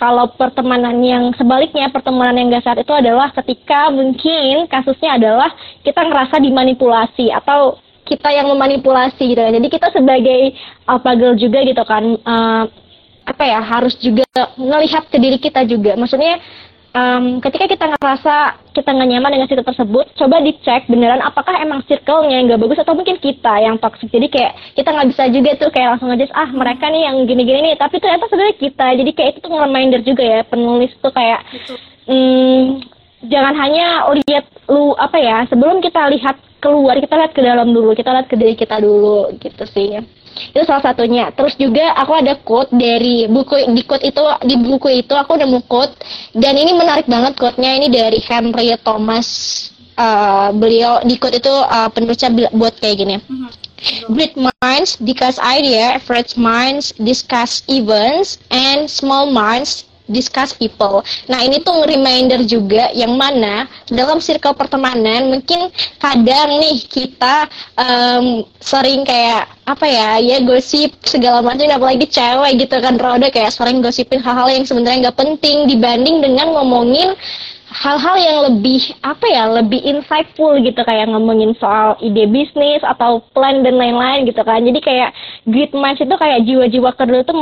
kalau 0.00 0.28
pertemanan 0.34 0.98
yang 1.04 1.30
sebaliknya, 1.36 1.92
pertemanan 1.92 2.36
yang 2.36 2.48
gak 2.52 2.64
sehat 2.64 2.78
itu 2.82 2.92
adalah 2.92 3.30
ketika 3.32 3.92
mungkin 3.92 4.66
kasusnya 4.66 5.16
adalah 5.16 5.52
kita 5.84 6.00
ngerasa 6.02 6.40
dimanipulasi 6.40 7.30
atau 7.30 7.78
kita 8.04 8.28
yang 8.32 8.48
memanipulasi 8.52 9.32
gitu 9.32 9.40
kan. 9.40 9.52
Jadi 9.52 9.68
kita 9.72 9.88
sebagai 9.92 10.52
alpha 10.84 11.12
girl 11.16 11.36
juga 11.40 11.64
gitu 11.64 11.84
kan, 11.84 12.04
uh, 12.20 12.64
apa 13.24 13.44
ya 13.48 13.60
harus 13.64 13.96
juga 13.96 14.28
ngelihat 14.60 15.08
ke 15.08 15.16
diri 15.16 15.40
kita 15.40 15.64
juga. 15.64 15.96
Maksudnya 15.96 16.36
um, 16.94 17.42
ketika 17.42 17.66
kita 17.66 17.84
ngerasa 17.94 18.34
kita 18.72 18.88
nggak 18.90 19.08
nyaman 19.10 19.30
dengan 19.34 19.48
situ 19.50 19.62
tersebut, 19.62 20.06
coba 20.14 20.40
dicek 20.40 20.86
beneran 20.86 21.20
apakah 21.20 21.58
emang 21.60 21.82
circle-nya 21.84 22.40
yang 22.40 22.46
nggak 22.48 22.62
bagus 22.62 22.80
atau 22.80 22.94
mungkin 22.94 23.18
kita 23.18 23.54
yang 23.60 23.76
toxic. 23.82 24.08
Jadi 24.08 24.26
kayak 24.30 24.52
kita 24.78 24.88
nggak 24.94 25.08
bisa 25.14 25.22
juga 25.30 25.50
tuh 25.58 25.70
kayak 25.74 25.98
langsung 25.98 26.10
aja 26.14 26.24
ah 26.32 26.50
mereka 26.50 26.88
nih 26.88 27.02
yang 27.06 27.16
gini-gini 27.26 27.60
nih, 27.70 27.74
tapi 27.76 27.98
ternyata 27.98 28.30
sebenarnya 28.30 28.56
kita. 28.56 28.86
Jadi 28.96 29.10
kayak 29.12 29.30
itu 29.34 29.38
tuh 29.44 29.50
reminder 29.52 30.00
juga 30.00 30.22
ya 30.22 30.40
penulis 30.46 30.90
tuh 31.02 31.12
kayak 31.12 31.40
hmm, 32.06 32.82
jangan 33.28 33.54
hanya 33.56 33.86
lihat 34.14 34.44
lu 34.68 34.96
apa 34.96 35.18
ya 35.20 35.44
sebelum 35.48 35.80
kita 35.80 36.08
lihat 36.12 36.36
keluar 36.60 36.96
kita 36.96 37.14
lihat 37.20 37.32
ke 37.36 37.44
dalam 37.44 37.72
dulu 37.76 37.92
kita 37.92 38.08
lihat 38.12 38.28
ke 38.28 38.36
diri 38.40 38.56
kita 38.56 38.80
dulu 38.80 39.32
gitu 39.36 39.64
sih 39.68 40.00
itu 40.34 40.62
salah 40.66 40.82
satunya. 40.82 41.30
Terus 41.34 41.54
juga 41.58 41.94
aku 41.94 42.12
ada 42.14 42.34
quote 42.40 42.74
dari 42.74 43.26
buku 43.30 43.70
di 43.72 43.82
quote 43.86 44.04
itu 44.06 44.22
di 44.44 44.56
buku 44.58 45.02
itu 45.04 45.14
aku 45.14 45.38
nemu 45.38 45.64
quote. 45.70 45.94
Dan 46.34 46.58
ini 46.58 46.74
menarik 46.74 47.06
banget 47.06 47.38
quote-nya. 47.38 47.78
Ini 47.78 47.88
dari 47.90 48.18
Henry 48.22 48.74
Thomas. 48.82 49.28
Uh, 49.94 50.50
beliau 50.58 50.98
di 51.06 51.14
quote 51.22 51.38
itu 51.38 51.54
uh, 51.54 51.86
penulisnya 51.86 52.34
buat 52.50 52.74
kayak 52.82 52.96
gini. 52.98 53.16
Mm-hmm. 53.22 54.10
Great 54.10 54.34
minds 54.34 54.98
discuss 54.98 55.38
idea, 55.38 55.94
average 55.94 56.34
minds 56.34 56.90
discuss 56.98 57.62
events, 57.70 58.42
and 58.50 58.90
small 58.90 59.30
minds 59.30 59.86
discuss 60.04 60.52
people. 60.52 61.00
Nah 61.32 61.40
ini 61.40 61.64
tuh 61.64 61.84
reminder 61.88 62.44
juga 62.44 62.92
yang 62.92 63.16
mana 63.16 63.64
dalam 63.88 64.20
circle 64.20 64.52
pertemanan 64.52 65.32
mungkin 65.32 65.72
kadang 65.96 66.60
nih 66.60 66.84
kita 66.84 67.48
um, 67.80 68.44
sering 68.60 69.04
kayak 69.08 69.48
apa 69.64 69.86
ya 69.88 70.20
ya 70.20 70.36
gosip 70.44 70.92
segala 71.08 71.40
macam 71.40 71.64
apalagi 71.72 72.04
cewek 72.04 72.68
gitu 72.68 72.76
kan 72.84 73.00
Roda 73.00 73.32
kayak 73.32 73.48
sering 73.48 73.80
gosipin 73.80 74.20
hal-hal 74.20 74.52
yang 74.52 74.68
sebenarnya 74.68 75.08
nggak 75.08 75.18
penting 75.24 75.64
dibanding 75.64 76.20
dengan 76.20 76.52
ngomongin 76.52 77.16
hal-hal 77.74 78.16
yang 78.16 78.38
lebih 78.46 78.94
apa 79.02 79.26
ya 79.26 79.50
lebih 79.50 79.82
insightful 79.82 80.54
gitu 80.62 80.78
kayak 80.86 81.10
ngomongin 81.10 81.58
soal 81.58 81.98
ide 81.98 82.30
bisnis 82.30 82.78
atau 82.86 83.18
plan 83.34 83.66
dan 83.66 83.74
lain-lain 83.74 84.30
gitu 84.30 84.38
kan. 84.46 84.62
Jadi 84.62 84.78
kayak 84.78 85.10
great 85.50 85.74
minds 85.74 85.98
itu 85.98 86.14
kayak 86.14 86.46
jiwa-jiwa 86.46 86.94
kedua 86.94 87.26
itu 87.26 87.34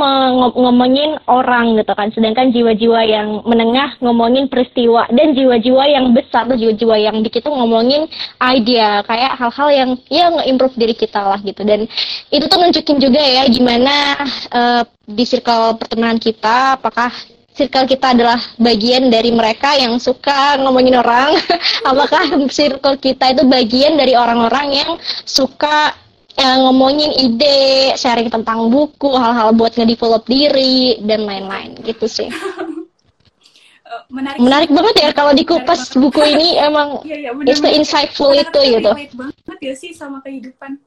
ngomongin 0.57 1.21
orang 1.29 1.77
gitu 1.77 1.93
kan. 1.93 2.09
Sedangkan 2.09 2.49
jiwa-jiwa 2.49 2.99
yang 3.05 3.45
menengah 3.45 3.93
ngomongin 4.01 4.49
peristiwa 4.49 5.05
dan 5.13 5.37
jiwa-jiwa 5.37 5.83
yang 5.85 6.09
besar 6.17 6.49
tuh 6.49 6.57
jiwa-jiwa 6.57 6.95
yang 6.97 7.21
dikit 7.21 7.45
tuh 7.45 7.53
ngomongin 7.53 8.09
idea 8.41 9.05
kayak 9.05 9.37
hal-hal 9.37 9.69
yang 9.69 9.89
ya 10.09 10.33
nge-improve 10.33 10.75
diri 10.81 10.97
kita 10.97 11.21
lah 11.21 11.37
gitu. 11.45 11.61
Dan 11.61 11.85
itu 12.33 12.45
tuh 12.49 12.57
nunjukin 12.57 12.97
juga 12.97 13.21
ya 13.21 13.45
gimana 13.45 14.17
uh, 14.49 14.81
di 15.05 15.23
circle 15.29 15.77
pertemanan 15.77 16.17
kita 16.17 16.79
apakah 16.81 17.13
circle 17.53 17.85
kita 17.85 18.17
adalah 18.17 18.41
bagian 18.57 19.13
dari 19.13 19.29
mereka 19.29 19.77
yang 19.77 20.01
suka 20.01 20.57
ngomongin 20.59 20.97
orang. 20.97 21.37
Apakah 21.89 22.49
circle 22.49 22.97
kita 22.97 23.33
itu 23.37 23.43
bagian 23.45 23.95
dari 23.95 24.17
orang-orang 24.17 24.67
yang 24.73 24.91
suka 25.23 25.93
ya, 26.33 26.57
ngomongin 26.59 27.13
ide 27.13 27.93
sharing 27.93 28.33
tentang 28.33 28.67
buku 28.73 29.13
hal-hal 29.13 29.53
buat 29.53 29.77
ngedevelop 29.77 30.25
diri 30.25 30.97
dan 31.05 31.29
lain-lain. 31.29 31.77
Gitu 31.85 32.05
sih. 32.09 32.29
Eh, 32.29 34.01
menarik, 34.15 34.41
menarik 34.41 34.69
banget 34.73 34.95
ya 34.99 35.09
kalau 35.13 35.31
dikupas 35.37 35.93
buku 35.93 36.21
ini 36.25 36.57
emang 36.57 37.05
ya, 37.05 37.29
ya, 37.29 37.31
bener, 37.37 37.53
itu 37.53 37.69
insightful 37.69 38.33
itu 38.33 38.59
gitu. 38.81 38.91
banget 39.13 39.59
ya 39.61 39.73
sih 39.77 39.93
sama 39.93 40.19
kehidupan. 40.25 40.81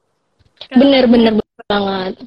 Bener-bener 0.75 1.39
banget 1.71 2.19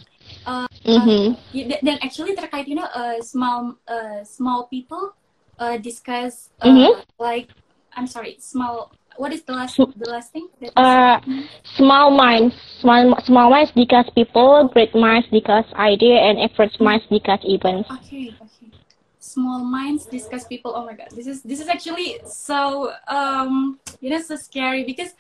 uh, 0.46 0.68
mm-hmm. 0.86 1.36
uh, 1.36 1.78
dan 1.84 1.98
actually 2.04 2.36
terkait 2.36 2.68
you 2.68 2.76
know 2.76 2.88
uh, 2.94 3.20
small 3.22 3.76
uh, 3.88 4.24
small 4.24 4.68
people 4.68 5.16
uh, 5.60 5.78
discuss 5.78 6.50
uh, 6.62 6.68
mm-hmm. 6.68 6.94
like 7.20 7.50
I'm 7.96 8.08
sorry 8.08 8.38
small 8.40 8.92
what 9.18 9.34
is 9.34 9.44
the 9.44 9.54
last 9.54 9.76
the 9.76 10.10
last 10.10 10.32
thing 10.32 10.48
that 10.62 10.72
uh, 10.80 11.20
mm-hmm. 11.20 11.44
small 11.76 12.12
minds 12.12 12.56
small 12.80 13.16
small 13.26 13.50
minds 13.50 13.72
discuss 13.76 14.08
people 14.16 14.70
great 14.72 14.96
minds 14.96 15.28
discuss 15.32 15.66
idea 15.76 16.16
and 16.20 16.40
average 16.40 16.80
minds 16.80 17.04
discuss 17.12 17.40
events 17.44 17.90
okay 17.92 18.32
okay 18.40 18.72
small 19.20 19.62
minds 19.62 20.08
discuss 20.08 20.48
people 20.48 20.72
oh 20.74 20.86
my 20.86 20.96
god 20.96 21.12
this 21.14 21.28
is 21.28 21.44
this 21.44 21.60
is 21.60 21.68
actually 21.68 22.18
so 22.26 22.90
um 23.12 23.78
you 24.00 24.10
know 24.10 24.22
so 24.22 24.36
scary 24.36 24.84
because 24.88 25.14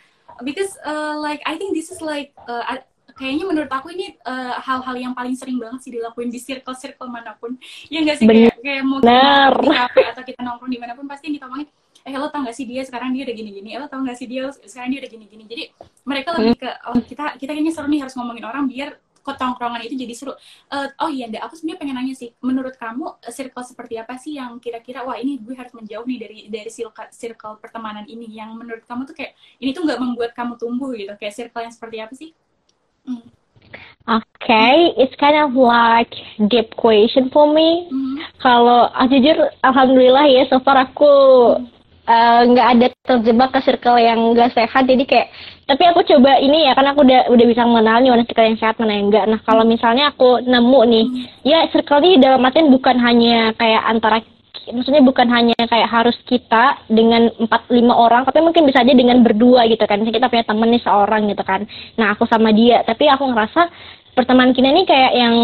because 0.43 0.77
uh, 0.85 1.17
like 1.19 1.41
I 1.45 1.57
think 1.57 1.75
this 1.75 1.91
is 1.91 2.01
like 2.01 2.33
uh, 2.47 2.79
kayaknya 3.19 3.45
menurut 3.45 3.67
aku 3.67 3.91
ini 3.91 4.15
uh, 4.23 4.55
hal-hal 4.63 4.95
yang 4.95 5.11
paling 5.11 5.35
sering 5.35 5.59
banget 5.59 5.83
sih 5.83 5.91
dilakuin 5.91 6.31
di 6.31 6.39
circle-circle 6.39 7.11
mana 7.11 7.35
pun. 7.35 7.59
Ya 7.91 7.99
nggak 7.99 8.23
sih 8.23 8.25
kayak, 8.25 8.55
kayak 8.63 8.83
mau 8.87 9.03
kita 9.03 9.51
di 9.59 9.69
kafe 9.83 10.01
atau 10.07 10.23
kita 10.23 10.39
nongkrong 10.39 10.71
di 10.71 10.79
mana 10.79 10.95
pun 10.95 11.03
pasti 11.03 11.27
yang 11.27 11.35
kita 11.35 11.47
omongin 11.51 11.67
eh 12.07 12.15
lo 12.15 12.31
tau 12.31 12.47
gak 12.47 12.55
sih 12.55 12.63
dia 12.63 12.79
sekarang 12.87 13.11
dia 13.11 13.27
udah 13.27 13.35
gini-gini 13.35 13.75
eh, 13.75 13.79
lo 13.83 13.91
tau 13.91 13.99
gak 14.07 14.15
sih 14.15 14.23
dia 14.23 14.47
sekarang 14.49 14.95
dia 14.95 15.03
udah 15.03 15.11
gini-gini 15.11 15.43
jadi 15.43 15.63
mereka 16.07 16.31
lebih 16.39 16.55
ke 16.55 16.69
oh 16.87 16.95
kita 17.03 17.35
kita 17.35 17.51
kayaknya 17.51 17.73
seru 17.75 17.91
nih 17.91 18.01
harus 18.07 18.15
ngomongin 18.15 18.47
orang 18.47 18.65
biar 18.71 18.95
kok 19.19 19.35
tongkrongan 19.35 19.83
itu 19.85 19.95
jadi 19.99 20.13
seru. 20.15 20.33
Uh, 20.71 20.89
oh 21.05 21.11
iya, 21.11 21.27
Nda, 21.29 21.43
aku 21.45 21.53
sebenarnya 21.53 21.79
pengen 21.83 21.95
nanya 22.01 22.15
sih, 22.17 22.33
menurut 22.41 22.73
kamu 22.79 23.19
circle 23.29 23.61
seperti 23.67 23.99
apa 23.99 24.15
sih 24.17 24.39
yang 24.39 24.57
kira-kira 24.57 25.03
wah 25.05 25.19
ini 25.19 25.37
gue 25.37 25.53
harus 25.53 25.69
menjauh 25.75 26.07
nih 26.07 26.17
dari 26.17 26.37
dari 26.49 26.71
circle, 26.71 27.11
circle 27.13 27.59
pertemanan 27.61 28.07
ini 28.09 28.25
yang 28.31 28.55
menurut 28.57 28.81
kamu 28.87 29.05
tuh 29.05 29.13
kayak 29.13 29.37
ini 29.61 29.75
tuh 29.75 29.85
nggak 29.85 29.99
membuat 30.01 30.31
kamu 30.33 30.55
tumbuh 30.57 30.89
gitu, 30.95 31.13
kayak 31.19 31.35
circle 31.35 31.61
yang 31.61 31.73
seperti 31.75 31.97
apa 32.01 32.13
sih? 32.15 32.29
Okay, 34.09 34.97
it's 34.97 35.13
kind 35.21 35.37
of 35.37 35.53
like 35.53 36.09
deep 36.49 36.73
question 36.73 37.29
for 37.29 37.45
me. 37.45 37.85
Mm-hmm. 37.93 38.41
Kalau 38.41 38.89
ah, 38.89 39.05
jujur, 39.05 39.37
alhamdulillah 39.61 40.25
ya, 40.25 40.49
so 40.49 40.57
far 40.65 40.81
aku 40.81 41.13
eh, 42.09 42.41
nggak 42.49 42.67
uh, 42.67 42.71
ada 42.73 42.87
terjebak 43.05 43.53
ke 43.53 43.59
circle 43.69 44.01
yang 44.01 44.33
nggak 44.33 44.49
sehat. 44.57 44.89
Jadi 44.89 45.05
kayak, 45.05 45.29
tapi 45.69 45.85
aku 45.85 46.01
coba 46.09 46.41
ini 46.41 46.65
ya, 46.65 46.73
kan 46.73 46.89
aku 46.89 47.05
udah 47.05 47.29
udah 47.29 47.45
bisa 47.45 47.61
mengenal 47.69 48.01
nih 48.01 48.09
mana 48.09 48.25
circle 48.25 48.49
yang 48.49 48.57
sehat 48.57 48.81
mana 48.81 48.97
yang 48.97 49.13
enggak. 49.13 49.25
Nah 49.29 49.39
kalau 49.45 49.61
misalnya 49.61 50.09
aku 50.09 50.41
nemu 50.41 50.81
nih, 50.89 51.05
mm-hmm. 51.05 51.45
ya 51.45 51.59
circle 51.69 52.01
ini 52.01 52.17
dalam 52.17 52.41
artian 52.41 52.73
bukan 52.73 52.97
hanya 52.97 53.53
kayak 53.61 53.83
antara 53.85 54.25
maksudnya 54.67 54.99
bukan 54.99 55.27
hanya 55.31 55.55
kayak 55.55 55.89
harus 55.89 56.17
kita 56.27 56.83
dengan 56.91 57.31
empat 57.39 57.71
lima 57.71 57.95
orang 57.95 58.27
tapi 58.27 58.43
mungkin 58.43 58.67
bisa 58.67 58.83
aja 58.83 58.93
dengan 58.93 59.23
berdua 59.23 59.65
gitu 59.71 59.83
kan. 59.87 60.03
Kita 60.03 60.27
punya 60.27 60.45
temen 60.45 60.69
nih 60.69 60.83
seorang 60.83 61.31
gitu 61.31 61.43
kan. 61.47 61.63
Nah 61.95 62.13
aku 62.13 62.27
sama 62.27 62.51
dia. 62.51 62.83
Tapi 62.83 63.07
aku 63.07 63.23
ngerasa 63.31 63.71
pertemanan 64.13 64.51
kita 64.51 64.67
ini 64.67 64.83
kayak 64.83 65.13
yang 65.15 65.35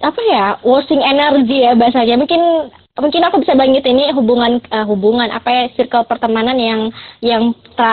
apa 0.00 0.20
ya 0.24 0.44
washing 0.64 1.04
energy 1.04 1.60
ya 1.60 1.76
bahasanya. 1.76 2.16
Mungkin 2.16 2.72
mungkin 2.98 3.22
aku 3.22 3.38
bisa 3.46 3.54
banget 3.54 3.86
ini 3.86 4.10
hubungan 4.10 4.58
uh, 4.74 4.82
hubungan 4.82 5.30
apa 5.30 5.46
ya 5.46 5.64
circle 5.78 6.02
pertemanan 6.10 6.58
yang 6.58 6.80
yang 7.22 7.42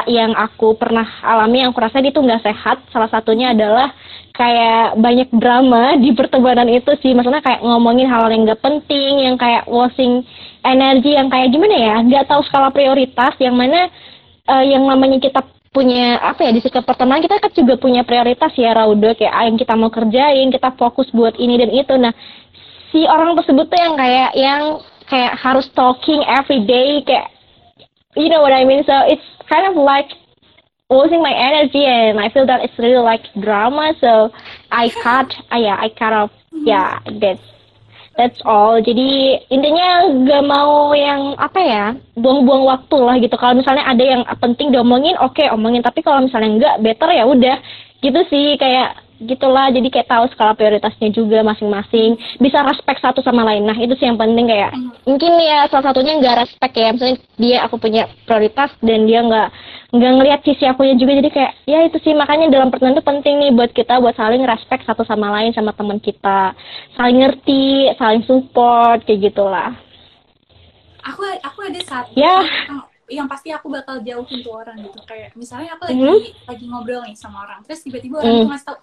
yang 0.09 0.33
aku 0.33 0.73
pernah 0.73 1.05
alami 1.21 1.61
yang 1.61 1.69
aku 1.69 1.81
rasa 1.85 2.01
itu 2.01 2.17
nggak 2.17 2.41
sehat. 2.41 2.81
Salah 2.89 3.07
satunya 3.13 3.53
adalah 3.53 3.93
kayak 4.33 4.97
banyak 4.97 5.29
drama 5.37 5.93
di 6.03 6.17
pertemanan 6.17 6.65
itu 6.67 6.89
sih. 6.99 7.13
Maksudnya 7.13 7.45
kayak 7.45 7.61
ngomongin 7.61 8.09
hal, 8.09 8.25
-hal 8.25 8.33
yang 8.33 8.43
nggak 8.49 8.63
penting 8.63 9.21
yang 9.21 9.35
kayak 9.37 9.69
washing 9.69 10.25
energi 10.65 11.13
yang 11.13 11.29
kayak 11.29 11.53
gimana 11.53 11.75
ya 11.77 11.95
nggak 12.01 12.25
tahu 12.25 12.41
skala 12.49 12.73
prioritas. 12.73 13.37
Yang 13.37 13.55
mana 13.55 13.79
uh, 14.49 14.63
yang 14.65 14.81
namanya 14.81 15.21
kita 15.21 15.45
punya 15.67 16.17
apa 16.25 16.41
ya 16.41 16.51
di 16.57 16.61
sikap 16.63 16.89
pertemanan 16.89 17.21
kita 17.21 17.37
kan 17.37 17.53
juga 17.53 17.77
punya 17.77 18.01
prioritas 18.01 18.49
ya 18.57 18.73
Raudo. 18.73 19.13
Kayak 19.13 19.33
ah, 19.35 19.45
yang 19.45 19.61
kita 19.61 19.73
mau 19.77 19.93
kerjain 19.93 20.49
kita 20.49 20.73
fokus 20.73 21.05
buat 21.13 21.37
ini 21.37 21.53
dan 21.61 21.69
itu. 21.69 21.93
Nah 22.01 22.11
si 22.91 23.05
orang 23.07 23.35
tersebut 23.35 23.67
tuh 23.67 23.79
yang 23.79 23.95
kayak 23.95 24.31
yang 24.35 24.61
kayak 25.07 25.33
harus 25.39 25.67
talking 25.75 26.23
every 26.27 26.63
day 26.67 27.03
kayak 27.03 27.31
you 28.15 28.27
know 28.27 28.41
what 28.41 28.55
I 28.55 28.63
mean 28.63 28.83
so 28.83 28.95
it's 29.07 29.23
kind 29.47 29.67
of 29.67 29.75
like 29.75 30.11
losing 30.87 31.19
my 31.19 31.35
energy 31.35 31.83
and 31.83 32.19
I 32.19 32.31
feel 32.31 32.47
that 32.47 32.63
it's 32.63 32.75
really 32.79 32.99
like 33.03 33.27
drama 33.39 33.95
so 33.99 34.31
I 34.71 34.91
cut 35.03 35.31
uh, 35.51 35.59
yeah 35.59 35.75
I 35.79 35.91
cut 35.91 36.13
off 36.13 36.31
yeah 36.63 36.99
that's 37.19 37.43
That's 38.17 38.41
all. 38.49 38.81
Jadi 38.81 39.37
intinya 39.53 40.09
gak 40.25 40.43
mau 40.49 40.89
yang 40.97 41.37
apa 41.37 41.59
ya, 41.61 41.85
buang-buang 42.17 42.65
waktu 42.65 42.97
lah 42.97 43.15
gitu. 43.21 43.37
Kalau 43.37 43.53
misalnya 43.53 43.85
ada 43.85 44.01
yang 44.01 44.25
penting 44.41 44.73
diomongin, 44.73 45.13
oke 45.21 45.37
okay, 45.37 45.53
omongin. 45.53 45.85
Tapi 45.85 46.01
kalau 46.01 46.25
misalnya 46.25 46.49
enggak, 46.49 46.75
better 46.81 47.13
ya 47.13 47.29
udah. 47.29 47.61
Gitu 48.01 48.17
sih 48.33 48.57
kayak 48.57 48.97
gitulah. 49.21 49.73
Jadi 49.73 49.87
kayak 49.89 50.09
tahu 50.09 50.25
skala 50.33 50.53
prioritasnya 50.53 51.09
juga 51.09 51.41
masing-masing. 51.41 52.17
Bisa 52.37 52.61
respect 52.65 53.01
satu 53.01 53.19
sama 53.25 53.41
lain. 53.45 53.65
Nah 53.65 53.77
itu 53.77 53.93
sih 53.97 54.05
yang 54.05 54.17
penting 54.17 54.49
kayak 54.49 54.73
mungkin 55.03 55.31
ya 55.41 55.65
salah 55.69 55.89
satunya 55.89 56.17
nggak 56.21 56.37
respect 56.45 56.73
ya. 56.77 56.89
Misalnya 56.93 57.17
dia 57.37 57.57
aku 57.65 57.75
punya 57.81 58.03
prioritas 58.25 58.71
dan 58.85 59.09
dia 59.09 59.19
nggak 59.25 59.49
nggak 59.97 60.11
ngelihat 60.19 60.39
sisi 60.45 60.63
akunya 60.67 60.95
juga. 60.99 61.17
Jadi 61.17 61.29
kayak 61.33 61.53
ya 61.65 61.79
itu 61.85 61.97
sih. 62.01 62.13
Makanya 62.13 62.53
dalam 62.53 62.69
pertemuan 62.69 62.97
itu 62.97 63.05
penting 63.05 63.35
nih 63.41 63.51
buat 63.55 63.71
kita 63.73 63.99
buat 64.03 64.15
saling 64.15 64.43
respect 64.45 64.85
satu 64.85 65.01
sama 65.07 65.33
lain 65.33 65.55
sama 65.55 65.73
teman 65.73 65.97
kita. 65.97 66.53
Saling 66.93 67.23
ngerti 67.23 67.93
saling 67.97 68.23
support 68.27 69.01
kayak 69.07 69.33
gitulah. 69.33 69.73
Aku 71.07 71.23
aku 71.23 71.59
ada 71.63 71.79
satu 71.87 72.11
ya. 72.19 72.43
yang 73.07 73.23
pasti 73.31 73.55
aku 73.55 73.71
bakal 73.71 74.03
jauhin 74.03 74.43
tuh 74.43 74.51
orang 74.51 74.83
gitu. 74.83 74.99
Kayak 75.07 75.31
misalnya 75.39 75.79
aku 75.79 75.87
lagi 75.87 76.03
mm 76.03 76.19
lagi 76.47 76.65
ngobrol 76.67 77.03
nih 77.07 77.15
sama 77.15 77.47
orang. 77.47 77.63
Terus 77.63 77.79
tiba-tiba 77.87 78.19
orang 78.19 78.31
mm. 78.35 78.43
tuh 78.43 78.49
ngasih 78.51 78.67
tau 78.67 78.77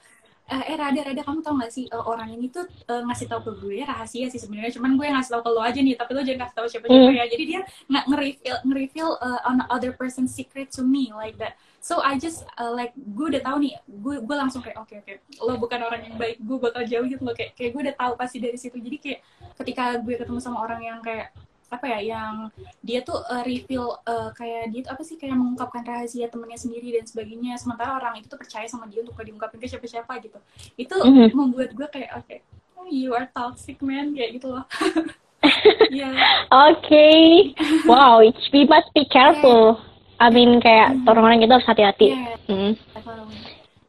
eh, 0.54 0.72
eh 0.72 0.76
Rada 0.78 1.00
Rada 1.02 1.22
kamu 1.26 1.40
tau 1.42 1.54
gak 1.58 1.72
sih 1.74 1.84
uh, 1.90 2.04
orang 2.06 2.30
ini 2.30 2.46
tuh 2.48 2.62
uh, 2.86 3.02
ngasih 3.10 3.26
tau 3.26 3.42
ke 3.42 3.50
gue 3.58 3.82
rahasia 3.82 4.30
sih 4.30 4.38
sebenarnya 4.38 4.78
cuman 4.78 4.94
gue 4.94 5.06
ngasih 5.10 5.30
tau 5.34 5.42
ke 5.42 5.50
lo 5.50 5.60
aja 5.60 5.80
nih 5.82 5.94
tapi 5.98 6.10
lo 6.14 6.22
jangan 6.22 6.40
kasih 6.46 6.56
tau 6.56 6.66
siapa 6.70 6.86
siapa 6.86 7.10
mm. 7.10 7.18
ya 7.18 7.24
jadi 7.26 7.44
dia 7.44 7.60
nggak 7.90 8.04
nge-reveal 8.10 8.56
nge-reveal 8.62 9.10
uh, 9.18 9.40
on 9.50 9.58
other 9.68 9.90
person 9.90 10.30
secret 10.30 10.70
to 10.70 10.86
me 10.86 11.10
like 11.14 11.34
that 11.36 11.58
so 11.82 12.00
I 12.00 12.16
just 12.16 12.46
uh, 12.56 12.70
like 12.70 12.94
gue 12.94 13.26
udah 13.34 13.42
tahu 13.42 13.56
nih 13.60 13.74
gue 13.84 14.14
gue 14.22 14.36
langsung 14.36 14.62
kayak 14.62 14.78
oke 14.78 14.94
okay, 14.94 15.02
oke 15.02 15.12
okay. 15.18 15.42
lo 15.42 15.58
bukan 15.58 15.80
orang 15.82 16.00
yang 16.06 16.16
baik 16.16 16.38
gue 16.40 16.56
bakal 16.62 16.82
jauh 16.86 17.04
gitu 17.04 17.22
lo 17.26 17.34
kayak 17.34 17.58
kayak 17.58 17.70
gue 17.74 17.80
udah 17.90 17.96
tahu 17.98 18.12
pasti 18.14 18.38
dari 18.38 18.56
situ 18.56 18.78
jadi 18.78 18.96
kayak 19.02 19.20
ketika 19.60 19.98
gue 20.00 20.14
ketemu 20.16 20.40
sama 20.40 20.62
orang 20.62 20.80
yang 20.80 20.98
kayak 21.04 21.34
apa 21.74 21.86
ya 21.98 22.16
yang 22.16 22.48
dia 22.80 23.02
tuh 23.02 23.18
uh, 23.18 23.42
reveal 23.42 23.98
uh, 24.06 24.30
kayak 24.32 24.70
dia 24.70 24.80
tuh 24.86 24.92
apa 24.94 25.02
sih 25.02 25.16
kayak 25.18 25.34
mengungkapkan 25.34 25.82
rahasia 25.82 26.30
temennya 26.30 26.58
sendiri 26.58 26.94
dan 26.94 27.04
sebagainya 27.04 27.58
sementara 27.58 27.98
orang 27.98 28.18
itu 28.22 28.30
tuh 28.30 28.38
percaya 28.38 28.66
sama 28.70 28.86
dia 28.86 29.02
untuk 29.02 29.18
diungkapin 29.18 29.58
ke 29.58 29.66
siapa-siapa 29.66 30.12
gitu 30.22 30.38
itu 30.78 30.94
mm-hmm. 30.94 31.34
membuat 31.34 31.70
gue 31.74 31.88
kayak 31.90 32.10
oke 32.18 32.26
okay, 32.26 32.38
oh, 32.78 32.86
you 32.86 33.12
are 33.12 33.26
toxic 33.34 33.78
man 33.82 34.14
kayak 34.14 34.38
gitu 34.38 34.54
loh 34.54 34.64
yeah. 35.92 36.14
Oke, 36.48 36.88
okay. 36.88 37.52
wow, 37.84 38.24
we 38.24 38.64
must 38.64 38.88
be 38.96 39.04
careful. 39.04 39.76
Yeah. 39.76 39.92
I 40.24 40.30
mean 40.30 40.62
kayak 40.62 40.94
mm-hmm. 40.94 41.10
orang-orang 41.10 41.44
itu 41.44 41.52
harus 41.52 41.68
hati-hati. 41.68 42.16
Yeah. 42.16 42.38
Mm. 42.48 42.72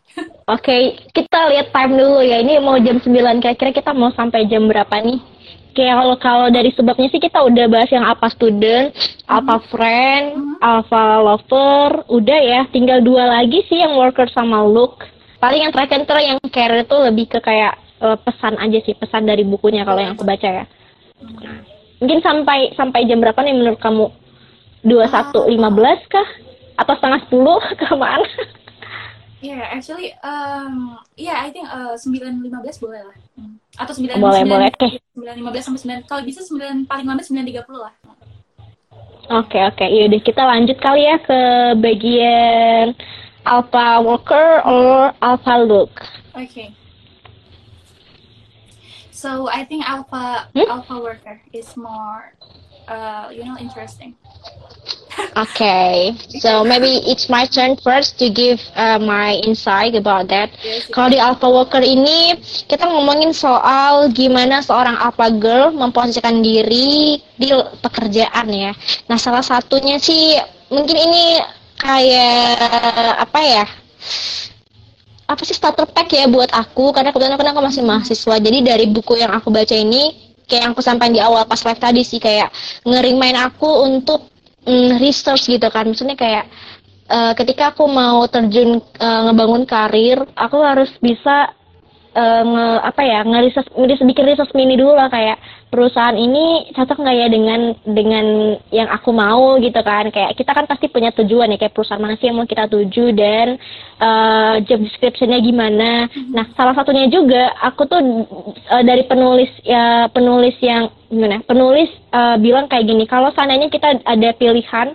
okay, 0.48 0.82
kita 1.12 1.38
lihat 1.52 1.68
time 1.72 1.92
dulu 1.96 2.20
ya. 2.24 2.40
Ini 2.40 2.60
mau 2.64 2.80
jam 2.80 2.98
9. 2.98 3.12
Kira-kira 3.44 3.70
kita 3.72 3.92
mau 3.92 4.10
sampai 4.16 4.48
jam 4.48 4.64
berapa 4.64 4.92
nih? 5.04 5.20
Kayak 5.72 6.04
kalau 6.04 6.16
kalau 6.20 6.46
dari 6.52 6.68
sebabnya 6.76 7.08
sih 7.08 7.20
kita 7.20 7.40
udah 7.40 7.64
bahas 7.68 7.88
yang 7.88 8.04
apa 8.04 8.28
student, 8.28 8.92
mm-hmm. 8.92 9.24
apa 9.28 9.56
friend, 9.72 10.24
mm-hmm. 10.36 10.56
apa 10.60 11.02
lover, 11.24 12.04
udah 12.12 12.40
ya. 12.44 12.60
Tinggal 12.68 13.00
dua 13.00 13.40
lagi 13.40 13.64
sih 13.72 13.80
yang 13.80 13.96
worker 13.96 14.28
sama 14.28 14.60
look. 14.64 15.04
Paling 15.40 15.68
yang 15.68 15.72
terakhir 15.72 16.04
tuh 16.04 16.20
yang 16.20 16.38
care 16.52 16.84
itu 16.84 16.96
lebih 16.96 17.26
ke 17.32 17.38
kayak 17.40 17.80
uh, 18.04 18.20
pesan 18.20 18.60
aja 18.60 18.78
sih, 18.84 18.92
pesan 18.92 19.24
dari 19.24 19.48
bukunya 19.48 19.88
kalau 19.88 20.00
yang 20.00 20.12
aku 20.12 20.28
baca 20.28 20.48
ya. 20.48 20.64
Nah, 21.24 21.64
mungkin 22.04 22.20
sampai 22.20 22.76
sampai 22.76 23.08
jam 23.08 23.20
berapa 23.24 23.40
nih 23.40 23.56
menurut 23.56 23.80
kamu? 23.80 24.12
21.15 24.84 26.12
kah? 26.12 26.28
Atau 26.76 26.94
setengah 26.98 27.20
10 27.30 27.38
kelamaan? 27.80 28.22
Yeah, 29.42 29.74
actually, 29.74 30.14
um, 30.22 31.02
yeah, 31.18 31.42
I 31.42 31.50
think 31.50 31.66
uh, 31.66 31.98
sembilan 31.98 32.46
lima 32.46 32.62
belas 32.62 32.78
boleh 32.78 33.02
lah. 33.02 33.18
Hmm. 33.34 33.58
Atau 33.74 33.98
sembilan 33.98 34.22
boleh 34.22 34.42
boleh. 34.46 34.70
Sembilan 35.18 35.34
lima 35.34 35.50
belas 35.50 35.66
sampai 35.66 35.80
sembilan. 35.82 36.00
Kalau 36.06 36.22
bisa 36.22 36.46
sembilan 36.46 36.86
paling 36.86 37.06
lama 37.10 37.22
sembilan 37.26 37.46
tiga 37.50 37.62
puluh 37.66 37.82
lah. 37.82 37.94
Oke 39.34 39.58
okay, 39.58 39.62
oke, 39.66 39.82
okay. 39.82 39.88
yaudah 39.98 40.20
kita 40.22 40.42
lanjut 40.46 40.78
kali 40.82 41.06
ya 41.06 41.16
ke 41.22 41.40
bagian 41.78 42.94
alpha 43.42 44.02
worker 44.02 44.62
or 44.62 45.10
alpha 45.18 45.54
look. 45.62 45.90
Okay. 46.38 46.74
So 49.10 49.46
I 49.46 49.62
think 49.62 49.86
alpha 49.86 50.50
hmm? 50.54 50.66
alpha 50.66 50.98
worker 50.98 51.38
is 51.54 51.70
more, 51.78 52.34
uh, 52.88 53.28
you 53.30 53.44
know, 53.44 53.56
interesting. 53.58 54.14
Okay, 55.36 56.16
so 56.40 56.64
maybe 56.64 57.04
it's 57.08 57.28
my 57.28 57.44
turn 57.44 57.76
first 57.80 58.18
to 58.18 58.28
give 58.32 58.60
uh, 58.76 58.98
my 58.98 59.36
insight 59.44 59.94
about 59.94 60.28
that. 60.28 60.52
Kalau 60.88 61.12
di 61.12 61.20
Alpha 61.20 61.48
Worker 61.48 61.84
ini 61.84 62.36
kita 62.68 62.88
ngomongin 62.88 63.36
soal 63.36 64.08
gimana 64.12 64.64
seorang 64.64 64.96
Alpha 64.96 65.28
Girl 65.32 65.72
memposisikan 65.72 66.40
diri 66.40 67.20
di 67.36 67.48
pekerjaan 67.84 68.48
ya. 68.50 68.72
Nah 69.08 69.18
salah 69.20 69.44
satunya 69.44 70.00
sih 70.00 70.36
mungkin 70.72 70.96
ini 70.96 71.40
kayak 71.76 73.20
apa 73.20 73.40
ya? 73.44 73.64
Apa 75.28 75.42
sih 75.48 75.56
starter 75.56 75.88
pack 75.88 76.12
ya 76.12 76.28
buat 76.28 76.52
aku 76.52 76.92
karena 76.92 77.12
kebetulan 77.12 77.52
aku 77.52 77.62
masih 77.64 77.84
mahasiswa. 77.84 78.36
Jadi 78.36 78.58
dari 78.64 78.84
buku 78.88 79.16
yang 79.16 79.32
aku 79.32 79.48
baca 79.48 79.76
ini 79.76 80.31
kayak 80.52 80.68
yang 80.68 80.72
aku 80.76 80.84
sampaikan 80.84 81.16
di 81.16 81.24
awal 81.24 81.48
pas 81.48 81.64
live 81.64 81.80
tadi 81.80 82.04
sih 82.04 82.20
kayak 82.20 82.52
ngering 82.84 83.16
main 83.16 83.40
aku 83.40 83.88
untuk 83.88 84.28
mm, 84.68 85.00
research 85.00 85.48
gitu 85.48 85.64
kan. 85.72 85.88
Maksudnya 85.88 86.12
kayak 86.12 86.52
uh, 87.08 87.32
ketika 87.32 87.72
aku 87.72 87.88
mau 87.88 88.28
terjun 88.28 88.84
uh, 89.00 89.20
ngebangun 89.32 89.64
karir 89.64 90.20
aku 90.36 90.60
harus 90.60 90.92
bisa 91.00 91.56
uh, 92.14 92.42
nge, 92.44 92.66
apa 92.84 93.02
ya 93.02 93.20
ngeriset 93.24 93.66
bikin 94.04 94.26
riset 94.28 94.50
mini 94.52 94.76
dulu 94.76 94.94
lah 94.96 95.08
kayak 95.08 95.40
perusahaan 95.72 96.12
ini 96.12 96.68
cocok 96.76 97.00
nggak 97.00 97.16
ya 97.16 97.26
dengan 97.32 97.60
dengan 97.88 98.26
yang 98.68 98.92
aku 98.92 99.10
mau 99.16 99.56
gitu 99.56 99.80
kan. 99.80 100.12
Kayak 100.12 100.36
kita 100.36 100.52
kan 100.52 100.68
pasti 100.68 100.92
punya 100.92 101.08
tujuan 101.16 101.52
ya 101.52 101.56
kayak 101.56 101.72
perusahaan 101.72 102.02
mana 102.02 102.20
sih 102.20 102.28
yang 102.28 102.36
mau 102.36 102.48
kita 102.48 102.68
tuju 102.68 103.16
dan 103.16 103.56
uh, 103.96 104.60
job 104.68 104.84
descriptionnya 104.84 105.40
gimana. 105.40 106.12
Nah 106.28 106.44
salah 106.52 106.76
satunya 106.76 107.08
juga 107.08 107.56
aku 107.64 107.88
tuh 107.88 108.00
uh, 108.68 108.82
dari 108.84 109.08
penulis 109.08 109.48
ya 109.64 110.12
penulis 110.12 110.56
yang 110.60 110.92
gimana 111.08 111.40
penulis 111.44 111.88
uh, 112.12 112.36
bilang 112.36 112.68
kayak 112.68 112.88
gini 112.88 113.04
kalau 113.08 113.32
seandainya 113.32 113.72
kita 113.72 114.00
ada 114.04 114.28
pilihan 114.36 114.92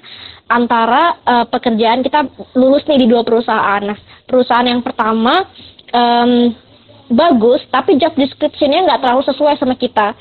antara 0.47 1.19
uh, 1.27 1.45
pekerjaan 1.49 2.05
kita 2.05 2.23
lulus 2.55 2.85
nih 2.85 3.01
di 3.01 3.07
dua 3.09 3.25
perusahaan. 3.25 3.81
Nah 3.81 3.97
perusahaan 4.29 4.69
yang 4.69 4.85
pertama 4.85 5.43
um, 5.89 6.53
bagus 7.09 7.63
tapi 7.71 7.95
job 7.99 8.13
descriptionnya 8.15 8.85
nggak 8.87 8.99
terlalu 9.03 9.23
sesuai 9.27 9.55
sama 9.59 9.75
kita. 9.75 10.13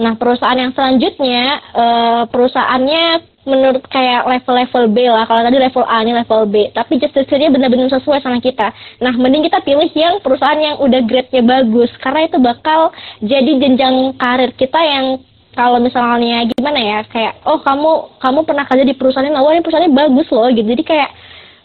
Nah 0.00 0.16
perusahaan 0.16 0.56
yang 0.56 0.72
selanjutnya 0.72 1.60
uh, 1.76 2.22
perusahaannya 2.32 3.28
menurut 3.40 3.84
kayak 3.88 4.28
level-level 4.28 4.84
B 4.92 5.08
lah. 5.08 5.24
Kalau 5.24 5.40
tadi 5.40 5.56
level 5.56 5.84
A 5.84 5.96
ini 6.04 6.12
level 6.12 6.40
B 6.48 6.54
tapi 6.72 7.00
job 7.00 7.12
descriptionnya 7.12 7.52
benar-benar 7.52 7.88
sesuai 7.92 8.20
sama 8.24 8.40
kita. 8.40 8.72
Nah 9.04 9.12
mending 9.16 9.48
kita 9.48 9.60
pilih 9.64 9.88
yang 9.92 10.20
perusahaan 10.24 10.60
yang 10.60 10.76
udah 10.80 11.00
grade-nya 11.04 11.44
bagus 11.44 11.92
karena 12.00 12.28
itu 12.28 12.36
bakal 12.40 12.92
jadi 13.20 13.52
jenjang 13.60 14.16
karir 14.16 14.52
kita 14.56 14.80
yang 14.80 15.20
kalau 15.50 15.82
misalnya 15.82 16.46
gimana 16.46 16.78
ya 16.78 16.98
kayak 17.10 17.42
oh 17.42 17.58
kamu 17.60 18.22
kamu 18.22 18.40
pernah 18.46 18.64
kerja 18.70 18.84
di 18.86 18.94
perusahaan 18.94 19.26
ini 19.26 19.34
wah 19.34 19.52
ini 19.52 19.64
perusahaannya 19.64 19.92
bagus 19.92 20.28
loh 20.30 20.48
gitu. 20.48 20.64
Jadi 20.64 20.84
kayak 20.86 21.10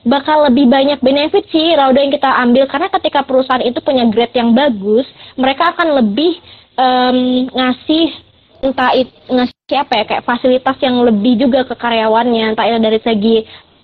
bakal 0.05 0.45
lebih 0.45 0.69
banyak 0.69 1.01
benefit 1.01 1.49
sih 1.49 1.73
Rauda 1.73 1.97
yang 1.97 2.13
kita 2.13 2.29
ambil 2.45 2.69
karena 2.69 2.87
ketika 2.93 3.25
perusahaan 3.25 3.65
itu 3.65 3.81
punya 3.81 4.05
grade 4.05 4.37
yang 4.37 4.53
bagus, 4.53 5.09
mereka 5.33 5.73
akan 5.73 5.97
lebih 5.97 6.37
um, 6.77 7.49
ngasih 7.49 8.13
entah 8.61 8.93
it, 8.93 9.09
ngasih 9.27 9.77
apa 9.81 9.93
ya 9.97 10.03
kayak 10.05 10.25
fasilitas 10.25 10.77
yang 10.79 11.01
lebih 11.01 11.41
juga 11.41 11.65
ke 11.65 11.75
karyawannya, 11.75 12.53
entah 12.53 12.65
itu 12.69 12.77
dari 12.79 12.99
segi 13.01 13.35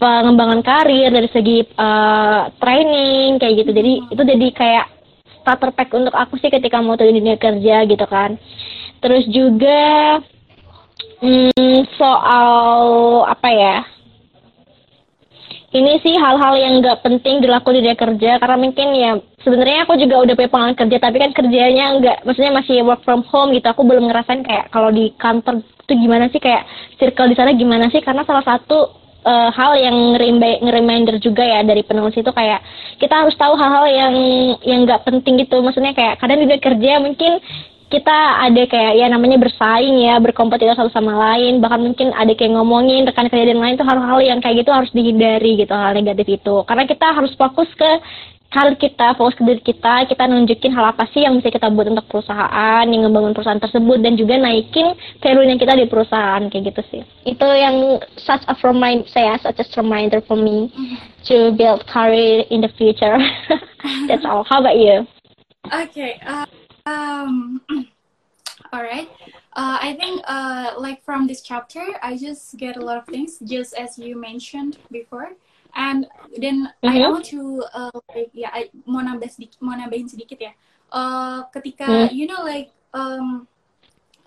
pengembangan 0.02 0.62
karir, 0.66 1.10
dari 1.14 1.30
segi 1.30 1.62
uh, 1.78 2.50
training 2.58 3.38
kayak 3.42 3.66
gitu. 3.66 3.72
Jadi 3.74 3.94
itu 4.10 4.22
jadi 4.22 4.48
kayak 4.54 4.86
starter 5.42 5.74
pack 5.74 5.90
untuk 5.94 6.14
aku 6.14 6.38
sih 6.38 6.50
ketika 6.54 6.82
mau 6.82 6.98
terjun 6.98 7.18
dunia 7.18 7.38
kerja 7.38 7.86
gitu 7.86 8.06
kan. 8.06 8.38
Terus 9.02 9.26
juga 9.30 10.22
hmm, 11.22 11.90
soal 11.98 12.82
apa 13.26 13.50
ya? 13.50 13.78
Ini 15.72 16.04
sih 16.04 16.16
hal-hal 16.20 16.54
yang 16.60 16.84
nggak 16.84 17.00
penting 17.00 17.40
dilakukan 17.40 17.80
di 17.80 17.84
dia 17.88 17.96
kerja 17.96 18.32
karena 18.44 18.58
mungkin 18.60 18.88
ya 18.92 19.12
sebenarnya 19.40 19.88
aku 19.88 19.96
juga 19.96 20.16
udah 20.20 20.34
punya 20.36 20.52
pengalaman 20.52 20.76
kerja 20.76 20.98
tapi 21.00 21.18
kan 21.24 21.32
kerjanya 21.32 21.86
nggak 21.96 22.18
maksudnya 22.28 22.52
masih 22.52 22.84
work 22.84 23.02
from 23.08 23.24
home 23.32 23.56
gitu. 23.56 23.72
Aku 23.72 23.88
belum 23.88 24.12
ngerasain 24.12 24.44
kayak 24.44 24.68
kalau 24.68 24.92
di 24.92 25.16
kantor 25.16 25.64
itu 25.64 25.94
gimana 25.96 26.28
sih 26.28 26.44
kayak 26.44 26.68
circle 27.00 27.32
di 27.32 27.36
sana 27.40 27.56
gimana 27.56 27.88
sih? 27.88 28.04
Karena 28.04 28.28
salah 28.28 28.44
satu 28.44 29.02
uh, 29.24 29.50
hal 29.56 29.72
yang 29.80 29.96
nge-reminder 30.60 31.24
juga 31.24 31.48
ya 31.48 31.64
dari 31.64 31.88
penulis 31.88 32.20
itu 32.20 32.32
kayak 32.36 32.60
kita 33.00 33.24
harus 33.24 33.36
tahu 33.40 33.56
hal-hal 33.56 33.88
yang 33.88 34.16
yang 34.68 34.80
nggak 34.84 35.08
penting 35.08 35.40
gitu. 35.40 35.64
Maksudnya 35.64 35.96
kayak 35.96 36.20
kadang 36.20 36.44
di 36.44 36.52
kerja 36.60 37.00
mungkin 37.00 37.40
kita 37.92 38.18
ada 38.48 38.64
kayak 38.72 38.94
ya 38.96 39.12
namanya 39.12 39.36
bersaing 39.36 40.08
ya 40.08 40.16
berkompetisi 40.24 40.72
satu 40.72 40.90
sama 40.96 41.12
lain. 41.12 41.60
Bahkan 41.60 41.82
mungkin 41.84 42.16
ada 42.16 42.32
kayak 42.32 42.56
ngomongin 42.56 43.04
rekan 43.04 43.28
kerja 43.28 43.52
dan 43.52 43.60
lain 43.60 43.76
tuh 43.76 43.84
hal-hal 43.84 44.20
yang 44.24 44.40
kayak 44.40 44.64
gitu 44.64 44.72
harus 44.72 44.90
dihindari 44.96 45.60
gitu 45.60 45.76
hal 45.76 45.92
negatif 45.92 46.40
itu. 46.40 46.56
Karena 46.64 46.88
kita 46.88 47.12
harus 47.12 47.36
fokus 47.36 47.68
ke 47.76 47.92
karir 48.52 48.76
kita 48.76 49.16
fokus 49.16 49.34
ke 49.40 49.48
diri 49.48 49.64
kita 49.64 50.12
kita 50.12 50.28
nunjukin 50.28 50.76
hal 50.76 50.92
apa 50.92 51.08
sih 51.16 51.24
yang 51.24 51.40
bisa 51.40 51.48
kita 51.48 51.72
buat 51.72 51.88
untuk 51.88 52.04
perusahaan 52.12 52.84
yang 52.84 53.08
ngebangun 53.08 53.32
perusahaan 53.32 53.64
tersebut 53.64 54.04
dan 54.04 54.20
juga 54.20 54.36
naikin 54.36 54.92
value 55.24 55.56
kita 55.56 55.74
di 55.80 55.88
perusahaan 55.88 56.44
kayak 56.52 56.76
gitu 56.76 56.82
sih. 56.92 57.02
Itu 57.24 57.48
yang 57.48 58.04
such 58.20 58.44
a 58.52 58.56
reminder 58.60 59.08
saya 59.08 59.40
such 59.40 59.60
a 59.60 59.66
reminder 59.80 60.20
for 60.28 60.36
me 60.36 60.68
to 61.28 61.56
build 61.56 61.88
career 61.88 62.44
in 62.52 62.60
the 62.60 62.72
future. 62.76 63.16
That's 64.12 64.28
all. 64.28 64.44
How 64.44 64.60
about 64.60 64.76
you? 64.76 65.08
Okay 65.72 66.20
uh... 66.28 66.61
Um, 66.86 67.62
all 68.74 68.84
right. 68.84 69.10
Uh, 69.54 69.78
I 69.82 69.94
think 70.00 70.22
uh, 70.28 70.74
like 70.78 71.04
from 71.04 71.28
this 71.28 71.42
chapter, 71.42 71.84
I 72.02 72.18
just 72.18 72.58
get 72.58 72.78
a 72.78 72.84
lot 72.84 72.98
of 72.98 73.06
things, 73.06 73.40
just 73.44 73.74
as 73.76 73.98
you 73.98 74.20
mentioned 74.20 74.78
before. 74.92 75.34
And 75.76 76.08
then 76.38 76.72
mm-hmm. 76.84 76.90
I 76.90 77.08
want 77.08 77.26
to 77.32 77.64
uh, 77.74 78.00
like 78.16 78.32
ya, 78.34 78.52
yeah, 78.52 78.68
mau 78.84 79.00
nambah 79.00 79.32
sedikit, 79.32 79.60
mau 79.64 79.76
nambahin 79.76 80.08
sedikit 80.12 80.40
ya. 80.40 80.52
Uh, 80.92 81.48
ketika 81.56 81.88
mm. 81.88 82.12
you 82.12 82.28
know 82.28 82.44
like 82.44 82.76
um, 82.92 83.48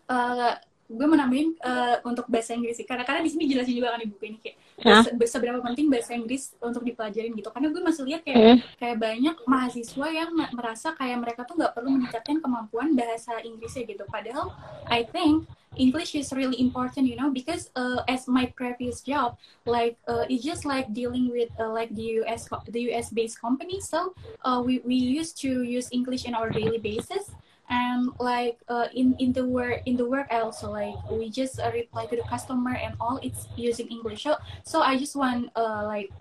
uh, 0.08 0.56
gue 0.88 1.06
mau 1.08 1.20
nambahin 1.20 1.52
uh, 1.60 2.00
untuk 2.08 2.24
bahasa 2.32 2.56
Inggris 2.56 2.80
sih. 2.80 2.88
Karena 2.88 3.04
karena 3.04 3.20
di 3.20 3.28
sini 3.32 3.44
jelasin 3.44 3.76
juga 3.76 3.92
kan 3.92 4.00
di 4.00 4.08
buku 4.08 4.24
ini 4.24 4.38
kayak 4.40 4.56
Nah. 4.82 5.06
seberapa 5.06 5.62
penting 5.62 5.86
bahasa 5.86 6.18
Inggris 6.18 6.50
untuk 6.58 6.82
dipelajarin 6.82 7.30
gitu 7.38 7.46
karena 7.54 7.70
gue 7.70 7.78
masih 7.78 8.02
lihat 8.10 8.26
kayak 8.26 8.38
mm. 8.42 8.58
kayak 8.82 8.96
banyak 8.98 9.36
mahasiswa 9.46 10.06
yang 10.10 10.30
merasa 10.50 10.90
kayak 10.98 11.18
mereka 11.22 11.46
tuh 11.46 11.54
nggak 11.54 11.78
perlu 11.78 11.94
meningkatkan 11.94 12.42
kemampuan 12.42 12.90
bahasa 12.98 13.38
Inggrisnya 13.46 13.86
gitu 13.86 14.02
padahal 14.10 14.50
I 14.90 15.06
think 15.06 15.46
English 15.76 16.14
is 16.14 16.32
really 16.32 16.60
important, 16.60 17.06
you 17.06 17.16
know, 17.16 17.30
because 17.30 17.70
uh, 17.74 18.02
as 18.06 18.28
my 18.28 18.46
previous 18.54 19.02
job, 19.02 19.36
like 19.66 19.98
uh, 20.06 20.24
it's 20.30 20.44
just 20.44 20.64
like 20.64 20.92
dealing 20.94 21.30
with 21.30 21.50
uh, 21.58 21.70
like 21.70 21.90
the 21.94 22.22
US 22.22 22.48
the 22.70 22.94
US 22.94 23.10
based 23.10 23.40
company. 23.40 23.80
So 23.80 24.14
uh, 24.44 24.62
we 24.64 24.80
we 24.86 24.94
used 24.94 25.38
to 25.42 25.62
use 25.62 25.90
English 25.90 26.24
in 26.24 26.34
our 26.34 26.50
daily 26.50 26.78
basis, 26.78 27.30
and 27.70 28.10
like 28.20 28.58
uh, 28.68 28.88
in 28.94 29.16
in 29.18 29.32
the 29.32 29.44
work 29.44 29.80
in 29.86 29.96
the 29.96 30.04
work 30.04 30.28
also 30.30 30.70
like 30.70 30.94
we 31.10 31.30
just 31.30 31.58
uh, 31.60 31.70
reply 31.72 32.04
to 32.06 32.16
the 32.16 32.26
customer 32.28 32.76
and 32.76 32.94
all 33.00 33.18
it's 33.22 33.48
using 33.56 33.88
english. 33.88 34.24
So 34.24 34.36
so 34.64 34.82
i 34.82 34.96
just 34.96 35.16
want 35.16 35.48
uh, 35.56 35.84
like 35.84 36.12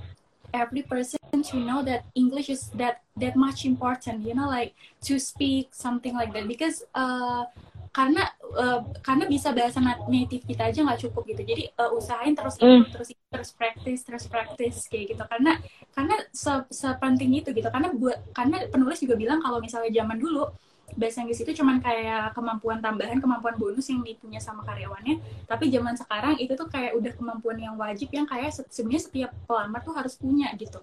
every 0.54 0.84
person 0.84 1.20
to 1.34 1.58
know 1.58 1.82
that 1.84 2.06
english 2.16 2.48
is 2.48 2.70
that 2.78 3.02
that 3.18 3.36
much 3.36 3.66
important 3.66 4.22
you 4.22 4.38
know 4.38 4.48
like 4.48 4.72
to 5.04 5.20
speak 5.20 5.76
something 5.76 6.16
like 6.16 6.32
that. 6.34 6.48
Because 6.48 6.84
uh, 6.96 7.46
karena 7.94 8.26
uh, 8.58 8.82
karena 9.06 9.30
bisa 9.30 9.54
bahasa 9.54 9.78
native 10.10 10.42
kita 10.50 10.74
aja 10.74 10.82
nggak 10.82 11.02
cukup 11.06 11.24
gitu. 11.30 11.42
Jadi 11.46 11.64
uh, 11.78 11.94
usahain 11.94 12.34
terus 12.34 12.58
mm. 12.58 12.90
terus 12.90 13.10
terus 13.14 13.50
praktis 13.54 14.00
terus 14.02 14.26
praktis 14.26 14.76
kayak 14.90 15.14
gitu. 15.14 15.24
Karena 15.30 15.62
karena 15.94 16.16
se 16.34 16.54
sepenting 16.74 17.38
itu 17.38 17.54
gitu. 17.54 17.70
Karena 17.70 17.94
buat 17.94 18.18
karena 18.34 18.66
penulis 18.66 18.98
juga 18.98 19.14
bilang 19.14 19.40
kalau 19.46 19.62
misalnya 19.62 19.94
zaman 19.94 20.18
dulu 20.18 20.50
bahasa 20.94 21.22
Inggris 21.26 21.42
itu 21.42 21.52
cuman 21.62 21.82
kayak 21.82 22.34
kemampuan 22.38 22.80
tambahan, 22.80 23.18
kemampuan 23.20 23.56
bonus 23.58 23.90
yang 23.90 24.02
dipunya 24.02 24.40
sama 24.40 24.62
karyawannya. 24.66 25.20
Tapi 25.46 25.70
zaman 25.70 25.96
sekarang 25.98 26.38
itu 26.40 26.54
tuh 26.54 26.68
kayak 26.70 26.94
udah 26.98 27.14
kemampuan 27.14 27.58
yang 27.60 27.76
wajib 27.76 28.10
yang 28.14 28.26
kayak 28.26 28.54
sebenarnya 28.70 29.02
setiap 29.02 29.32
pelamar 29.46 29.82
tuh 29.82 29.96
harus 29.96 30.14
punya 30.18 30.50
gitu 30.56 30.82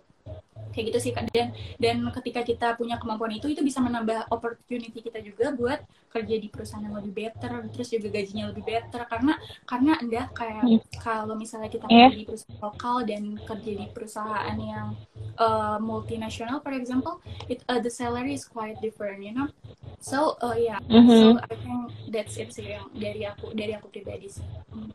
kayak 0.71 0.95
gitu 0.95 0.99
sih 0.99 1.13
dan 1.35 1.53
dan 1.77 1.97
ketika 2.21 2.41
kita 2.47 2.67
punya 2.79 2.97
kemampuan 2.97 3.35
itu 3.35 3.51
itu 3.51 3.61
bisa 3.61 3.83
menambah 3.83 4.31
opportunity 4.31 5.03
kita 5.03 5.19
juga 5.23 5.53
buat 5.55 5.83
kerja 6.11 6.37
di 6.43 6.49
perusahaan 6.51 6.83
yang 6.83 6.99
lebih 6.99 7.13
better 7.15 7.71
terus 7.71 7.89
juga 7.95 8.11
gajinya 8.11 8.51
lebih 8.51 8.65
better 8.67 9.03
karena 9.07 9.35
karena 9.63 9.93
enggak 10.03 10.29
kayak 10.35 10.63
hmm. 10.67 10.81
kalau 10.99 11.39
misalnya 11.39 11.71
kita 11.71 11.87
yeah. 11.87 12.11
kerja 12.11 12.19
di 12.19 12.27
perusahaan 12.27 12.59
lokal 12.59 12.97
dan 13.07 13.23
kerja 13.47 13.73
di 13.79 13.87
perusahaan 13.95 14.57
yang 14.59 14.89
uh, 15.39 15.79
multinasional 15.79 16.59
for 16.59 16.75
example 16.75 17.23
it 17.47 17.63
uh, 17.71 17.79
the 17.79 17.91
salary 17.91 18.35
is 18.35 18.43
quite 18.43 18.75
different 18.83 19.23
you 19.23 19.31
know 19.31 19.47
so 20.03 20.35
uh, 20.43 20.59
yeah 20.59 20.83
mm 20.91 21.03
-hmm. 21.07 21.39
so 21.39 21.43
I 21.47 21.55
think 21.55 21.79
that's 22.11 22.35
it 22.39 22.51
sih 22.51 22.75
yang 22.75 22.91
dari 22.91 23.23
aku 23.27 23.55
dari 23.55 23.79
aku 23.79 23.87
pribadi 23.87 24.27
sih 24.27 24.47
hmm. 24.75 24.91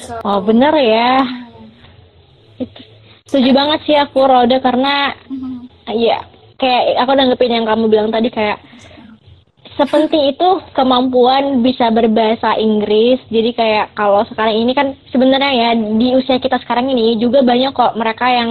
so, 0.00 0.16
oh 0.24 0.40
bener 0.40 0.72
ya 0.80 1.20
itu 2.60 2.89
setuju 3.30 3.54
banget 3.54 3.80
sih 3.86 3.94
aku 3.94 4.26
Roda 4.26 4.58
karena 4.58 5.14
mm-hmm. 5.30 5.94
ya 5.94 6.18
kayak 6.58 6.98
aku 6.98 7.12
nanggepin 7.14 7.54
yang 7.62 7.66
kamu 7.70 7.86
bilang 7.86 8.10
tadi 8.10 8.26
kayak 8.26 8.58
sepenting 9.78 10.34
itu 10.34 10.48
kemampuan 10.76 11.64
bisa 11.64 11.88
berbahasa 11.88 12.58
Inggris. 12.60 13.16
Jadi 13.32 13.56
kayak 13.56 13.96
kalau 13.96 14.26
sekarang 14.28 14.60
ini 14.60 14.72
kan 14.76 14.92
sebenarnya 15.08 15.52
ya 15.56 15.70
di 15.78 16.12
usia 16.18 16.36
kita 16.36 16.60
sekarang 16.60 16.90
ini 16.92 17.16
juga 17.16 17.40
banyak 17.40 17.72
kok 17.72 17.96
mereka 17.96 18.26
yang 18.28 18.50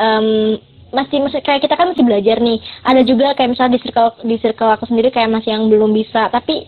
um, 0.00 0.56
masih 0.94 1.20
masih 1.20 1.42
kayak 1.42 1.66
kita 1.66 1.74
kan 1.74 1.92
masih 1.92 2.06
belajar 2.06 2.38
nih. 2.40 2.62
Ada 2.86 3.02
juga 3.04 3.34
kayak 3.36 3.50
misalnya 3.52 3.76
di 3.76 3.82
circle 3.82 4.10
di 4.24 4.36
circle 4.40 4.72
aku 4.72 4.88
sendiri 4.88 5.10
kayak 5.12 5.28
masih 5.36 5.52
yang 5.52 5.66
belum 5.68 5.90
bisa. 5.92 6.32
Tapi 6.32 6.64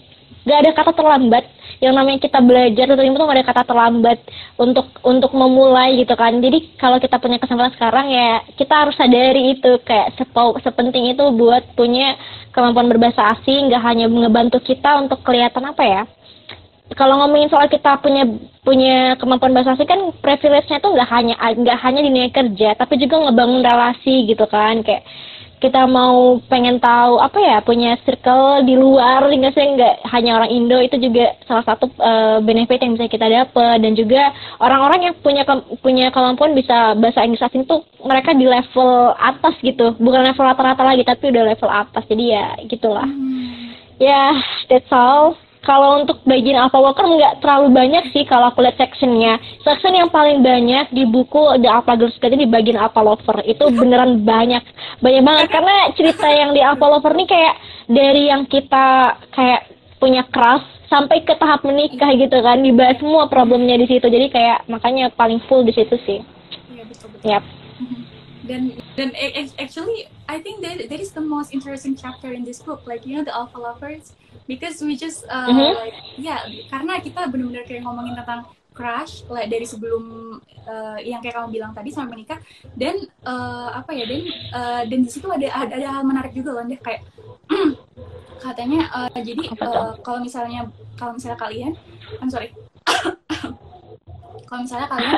gak 0.47 0.59
ada 0.62 0.70
kata 0.72 0.92
terlambat. 0.94 1.44
Yang 1.76 1.92
namanya 1.92 2.18
kita 2.24 2.40
belajar 2.40 2.86
itu 2.88 3.03
itu 3.05 3.20
ada 3.20 3.44
kata 3.44 3.62
terlambat 3.68 4.18
untuk 4.57 4.88
untuk 5.05 5.34
memulai 5.36 6.01
gitu 6.01 6.16
kan. 6.16 6.32
Jadi 6.40 6.78
kalau 6.80 6.97
kita 6.97 7.20
punya 7.20 7.36
kesempatan 7.36 7.76
sekarang 7.76 8.07
ya 8.09 8.40
kita 8.57 8.72
harus 8.72 8.97
sadari 8.97 9.59
itu. 9.59 9.76
Kayak 9.84 10.16
sepau, 10.16 10.57
sepenting 10.64 11.12
itu 11.12 11.24
buat 11.36 11.76
punya 11.76 12.16
kemampuan 12.57 12.88
berbahasa 12.88 13.36
asing 13.36 13.68
nggak 13.68 13.82
hanya 13.84 14.09
ngebantu 14.09 14.64
kita 14.64 15.05
untuk 15.05 15.20
kelihatan 15.20 15.68
apa 15.68 15.84
ya. 15.84 16.03
Kalau 16.97 17.18
ngomongin 17.18 17.51
soal 17.51 17.66
kita 17.66 17.99
punya 17.99 18.24
punya 18.62 19.18
kemampuan 19.18 19.53
bahasa 19.53 19.74
asing 19.74 19.90
kan 19.90 20.01
privilege-nya 20.22 20.78
tuh 20.78 20.94
nggak 20.94 21.11
hanya 21.12 21.34
nggak 21.34 21.78
hanya 21.82 22.01
di 22.01 22.09
dunia 22.14 22.30
kerja 22.30 22.78
tapi 22.78 22.94
juga 22.97 23.26
ngebangun 23.26 23.61
relasi 23.61 24.32
gitu 24.32 24.47
kan. 24.49 24.80
Kayak 24.80 25.05
kita 25.57 25.88
mau 25.88 26.36
pengen 26.52 26.76
tahu 26.76 27.16
apa 27.16 27.38
ya 27.40 27.57
punya 27.64 27.96
circle 28.04 28.61
di 28.68 28.76
luar 28.76 29.24
sih 29.32 29.66
nggak 29.72 30.04
hanya 30.12 30.36
orang 30.36 30.50
Indo 30.52 30.76
itu 30.84 31.00
juga 31.00 31.32
salah 31.48 31.64
satu 31.64 31.88
uh, 31.96 32.44
benefit 32.44 32.84
yang 32.84 32.92
bisa 32.92 33.09
kita 33.09 33.24
dapat 33.24 33.80
dan 33.80 33.96
juga 33.96 34.36
orang-orang 34.61 35.11
yang 35.11 35.14
punya 35.24 35.42
punya 35.80 36.12
kemampuan 36.12 36.52
bisa 36.52 36.92
bahasa 37.00 37.24
Inggris 37.24 37.40
asing 37.40 37.64
tuh 37.64 37.88
mereka 38.04 38.36
di 38.36 38.44
level 38.44 39.16
atas 39.16 39.57
gitu. 39.64 39.96
Bukan 39.96 40.28
level 40.28 40.44
rata-rata 40.44 40.82
lagi 40.84 41.02
tapi 41.09 41.32
udah 41.32 41.42
level 41.48 41.70
atas. 41.72 42.04
Jadi 42.04 42.24
ya 42.36 42.46
gitulah. 42.68 43.09
Hmm. 43.09 43.72
ya 43.96 44.12
yeah, 44.12 44.32
that's 44.68 44.92
all 44.92 45.40
kalau 45.66 46.06
untuk 46.06 46.22
bagian 46.22 46.62
Alpha 46.62 46.78
Walker 46.78 47.02
nggak 47.02 47.42
terlalu 47.42 47.74
banyak 47.74 48.14
sih 48.14 48.22
kalau 48.22 48.54
aku 48.54 48.62
lihat 48.62 48.78
sectionnya. 48.78 49.42
Section 49.66 49.98
yang 49.98 50.14
paling 50.14 50.38
banyak 50.38 50.94
di 50.94 51.02
buku 51.02 51.58
The 51.58 51.66
Alpha 51.66 51.98
Girls 51.98 52.14
Guide 52.22 52.38
di 52.38 52.46
bagian 52.46 52.78
Alpha 52.78 53.02
Lover. 53.02 53.42
Itu 53.42 53.66
beneran 53.82 54.22
banyak. 54.22 54.62
Banyak 55.02 55.22
banget. 55.26 55.46
Karena 55.50 55.90
cerita 55.98 56.30
yang 56.30 56.54
di 56.54 56.62
Alpha 56.62 56.86
Lover 56.86 57.18
nih 57.18 57.26
kayak 57.26 57.54
dari 57.90 58.30
yang 58.30 58.46
kita 58.46 59.18
kayak 59.34 59.66
punya 59.98 60.22
crush 60.30 60.62
sampai 60.86 61.26
ke 61.26 61.34
tahap 61.34 61.66
menikah 61.66 62.14
gitu 62.14 62.38
kan. 62.38 62.62
Dibahas 62.62 63.02
semua 63.02 63.26
problemnya 63.26 63.74
di 63.74 63.90
situ. 63.90 64.06
Jadi 64.06 64.30
kayak 64.30 64.70
makanya 64.70 65.10
paling 65.18 65.42
full 65.50 65.66
di 65.66 65.74
situ 65.74 65.98
sih. 66.06 66.22
Iya 66.70 66.86
betul 66.86 67.10
betul. 67.10 67.26
Yep. 67.26 67.42
Dan 68.46 68.70
dan 68.94 69.10
actually 69.58 70.06
I 70.30 70.38
think 70.38 70.62
that 70.62 70.78
that 70.78 71.02
is 71.02 71.10
the 71.10 71.24
most 71.26 71.50
interesting 71.50 71.98
chapter 71.98 72.30
in 72.30 72.46
this 72.46 72.62
book. 72.62 72.86
Like 72.86 73.02
you 73.02 73.18
know 73.18 73.26
the 73.26 73.34
Alpha 73.34 73.58
Lovers 73.58 74.14
because 74.47 74.78
we 74.82 74.94
just 74.94 75.26
uh, 75.28 75.51
mm-hmm. 75.51 75.74
like 75.76 75.99
ya 76.16 76.38
yeah, 76.38 76.40
karena 76.70 77.03
kita 77.03 77.26
benar-benar 77.28 77.66
kayak 77.66 77.82
ngomongin 77.82 78.14
tentang 78.18 78.47
crush 78.76 79.24
like 79.32 79.49
dari 79.49 79.64
sebelum 79.64 80.36
uh, 80.68 80.99
yang 81.01 81.24
kayak 81.24 81.40
kamu 81.40 81.49
bilang 81.61 81.72
tadi 81.72 81.88
sampai 81.88 82.20
menikah. 82.20 82.38
Dan 82.76 83.09
uh, 83.24 83.72
apa 83.72 83.90
ya 83.97 84.05
dan 84.05 84.22
uh, 84.53 84.82
dan 84.84 84.99
di 85.01 85.11
situ 85.11 85.26
ada, 85.32 85.49
ada 85.49 85.88
hal 86.01 86.05
menarik 86.05 86.36
juga 86.36 86.61
loh 86.61 86.64
deh 86.68 86.78
kayak 86.78 87.03
katanya 88.44 88.84
uh, 88.92 89.11
jadi 89.16 89.49
uh, 89.64 89.97
kalau 90.05 90.20
misalnya 90.20 90.68
kalau 91.01 91.16
misalnya 91.16 91.40
kalian 91.40 91.72
I'm 92.20 92.30
sorry. 92.30 92.53
Kalau 94.47 94.62
misalnya 94.62 94.86
kalian 94.86 95.14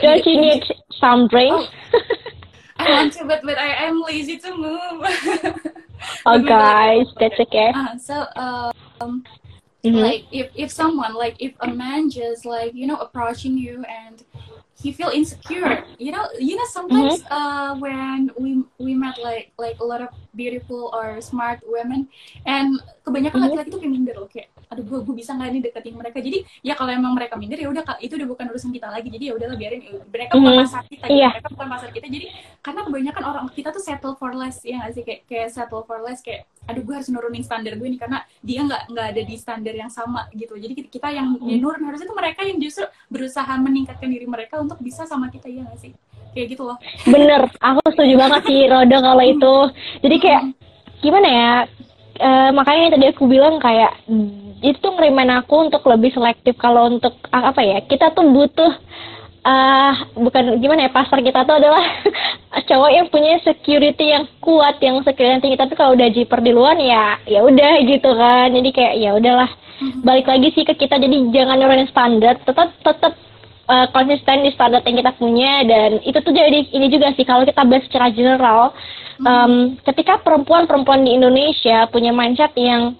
Don't 0.00 0.24
you 0.24 0.40
need 0.40 0.64
some 0.96 1.28
drinks? 1.28 1.52
Oh, 1.52 2.80
I 2.80 2.88
want 2.88 3.12
to 3.20 3.28
but 3.28 3.44
but 3.44 3.60
I 3.60 3.84
am 3.84 4.00
lazy 4.00 4.40
to 4.40 4.56
move 4.56 5.04
oh 6.26 6.38
guys 6.38 7.06
that's 7.18 7.38
okay 7.38 7.72
uh, 7.74 7.96
so 7.98 8.26
um 8.36 9.24
mm-hmm. 9.82 9.96
like 9.96 10.24
if 10.30 10.50
if 10.54 10.70
someone 10.70 11.14
like 11.14 11.36
if 11.38 11.52
a 11.60 11.68
man 11.68 12.10
just 12.10 12.44
like 12.44 12.74
you 12.74 12.86
know 12.86 12.96
approaching 12.96 13.58
you 13.58 13.84
and 13.88 14.24
he 14.82 14.90
feel 14.92 15.08
insecure 15.08 15.84
you 15.98 16.10
know 16.10 16.26
you 16.38 16.56
know 16.56 16.66
sometimes 16.68 17.22
mm-hmm. 17.22 17.32
uh 17.32 17.74
when 17.78 18.30
we 18.38 18.62
we 18.78 18.94
met 18.94 19.16
like 19.22 19.52
like 19.58 19.78
a 19.80 19.84
lot 19.84 20.02
of 20.02 20.08
beautiful 20.34 20.90
or 20.92 21.20
smart 21.20 21.60
women 21.66 22.08
and 22.46 22.82
kebanyakan 23.06 23.38
mm-hmm. 23.38 23.54
laki-laki 23.54 23.70
tuh 23.70 23.80
kayak 23.80 23.92
minder 23.94 24.16
loh 24.18 24.28
kayak 24.28 24.51
aduh 24.72 24.84
gue 24.88 24.98
gue 25.04 25.14
bisa 25.14 25.36
nggak 25.36 25.48
nih 25.52 25.62
deketin 25.68 25.94
mereka? 25.94 26.18
Jadi 26.24 26.38
ya 26.64 26.72
kalau 26.72 26.90
emang 26.90 27.12
mereka 27.12 27.36
minder 27.36 27.60
ya 27.60 27.68
udah 27.68 27.84
itu 28.00 28.16
udah 28.16 28.28
bukan 28.32 28.44
urusan 28.48 28.72
kita 28.72 28.88
lagi. 28.88 29.08
Jadi 29.12 29.24
ya 29.28 29.32
udahlah 29.36 29.56
biarin 29.60 29.80
mereka 30.08 30.32
bukan 30.40 30.48
mm-hmm. 30.48 30.64
pasar 30.64 30.82
kita 30.88 31.04
yeah. 31.12 31.32
mereka 31.36 31.48
bukan 31.52 31.68
pasar 31.68 31.88
kita. 31.92 32.06
Jadi 32.08 32.26
karena 32.64 32.80
kebanyakan 32.88 33.22
orang 33.28 33.44
kita 33.52 33.68
tuh 33.68 33.82
settle 33.84 34.16
for 34.16 34.32
less 34.32 34.64
ya 34.64 34.80
nggak 34.80 34.92
sih? 34.96 35.02
Kayak 35.04 35.20
kayak 35.28 35.48
settle 35.52 35.84
for 35.84 36.00
less 36.00 36.24
kayak 36.24 36.48
aduh 36.64 36.80
gue 36.80 36.94
harus 36.94 37.10
nurunin 37.12 37.42
standar 37.44 37.74
gue 37.74 37.88
nih 37.90 38.00
karena 38.00 38.22
dia 38.40 38.60
nggak 38.62 38.82
nggak 38.88 39.06
ada 39.12 39.22
di 39.22 39.34
standar 39.36 39.74
yang 39.76 39.92
sama 39.92 40.30
gitu. 40.32 40.56
Jadi 40.56 40.72
kita 40.88 41.08
yang 41.12 41.36
mm. 41.36 41.58
nurun 41.60 41.82
harusnya 41.84 42.08
tuh 42.08 42.16
mereka 42.16 42.40
yang 42.46 42.56
justru 42.62 42.88
berusaha 43.12 43.52
meningkatkan 43.60 44.08
diri 44.08 44.24
mereka 44.24 44.62
untuk 44.62 44.80
bisa 44.80 45.04
sama 45.04 45.28
kita 45.28 45.50
ya 45.52 45.66
nggak 45.68 45.80
sih? 45.82 45.92
Kayak 46.32 46.56
gitu 46.56 46.62
loh. 46.64 46.80
Bener 47.04 47.44
aku 47.60 47.82
setuju 47.92 48.14
banget 48.16 48.42
sih 48.48 48.60
Roda 48.70 48.98
kalau 49.04 49.24
itu. 49.26 49.54
Jadi 50.00 50.16
kayak 50.22 50.42
gimana 51.02 51.28
ya? 51.28 51.52
Uh, 52.22 52.52
makanya 52.54 52.94
tadi 52.94 53.08
aku 53.08 53.24
bilang 53.26 53.58
kayak 53.58 53.98
itu 54.62 54.78
tuh 54.78 54.94
ngerimain 54.94 55.30
aku 55.42 55.68
untuk 55.68 55.82
lebih 55.90 56.14
selektif. 56.14 56.54
Kalau 56.56 56.86
untuk 56.86 57.18
apa 57.34 57.60
ya 57.60 57.82
kita 57.82 58.14
tuh 58.14 58.24
butuh 58.30 58.72
uh, 59.42 59.92
bukan 60.14 60.62
gimana 60.62 60.86
ya 60.86 60.90
pasar 60.94 61.18
kita 61.18 61.42
tuh 61.42 61.58
adalah 61.58 61.82
cowok 62.70 62.90
yang 62.94 63.06
punya 63.10 63.42
security 63.42 64.14
yang 64.14 64.24
kuat 64.38 64.78
yang 64.78 65.02
security 65.02 65.34
yang 65.34 65.42
tinggi. 65.42 65.58
Tapi 65.58 65.74
kalau 65.74 65.98
udah 65.98 66.08
jiper 66.14 66.40
di 66.40 66.52
luar 66.54 66.78
ya 66.78 67.18
ya 67.26 67.42
udah 67.42 67.74
gitu 67.84 68.10
kan. 68.14 68.54
Jadi 68.54 68.70
kayak 68.70 68.94
ya 69.02 69.10
udahlah. 69.18 69.50
Mm-hmm. 69.82 70.06
balik 70.06 70.26
lagi 70.30 70.48
sih 70.54 70.62
ke 70.62 70.78
kita. 70.78 70.94
Jadi 70.94 71.34
jangan 71.34 71.58
nurunin 71.58 71.90
standar. 71.90 72.38
Tetap 72.46 72.70
tetap 72.86 73.18
uh, 73.66 73.86
konsisten 73.90 74.46
di 74.46 74.54
standar 74.54 74.78
yang 74.86 74.94
kita 75.02 75.12
punya. 75.18 75.66
Dan 75.66 75.98
itu 76.06 76.22
tuh 76.22 76.30
jadi 76.30 76.70
ini 76.70 76.86
juga 76.86 77.10
sih. 77.18 77.26
Kalau 77.26 77.42
kita 77.42 77.66
bahas 77.66 77.82
secara 77.90 78.14
general 78.14 78.70
um, 79.26 79.74
ketika 79.82 80.22
perempuan-perempuan 80.22 81.02
di 81.02 81.18
Indonesia 81.18 81.86
punya 81.90 82.14
mindset 82.14 82.54
yang 82.54 82.94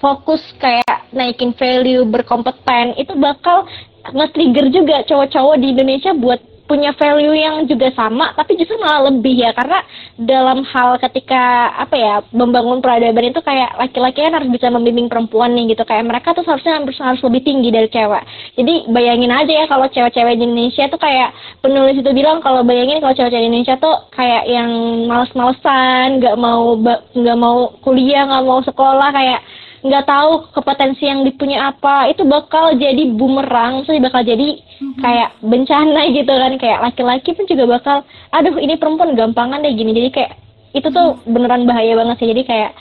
fokus 0.00 0.40
kayak 0.58 1.12
naikin 1.12 1.52
value 1.54 2.08
berkompeten 2.08 2.96
itu 2.96 3.12
bakal 3.20 3.68
nge-trigger 4.10 4.66
juga 4.72 4.96
cowok-cowok 5.04 5.56
di 5.60 5.76
Indonesia 5.76 6.16
buat 6.16 6.40
punya 6.70 6.94
value 6.94 7.34
yang 7.34 7.66
juga 7.66 7.90
sama 7.98 8.30
tapi 8.38 8.54
justru 8.54 8.78
malah 8.78 9.10
lebih 9.10 9.42
ya. 9.42 9.50
Karena 9.50 9.82
dalam 10.14 10.62
hal 10.62 11.02
ketika 11.02 11.74
apa 11.74 11.98
ya 11.98 12.14
membangun 12.30 12.78
peradaban 12.78 13.34
itu 13.34 13.42
kayak 13.42 13.74
laki-laki 13.74 14.22
kan 14.22 14.38
harus 14.38 14.46
bisa 14.54 14.70
membimbing 14.70 15.10
perempuan 15.10 15.50
nih 15.58 15.74
gitu. 15.74 15.82
Kayak 15.82 16.06
mereka 16.06 16.30
tuh 16.30 16.46
harusnya 16.46 16.78
harus, 16.78 16.94
harus 17.02 17.20
lebih 17.26 17.42
tinggi 17.42 17.74
dari 17.74 17.90
cewek. 17.90 18.22
Jadi 18.54 18.74
bayangin 18.86 19.34
aja 19.34 19.50
ya 19.50 19.66
kalau 19.66 19.90
cewek-cewek 19.90 20.38
di 20.38 20.46
Indonesia 20.46 20.86
tuh 20.86 21.00
kayak 21.02 21.34
penulis 21.58 21.98
itu 21.98 22.10
bilang 22.14 22.38
kalau 22.38 22.62
bayangin 22.62 23.02
kalau 23.02 23.18
cewek-cewek 23.18 23.42
di 23.42 23.50
Indonesia 23.50 23.76
tuh 23.82 23.96
kayak 24.14 24.46
yang 24.46 24.70
males-malesan 25.10 26.22
nggak 26.22 26.38
mau 26.38 26.78
nggak 27.18 27.38
mau 27.42 27.74
kuliah 27.82 28.30
nggak 28.30 28.46
mau 28.46 28.62
sekolah 28.62 29.10
kayak 29.10 29.42
nggak 29.80 30.04
tahu 30.04 30.30
kepotensi 30.52 31.08
yang 31.08 31.24
dipunya 31.24 31.72
apa. 31.72 32.12
Itu 32.12 32.28
bakal 32.28 32.76
jadi 32.76 33.08
bumerang 33.16 33.88
sih 33.88 33.96
bakal 34.00 34.24
jadi 34.24 34.60
mm-hmm. 34.60 35.00
kayak 35.00 35.30
bencana 35.40 36.00
gitu 36.12 36.32
kan. 36.32 36.52
Kayak 36.60 36.78
laki-laki 36.84 37.30
pun 37.32 37.44
juga 37.48 37.64
bakal 37.80 37.96
aduh 38.32 38.56
ini 38.60 38.76
perempuan 38.76 39.16
gampangan 39.16 39.64
deh 39.64 39.72
gini. 39.72 39.96
Jadi 39.96 40.08
kayak 40.12 40.32
itu 40.76 40.88
tuh 40.92 41.16
mm-hmm. 41.16 41.32
beneran 41.32 41.64
bahaya 41.64 41.92
banget 41.96 42.16
sih. 42.20 42.28
Jadi 42.28 42.42
kayak 42.44 42.72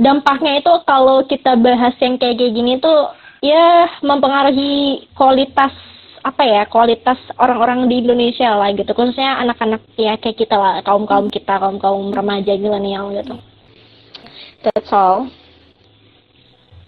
dampaknya 0.00 0.52
itu 0.58 0.72
kalau 0.86 1.22
kita 1.26 1.54
bahas 1.60 1.94
yang 2.02 2.18
kayak 2.18 2.36
kayak 2.38 2.54
gini 2.54 2.72
tuh 2.82 3.14
ya 3.40 3.86
mempengaruhi 4.02 5.06
kualitas 5.14 5.72
apa 6.20 6.44
ya 6.44 6.68
kualitas 6.68 7.16
orang-orang 7.40 7.88
di 7.88 8.02
Indonesia 8.02 8.58
lah 8.58 8.74
gitu. 8.74 8.90
Khususnya 8.90 9.38
anak-anak 9.38 9.86
ya 9.94 10.18
kayak 10.18 10.36
kita 10.36 10.58
lah 10.58 10.82
kaum 10.82 11.06
kaum 11.06 11.30
kita 11.30 11.62
kaum 11.62 11.78
kaum 11.78 12.10
remaja 12.10 12.58
milenial 12.58 13.14
gitu. 13.14 13.38
That's 14.60 14.92
all 14.92 15.30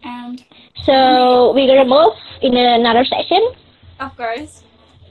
And 0.03 0.45
so 0.85 1.53
we're 1.55 1.67
gonna 1.67 1.89
move 1.89 2.15
in 2.43 2.57
another 2.57 3.05
session. 3.05 3.43
Of 4.01 4.17
course. 4.17 4.63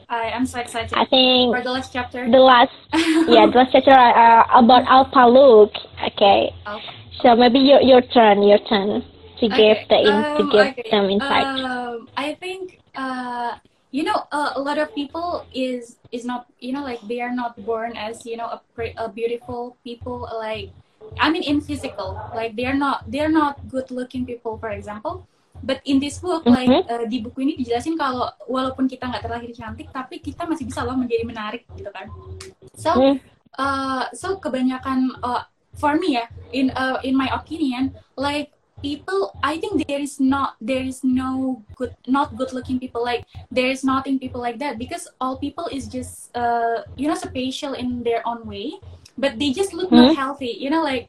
I 0.10 0.28
am 0.36 0.46
so 0.46 0.60
excited. 0.60 0.92
I 0.94 1.06
think 1.06 1.56
for 1.56 1.64
the 1.64 1.72
last 1.72 1.94
chapter. 1.94 2.30
The 2.30 2.38
last, 2.38 2.72
yeah, 3.32 3.48
the 3.48 3.56
last 3.56 3.72
chapter 3.72 3.92
uh, 3.92 4.44
about 4.60 4.84
Alpha 4.88 5.24
Luke. 5.32 5.72
Okay. 6.12 6.52
Alpha. 6.66 6.92
So 7.22 7.36
maybe 7.36 7.60
your 7.60 7.82
your 7.82 8.02
turn, 8.02 8.44
your 8.44 8.60
turn 8.68 9.06
to 9.39 9.46
okay. 9.46 9.58
give 9.58 9.80
the 9.88 10.00
in, 10.02 10.14
um, 10.14 10.38
to 10.38 10.44
give 10.52 10.68
okay. 10.74 10.89
them 10.89 11.10
insight. 11.10 11.48
Um, 11.64 12.10
I 12.18 12.34
think 12.36 12.80
uh, 12.96 13.58
you 13.92 14.04
know 14.04 14.28
uh, 14.32 14.54
a 14.56 14.62
lot 14.62 14.78
of 14.78 14.94
people 14.94 15.46
is 15.54 15.98
is 16.12 16.26
not 16.26 16.48
you 16.60 16.74
know 16.74 16.84
like 16.84 17.00
they 17.08 17.22
are 17.22 17.34
not 17.34 17.56
born 17.66 17.96
as 17.96 18.26
you 18.26 18.38
know 18.38 18.52
a, 18.52 18.60
a 18.98 19.10
beautiful 19.10 19.78
people 19.84 20.28
like 20.39 20.72
I 21.20 21.28
mean 21.32 21.43
in 21.43 21.59
physical 21.59 22.16
like 22.32 22.55
they're 22.55 22.78
not 22.78 23.09
they're 23.09 23.32
not 23.32 23.59
good 23.68 23.91
looking 23.91 24.24
people 24.26 24.57
for 24.57 24.70
example 24.72 25.28
but 25.64 25.80
in 25.86 25.99
this 26.01 26.20
book 26.20 26.43
mm 26.45 26.51
-hmm. 26.51 26.57
like 26.57 26.76
uh, 26.89 27.05
di 27.05 27.22
buku 27.22 27.45
ini 27.45 27.53
dijelasin 27.59 27.95
kalau 27.99 28.32
walaupun 28.49 28.89
kita 28.89 29.05
nggak 29.07 29.24
terlahir 29.24 29.51
cantik 29.53 29.88
tapi 29.93 30.18
kita 30.24 30.47
masih 30.49 30.66
bisa 30.66 30.82
loh 30.82 30.97
menjadi 30.97 31.24
menarik 31.24 31.64
gitu 31.78 31.89
kan 31.93 32.09
so 32.74 32.91
mm. 32.97 33.16
uh, 33.62 34.09
so 34.16 34.41
kebanyakan 34.41 35.14
uh, 35.22 35.45
for 35.78 35.95
me 36.01 36.18
ya 36.18 36.26
in 36.51 36.74
uh, 36.74 36.97
in 37.05 37.14
my 37.14 37.30
opinion 37.32 37.93
like 38.18 38.51
people 38.82 39.30
i 39.45 39.62
think 39.62 39.86
there 39.86 40.01
is 40.01 40.18
not 40.18 40.57
there 40.57 40.82
is 40.82 41.05
no 41.05 41.62
good 41.78 41.93
not 42.09 42.34
good 42.34 42.49
looking 42.49 42.82
people 42.82 43.05
like 43.05 43.22
there 43.53 43.70
is 43.70 43.86
nothing 43.86 44.18
people 44.18 44.41
like 44.41 44.57
that 44.57 44.82
because 44.82 45.05
all 45.22 45.38
people 45.38 45.70
is 45.70 45.86
just 45.86 46.34
uh 46.34 46.82
you 46.97 47.05
know 47.05 47.14
special 47.14 47.78
in 47.78 48.01
their 48.01 48.26
own 48.26 48.41
way 48.49 48.74
but 49.22 49.38
they 49.38 49.54
just 49.54 49.72
look 49.72 49.94
mm-hmm. 49.94 50.12
not 50.12 50.16
healthy 50.18 50.58
you 50.60 50.70
know 50.70 50.82
like 50.84 51.08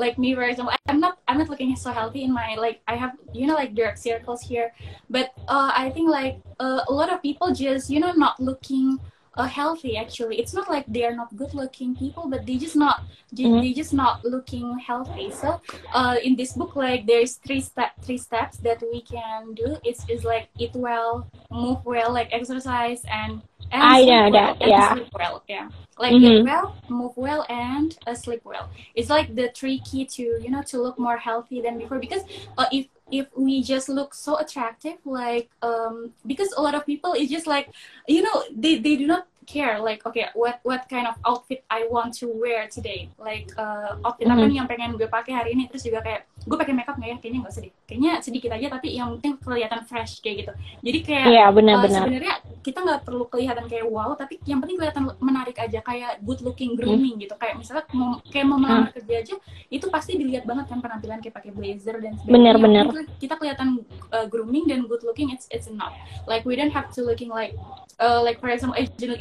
like 0.00 0.16
me 0.16 0.34
for 0.34 0.42
example 0.42 0.72
i'm 0.88 0.98
not 0.98 1.20
i'm 1.28 1.36
not 1.36 1.48
looking 1.52 1.76
so 1.76 1.92
healthy 1.92 2.24
in 2.24 2.32
my 2.32 2.56
like 2.56 2.80
i 2.88 2.96
have 2.96 3.12
you 3.36 3.46
know 3.46 3.54
like 3.54 3.76
dark 3.76 4.00
circles 4.00 4.40
here 4.40 4.72
but 5.10 5.30
uh 5.46 5.70
i 5.76 5.90
think 5.90 6.08
like 6.08 6.40
uh, 6.58 6.80
a 6.88 6.92
lot 6.92 7.12
of 7.12 7.20
people 7.20 7.52
just 7.52 7.90
you 7.92 8.00
know 8.00 8.10
not 8.12 8.40
looking 8.40 8.98
uh, 9.36 9.46
healthy 9.46 9.96
actually 9.96 10.38
it's 10.40 10.52
not 10.52 10.68
like 10.68 10.84
they're 10.88 11.14
not 11.14 11.34
good 11.36 11.54
looking 11.54 11.94
people 11.94 12.28
but 12.28 12.44
they 12.46 12.56
just 12.56 12.76
not 12.76 13.04
mm-hmm. 13.34 13.60
they 13.60 13.72
just 13.72 13.92
not 13.92 14.24
looking 14.24 14.78
healthy 14.78 15.30
so 15.30 15.60
uh, 15.94 16.16
in 16.22 16.34
this 16.36 16.52
book 16.54 16.74
like 16.74 17.06
there's 17.06 17.36
three 17.36 17.60
step 17.60 17.92
three 18.02 18.18
steps 18.18 18.58
that 18.58 18.82
we 18.92 19.00
can 19.02 19.54
do 19.54 19.76
it's 19.84 20.04
is 20.08 20.24
like 20.24 20.48
eat 20.58 20.74
well 20.74 21.30
move 21.50 21.78
well 21.84 22.12
like 22.12 22.28
exercise 22.32 23.02
and 23.10 23.42
and 23.72 23.82
I 23.82 24.04
know 24.04 24.30
well, 24.30 24.32
that. 24.32 24.68
Yeah. 24.68 24.94
Sleep 24.94 25.08
well. 25.12 25.44
Yeah. 25.48 25.68
Like 25.98 26.12
mm-hmm. 26.12 26.24
eat 26.24 26.44
well, 26.44 26.76
move 26.88 27.12
well, 27.16 27.46
and 27.48 27.96
uh, 28.06 28.14
sleep 28.14 28.40
well. 28.44 28.70
It's 28.94 29.10
like 29.10 29.34
the 29.34 29.52
three 29.54 29.80
key 29.80 30.06
to 30.06 30.22
you 30.22 30.50
know 30.50 30.62
to 30.62 30.82
look 30.82 30.98
more 30.98 31.16
healthy 31.16 31.60
than 31.60 31.78
before. 31.78 31.98
Because 31.98 32.22
uh, 32.58 32.66
if 32.72 32.86
if 33.10 33.26
we 33.36 33.62
just 33.62 33.88
look 33.88 34.14
so 34.14 34.38
attractive, 34.38 34.98
like 35.04 35.50
um, 35.62 36.12
because 36.26 36.52
a 36.56 36.62
lot 36.62 36.74
of 36.74 36.86
people 36.86 37.12
is 37.14 37.30
just 37.30 37.46
like 37.46 37.70
you 38.06 38.22
know 38.22 38.44
they 38.54 38.78
they 38.78 38.96
do 38.96 39.06
not 39.06 39.26
care 39.48 39.80
like 39.80 40.04
okay 40.04 40.28
what 40.36 40.60
what 40.62 40.84
kind 40.88 41.08
of 41.08 41.16
outfit 41.24 41.64
I 41.72 41.88
want 41.88 42.16
to 42.20 42.28
wear 42.28 42.68
today 42.68 43.08
like 43.16 43.48
uh, 43.56 43.96
outfit 44.04 44.28
mm 44.28 44.36
-hmm. 44.36 44.42
apa 44.44 44.50
nih 44.50 44.56
yang 44.60 44.68
pengen 44.68 44.90
gue 44.96 45.08
pakai 45.08 45.32
hari 45.32 45.56
ini 45.56 45.68
terus 45.68 45.84
juga 45.84 46.04
kayak 46.04 46.28
gue 46.40 46.56
pakai 46.56 46.72
makeup 46.72 46.96
nggak 46.96 47.10
ya 47.10 47.16
kayaknya 47.20 47.40
nggak 47.44 47.54
sedih 47.54 47.72
kayaknya 47.84 48.12
sedikit 48.24 48.50
aja 48.56 48.66
tapi 48.72 48.88
yang 48.96 49.08
penting 49.20 49.34
kelihatan 49.40 49.80
fresh 49.84 50.24
kayak 50.24 50.36
gitu 50.44 50.52
jadi 50.80 50.98
kayak 51.04 51.26
yeah, 51.28 51.48
bener, 51.52 51.76
uh, 51.76 51.82
bener. 51.84 52.00
sebenarnya 52.00 52.34
kita 52.60 52.78
nggak 52.80 53.00
perlu 53.04 53.24
kelihatan 53.28 53.64
kayak 53.68 53.86
wow 53.88 54.12
tapi 54.16 54.40
yang 54.48 54.60
penting 54.64 54.76
kelihatan 54.80 55.04
menarik 55.20 55.56
aja 55.60 55.80
kayak 55.84 56.20
good 56.24 56.40
looking 56.40 56.72
grooming 56.76 57.20
mm. 57.20 57.22
gitu 57.28 57.34
kayak 57.36 57.60
misalnya 57.60 57.84
mau 57.92 58.20
kayak 58.28 58.46
mau 58.48 58.56
melamar 58.56 58.88
mm. 58.88 58.96
kerja 58.96 59.14
aja 59.20 59.34
itu 59.68 59.86
pasti 59.92 60.16
dilihat 60.16 60.44
banget 60.48 60.68
kan 60.68 60.80
penampilan 60.80 61.20
kayak 61.20 61.34
pakai 61.36 61.52
blazer 61.52 61.96
dan 62.00 62.16
sebagainya 62.16 62.32
bener, 62.32 62.56
bener. 62.56 62.84
kita 63.20 63.34
kelihatan 63.36 63.84
uh, 64.12 64.24
grooming 64.28 64.64
dan 64.68 64.88
good 64.88 65.04
looking 65.04 65.28
it's 65.32 65.44
it's 65.52 65.68
enough 65.68 65.92
like 66.24 66.48
we 66.48 66.56
don't 66.56 66.72
have 66.72 66.88
to 66.88 67.04
looking 67.04 67.28
like 67.28 67.52
uh, 68.00 68.20
like 68.24 68.40
for 68.40 68.48
example 68.48 68.76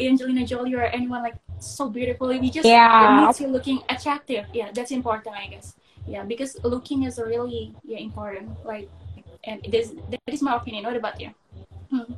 Angelina 0.09 0.45
Jolie 0.45 0.73
or 0.75 0.83
anyone 0.83 1.21
like 1.23 1.35
so 1.59 1.89
beautiful. 1.89 2.27
We 2.27 2.49
just 2.49 2.65
yeah. 2.65 3.25
need 3.25 3.35
to 3.35 3.47
looking 3.47 3.81
attractive. 3.89 4.45
Yeah, 4.53 4.71
that's 4.73 4.91
important, 4.91 5.35
I 5.35 5.47
guess. 5.47 5.75
Yeah, 6.07 6.23
because 6.23 6.57
looking 6.63 7.03
is 7.03 7.19
really 7.19 7.75
yeah 7.83 7.99
important. 7.99 8.49
Like, 8.65 8.89
and 9.43 9.61
this 9.69 9.93
that 10.09 10.21
is 10.27 10.41
my 10.41 10.55
opinion. 10.55 10.85
What 10.85 10.97
about 10.97 11.21
you? 11.21 11.31
Hmm. 11.91 12.13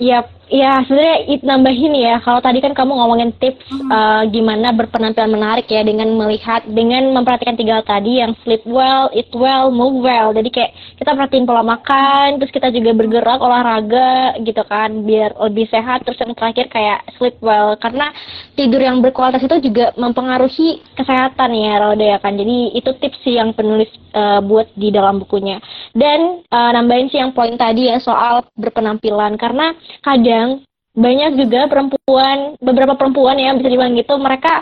Ya, 0.00 0.24
ya 0.48 0.82
sebenarnya 0.88 1.16
itu 1.30 1.44
nambahin 1.46 1.94
ya. 1.94 2.16
Kalau 2.24 2.40
tadi 2.40 2.58
kan 2.64 2.72
kamu 2.72 2.92
ngomongin 2.96 3.30
tips 3.38 3.60
hmm. 3.70 3.92
uh, 3.92 4.22
gimana 4.26 4.72
berpenampilan 4.72 5.30
menarik 5.30 5.68
ya 5.68 5.84
dengan 5.84 6.10
melihat, 6.16 6.64
dengan 6.64 7.12
memperhatikan 7.12 7.54
tiga 7.54 7.78
hal 7.78 7.86
tadi 7.86 8.18
yang 8.18 8.32
sleep 8.42 8.64
well, 8.66 9.12
eat 9.12 9.30
well, 9.36 9.68
move 9.70 10.02
well. 10.02 10.32
Jadi 10.32 10.48
kayak 10.48 10.72
kita 10.96 11.12
perhatiin 11.12 11.46
pola 11.46 11.62
makan, 11.62 12.40
terus 12.40 12.50
kita 12.50 12.72
juga 12.72 12.90
bergerak, 12.96 13.38
olahraga 13.38 14.40
gitu 14.42 14.64
kan, 14.66 15.04
biar 15.06 15.36
lebih 15.38 15.68
sehat. 15.70 16.02
Terus 16.08 16.18
yang 16.18 16.32
terakhir 16.34 16.66
kayak 16.72 17.04
sleep 17.20 17.38
well, 17.44 17.76
karena 17.78 18.10
tidur 18.58 18.80
yang 18.82 19.04
berkualitas 19.04 19.44
itu 19.44 19.70
juga 19.70 19.92
mempengaruhi 19.94 20.82
kesehatan 20.98 21.52
ya, 21.52 21.78
Roda 21.78 22.06
ya 22.16 22.18
kan. 22.18 22.34
Jadi 22.34 22.74
itu 22.74 22.90
tips 22.96 23.20
sih 23.22 23.38
yang 23.38 23.54
penulis 23.54 23.92
uh, 24.16 24.40
buat 24.42 24.66
di 24.74 24.90
dalam 24.90 25.22
bukunya. 25.22 25.62
Dan 25.94 26.42
uh, 26.48 26.70
nambahin 26.74 27.12
sih 27.12 27.20
yang 27.22 27.36
poin 27.36 27.54
tadi 27.54 27.86
ya 27.92 28.02
soal 28.02 28.42
berpenampilan, 28.58 29.38
karena 29.38 29.76
kadang 30.04 30.62
banyak 30.92 31.40
juga 31.40 31.72
perempuan 31.72 32.60
beberapa 32.60 32.92
perempuan 33.00 33.40
ya 33.40 33.56
bisa 33.56 33.72
dibilang 33.72 33.96
gitu 33.96 34.12
mereka 34.20 34.60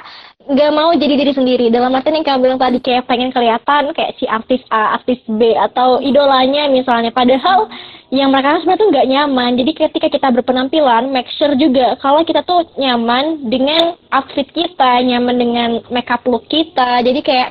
nggak 0.51 0.73
mau 0.75 0.91
jadi 0.95 1.15
diri 1.15 1.33
sendiri. 1.35 1.67
Dalam 1.71 1.95
arti 1.95 2.11
yang 2.11 2.27
kamu 2.27 2.43
bilang 2.43 2.61
tadi 2.63 2.79
kayak 2.83 3.07
pengen 3.07 3.31
kelihatan 3.31 3.95
kayak 3.95 4.15
si 4.19 4.25
artis 4.31 4.63
A 4.71 4.99
artis 4.99 5.21
B 5.27 5.55
atau 5.55 5.99
idolanya 6.03 6.71
misalnya. 6.71 7.15
Padahal 7.15 7.71
yang 8.11 8.35
mereka 8.35 8.59
sebenarnya 8.63 8.83
tuh 8.83 8.91
nggak 8.91 9.09
nyaman. 9.11 9.51
Jadi 9.59 9.73
ketika 9.75 10.09
kita 10.11 10.29
berpenampilan 10.35 11.11
make 11.11 11.31
sure 11.35 11.55
juga 11.55 11.95
kalau 12.03 12.27
kita 12.27 12.43
tuh 12.43 12.67
nyaman 12.79 13.47
dengan 13.47 13.95
outfit 14.11 14.47
kita 14.51 15.03
nyaman 15.07 15.37
dengan 15.39 15.71
makeup 15.91 16.23
look 16.27 16.47
kita. 16.51 17.03
Jadi 17.03 17.21
kayak 17.23 17.51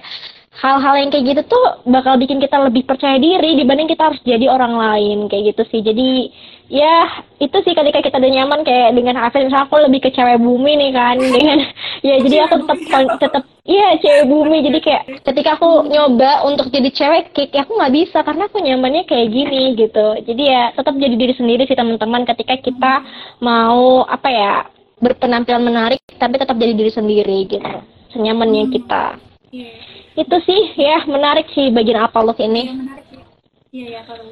hal-hal 0.59 0.95
yang 0.99 1.09
kayak 1.09 1.25
gitu 1.31 1.41
tuh 1.47 1.65
bakal 1.87 2.19
bikin 2.19 2.43
kita 2.43 2.59
lebih 2.59 2.83
percaya 2.83 3.15
diri 3.15 3.55
dibanding 3.55 3.87
kita 3.87 4.11
harus 4.11 4.19
jadi 4.27 4.51
orang 4.51 4.75
lain 4.75 5.31
kayak 5.31 5.55
gitu 5.55 5.63
sih. 5.71 5.79
Jadi 5.79 6.35
ya 6.67 7.23
itu 7.39 7.57
sih 7.63 7.71
ketika 7.71 8.03
kita 8.03 8.19
udah 8.19 8.31
nyaman 8.35 8.61
kayak 8.67 8.91
dengan 8.93 9.15
Hafiz 9.17 9.47
misalnya 9.47 9.65
aku 9.65 9.79
lebih 9.79 9.99
ke 10.03 10.09
cewek 10.11 10.37
bumi 10.37 10.75
nih 10.75 10.91
kan 10.91 11.15
dengan 11.35 11.59
ya 12.03 12.15
jadi 12.21 12.35
aku 12.45 12.55
tetap 12.67 12.79
tetap 13.23 13.43
iya 13.63 13.95
cewek 14.03 14.25
bumi. 14.27 14.57
Jadi 14.67 14.79
kayak 14.83 15.03
ketika 15.23 15.55
aku 15.55 15.87
nyoba 15.87 16.43
untuk 16.43 16.67
jadi 16.67 16.89
cewek 16.91 17.31
kick 17.31 17.55
aku 17.55 17.79
nggak 17.79 17.95
bisa 17.95 18.19
karena 18.27 18.43
aku 18.51 18.59
nyamannya 18.59 19.07
kayak 19.07 19.31
gini 19.31 19.79
gitu. 19.79 20.07
Jadi 20.27 20.43
ya 20.43 20.75
tetap 20.75 20.91
jadi 20.99 21.15
diri 21.15 21.33
sendiri 21.39 21.63
sih 21.71 21.79
teman-teman 21.79 22.27
ketika 22.27 22.59
kita 22.59 22.93
mau 23.39 24.03
apa 24.03 24.27
ya 24.27 24.53
berpenampilan 24.99 25.63
menarik 25.63 26.03
tapi 26.19 26.35
tetap 26.35 26.59
jadi 26.59 26.75
diri 26.75 26.91
sendiri 26.91 27.47
gitu. 27.47 27.71
Senyamannya 28.11 28.67
kita. 28.75 29.15
Iya. 29.55 29.98
Itu 30.19 30.37
sih 30.43 30.61
ya 30.75 31.07
menarik 31.07 31.47
sih 31.55 31.71
bagian 31.71 32.03
apa 32.03 32.19
look 32.19 32.39
ini 32.43 32.67
iya 32.67 32.75
menarik 32.75 33.07
ya 33.07 33.23
iya 33.71 33.87
ya 33.99 34.01
kalau 34.03 34.27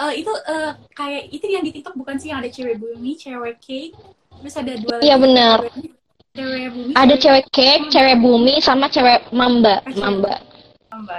uh, 0.00 0.12
itu 0.16 0.32
uh, 0.32 0.72
kayak 0.96 1.28
itu 1.28 1.46
yang 1.52 1.62
di 1.62 1.70
TikTok 1.76 1.94
bukan 1.94 2.16
sih 2.16 2.32
yang 2.32 2.40
ada 2.40 2.48
cewek 2.48 2.80
bumi, 2.80 3.12
cewek 3.20 3.60
cake, 3.60 3.94
terus 4.40 4.56
ada 4.56 4.72
dua 4.80 4.96
Iya 5.04 5.16
benar. 5.20 5.58
Cewek 6.32 6.68
bumi. 6.72 6.92
Ada 6.96 7.14
cewek 7.20 7.46
cake, 7.52 7.84
cewek 7.92 8.16
bumi 8.18 8.54
sama 8.64 8.88
cewek 8.88 9.28
mamba, 9.30 9.84
mamba. 10.00 10.40
Mamba. 10.88 11.16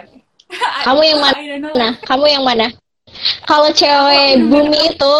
Kamu 0.85 1.01
yang 1.05 1.19
mana? 1.23 1.37
Nah, 1.71 1.91
kamu 2.03 2.25
yang 2.27 2.43
mana? 2.43 2.67
Kalau 3.47 3.71
cewek 3.71 4.51
bumi 4.51 4.91
itu 4.91 5.15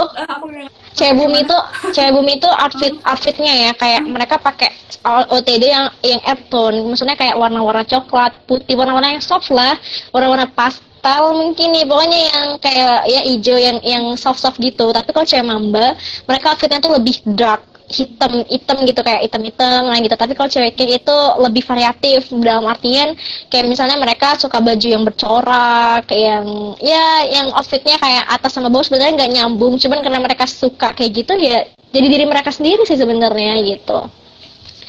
cewek 0.95 1.15
bumi 1.15 1.47
itu 1.47 1.57
cewek 1.95 2.11
bumi 2.11 2.31
itu 2.37 2.49
outfit 2.49 2.93
outfitnya 3.07 3.53
ya 3.69 3.71
kayak 3.75 4.03
mereka 4.03 4.35
pakai 4.37 4.71
OTD 5.05 5.63
yang 5.65 5.87
yang 6.05 6.21
air 6.27 6.39
tone 6.51 6.77
maksudnya 6.85 7.17
kayak 7.17 7.39
warna-warna 7.39 7.81
coklat 7.87 8.35
putih 8.45 8.77
warna-warna 8.77 9.17
yang 9.17 9.23
soft 9.23 9.49
lah. 9.49 9.79
Warna-warna 10.13 10.51
pas 10.51 10.77
tahu 11.01 11.33
mungkin 11.33 11.73
nih 11.73 11.85
pokoknya 11.89 12.19
yang 12.29 12.47
kayak 12.61 12.97
ya 13.09 13.21
hijau 13.25 13.57
yang 13.57 13.77
yang 13.81 14.03
soft 14.19 14.43
soft 14.43 14.61
gitu. 14.61 14.93
Tapi 14.93 15.09
kalau 15.09 15.25
cewek 15.25 15.47
mamba 15.47 15.97
mereka 16.29 16.53
outfitnya 16.53 16.83
tuh 16.83 16.93
lebih 16.99 17.17
dark 17.33 17.70
hitam 17.91 18.47
hitam 18.47 18.77
gitu 18.87 19.01
kayak 19.03 19.21
hitam 19.27 19.43
hitam 19.43 19.85
lah 19.85 19.97
gitu. 19.99 20.15
Tapi 20.15 20.33
kalau 20.33 20.49
cewek 20.49 20.73
kayak 20.73 21.03
itu 21.03 21.17
lebih 21.43 21.63
variatif 21.67 22.31
dalam 22.31 22.65
artian 22.65 23.13
kayak 23.51 23.67
misalnya 23.67 23.99
mereka 23.99 24.39
suka 24.39 24.57
baju 24.63 24.87
yang 24.87 25.03
bercorak 25.05 26.07
kayak 26.09 26.25
yang 26.25 26.47
ya 26.79 27.05
yang 27.27 27.47
outfitnya 27.53 27.99
kayak 28.01 28.23
atas 28.31 28.51
sama 28.55 28.71
bawah 28.71 28.87
sebenarnya 28.87 29.13
nggak 29.21 29.31
nyambung. 29.37 29.77
Cuman 29.77 29.99
karena 30.01 30.19
mereka 30.23 30.49
suka 30.49 30.95
kayak 30.97 31.11
gitu 31.11 31.33
ya 31.37 31.67
jadi 31.91 32.07
diri 32.07 32.25
mereka 32.25 32.49
sendiri 32.49 32.87
sih 32.87 32.97
sebenarnya 32.97 33.59
gitu. 33.67 34.07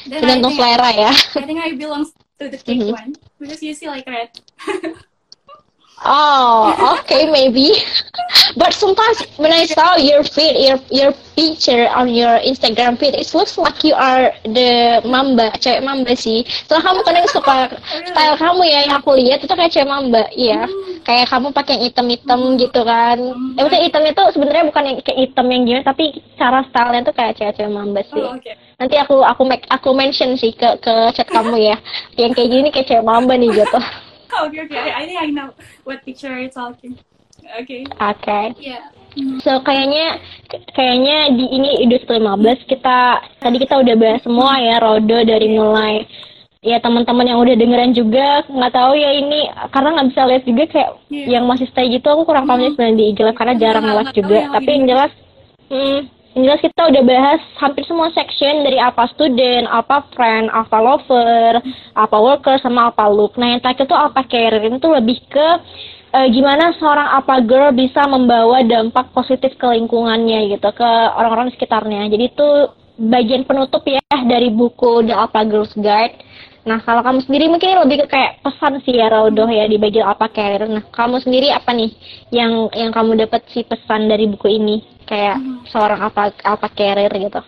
Tergantung 0.07 0.55
selera 0.55 0.89
ya. 0.91 1.11
I 1.39 1.45
think 1.47 1.59
I 1.63 1.75
belong 1.75 2.07
to 2.39 2.49
the 2.49 2.59
cake 2.65 2.81
mm 2.81 2.91
-hmm. 2.91 2.97
one 2.97 3.11
because 3.39 3.61
you 3.61 3.75
see 3.75 3.87
like 3.87 4.07
red 4.09 4.31
Oh, 6.05 6.99
okay, 6.99 7.31
maybe. 7.31 7.79
but 8.59 8.73
sometimes 8.73 9.23
when 9.39 9.51
I 9.51 9.65
saw 9.65 9.95
your 9.95 10.23
feed, 10.23 10.59
your 10.59 10.79
your 10.91 11.11
picture 11.35 11.87
on 11.95 12.11
your 12.11 12.43
Instagram 12.43 12.99
feed, 12.99 13.15
it 13.15 13.31
looks 13.31 13.57
like 13.57 13.83
you 13.87 13.95
are 13.95 14.35
the 14.43 14.99
mamba, 15.07 15.55
cewek 15.63 15.79
mamba 15.79 16.11
sih. 16.15 16.43
Setelah 16.67 16.91
kamu 16.91 16.99
kadang 17.07 17.27
suka 17.31 17.57
style 18.03 18.35
kamu 18.35 18.61
ya 18.67 18.79
yang 18.83 18.95
aku 18.99 19.15
lihat 19.15 19.39
itu 19.47 19.53
kayak 19.55 19.71
cewek 19.71 19.89
mamba, 19.89 20.27
iya. 20.35 20.67
Kayak 21.07 21.31
kamu 21.31 21.47
pakai 21.55 21.73
yang 21.79 21.83
hitam-hitam 21.87 22.39
gitu 22.59 22.81
kan. 22.83 23.17
Eh, 23.55 23.61
maksudnya 23.63 23.83
hitam 23.87 24.03
itu 24.03 24.23
sebenarnya 24.35 24.63
bukan 24.67 24.83
yang 24.83 24.97
kayak 25.03 25.19
hitam 25.23 25.45
yang 25.47 25.61
gimana, 25.63 25.83
tapi 25.87 26.05
cara 26.35 26.59
stylenya 26.67 27.01
tuh 27.07 27.15
kayak 27.15 27.33
cewek-cewek 27.39 27.71
mamba 27.71 28.01
sih. 28.11 28.23
Oh, 28.23 28.35
okay. 28.35 28.55
Nanti 28.75 28.95
aku 28.99 29.23
aku 29.23 29.43
make 29.47 29.63
aku 29.71 29.95
mention 29.95 30.35
sih 30.35 30.51
ke 30.51 30.79
ke 30.83 30.93
chat 31.15 31.31
kamu 31.31 31.55
ya. 31.63 31.77
yang 32.19 32.35
kayak 32.35 32.49
gini 32.51 32.67
kayak 32.75 32.91
cewek 32.91 33.07
mamba 33.07 33.39
nih 33.39 33.51
gitu. 33.55 33.79
okay, 34.47 34.59
okay. 34.65 34.79
I, 34.79 35.01
I 35.01 35.03
think 35.05 35.19
I 35.21 35.29
know 35.29 35.53
what 35.83 36.01
picture 36.05 36.33
you're 36.33 36.53
talking. 36.53 36.97
Okay. 37.43 37.83
Oke. 37.99 38.23
Okay. 38.23 38.45
Yeah. 38.59 38.87
So 39.45 39.61
kayaknya 39.61 40.17
kayaknya 40.73 41.37
di 41.37 41.45
ini 41.53 41.85
idul 41.85 42.01
15 42.01 42.65
kita 42.65 43.21
tadi 43.37 43.57
kita 43.61 43.77
udah 43.77 43.95
bahas 43.99 44.21
semua 44.25 44.57
ya 44.57 44.81
Rodo 44.81 45.21
dari 45.21 45.53
mulai 45.53 46.07
ya 46.63 46.79
teman-teman 46.79 47.27
yang 47.27 47.39
udah 47.43 47.53
dengeran 47.59 47.91
juga 47.91 48.41
nggak 48.47 48.73
tahu 48.73 48.95
ya 48.95 49.11
ini 49.13 49.51
karena 49.69 49.89
nggak 49.99 50.07
bisa 50.15 50.21
lihat 50.31 50.43
juga 50.47 50.63
kayak 50.71 50.89
yeah. 51.11 51.27
yang 51.37 51.43
masih 51.45 51.67
stay 51.69 51.91
gitu 51.91 52.07
aku 52.07 52.23
kurang 52.23 52.47
paham 52.47 52.63
mm. 52.63 52.73
sebenarnya 52.73 52.97
di 52.97 53.05
IG 53.11 53.19
karena 53.35 53.53
jarang 53.59 53.85
live 53.85 54.13
juga 54.15 54.39
tapi 54.55 54.69
yang 54.71 54.85
jelas 54.87 55.11
hmm, 55.67 55.99
jelas 56.33 56.59
kita 56.61 56.89
udah 56.89 57.03
bahas 57.05 57.41
hampir 57.61 57.85
semua 57.85 58.09
section 58.11 58.65
dari 58.65 58.81
apa 58.81 59.05
student, 59.13 59.69
apa 59.69 60.05
friend, 60.17 60.49
apa 60.49 60.77
lover, 60.81 61.61
apa 61.93 62.17
worker, 62.17 62.57
sama 62.57 62.89
apa 62.89 63.05
look. 63.09 63.37
Nah 63.37 63.53
yang 63.53 63.61
terakhir 63.61 63.85
tuh 63.85 63.97
apa 63.97 64.25
career 64.25 64.73
itu 64.73 64.89
lebih 64.89 65.17
ke 65.29 65.47
uh, 66.13 66.27
gimana 66.33 66.73
seorang 66.81 67.21
apa 67.21 67.35
girl 67.45 67.69
bisa 67.71 68.01
membawa 68.09 68.65
dampak 68.65 69.13
positif 69.13 69.53
ke 69.55 69.65
lingkungannya 69.65 70.57
gitu, 70.57 70.69
ke 70.73 70.89
orang-orang 71.13 71.53
sekitarnya. 71.53 72.09
Jadi 72.09 72.23
itu 72.33 72.49
bagian 72.97 73.45
penutup 73.45 73.81
ya 73.85 74.01
dari 74.25 74.49
buku 74.53 75.05
The 75.05 75.13
Alpha 75.13 75.41
Girls 75.45 75.73
Guide. 75.77 76.17
Nah, 76.63 76.79
kalau 76.79 77.03
kamu 77.03 77.27
sendiri 77.27 77.51
mungkin 77.51 77.75
lebih 77.75 78.07
ke 78.07 78.15
kayak 78.15 78.39
pesan 78.39 78.79
sih 78.87 78.95
ya 78.95 79.11
Raudoh 79.11 79.51
ya 79.51 79.67
di 79.67 79.75
bagian 79.75 80.07
apa 80.07 80.31
career. 80.31 80.63
Nah, 80.71 80.87
kamu 80.95 81.19
sendiri 81.19 81.51
apa 81.51 81.75
nih 81.75 81.91
yang 82.31 82.71
yang 82.71 82.95
kamu 82.95 83.19
dapat 83.19 83.43
sih 83.51 83.67
pesan 83.67 84.07
dari 84.07 84.31
buku 84.31 84.47
ini? 84.47 84.79
Kayak 85.13 85.37
hmm. 85.37 85.69
seorang 85.69 86.01
apa 86.01 86.33
apa 86.41 86.67
carrier 86.73 87.13
gitu 87.13 87.41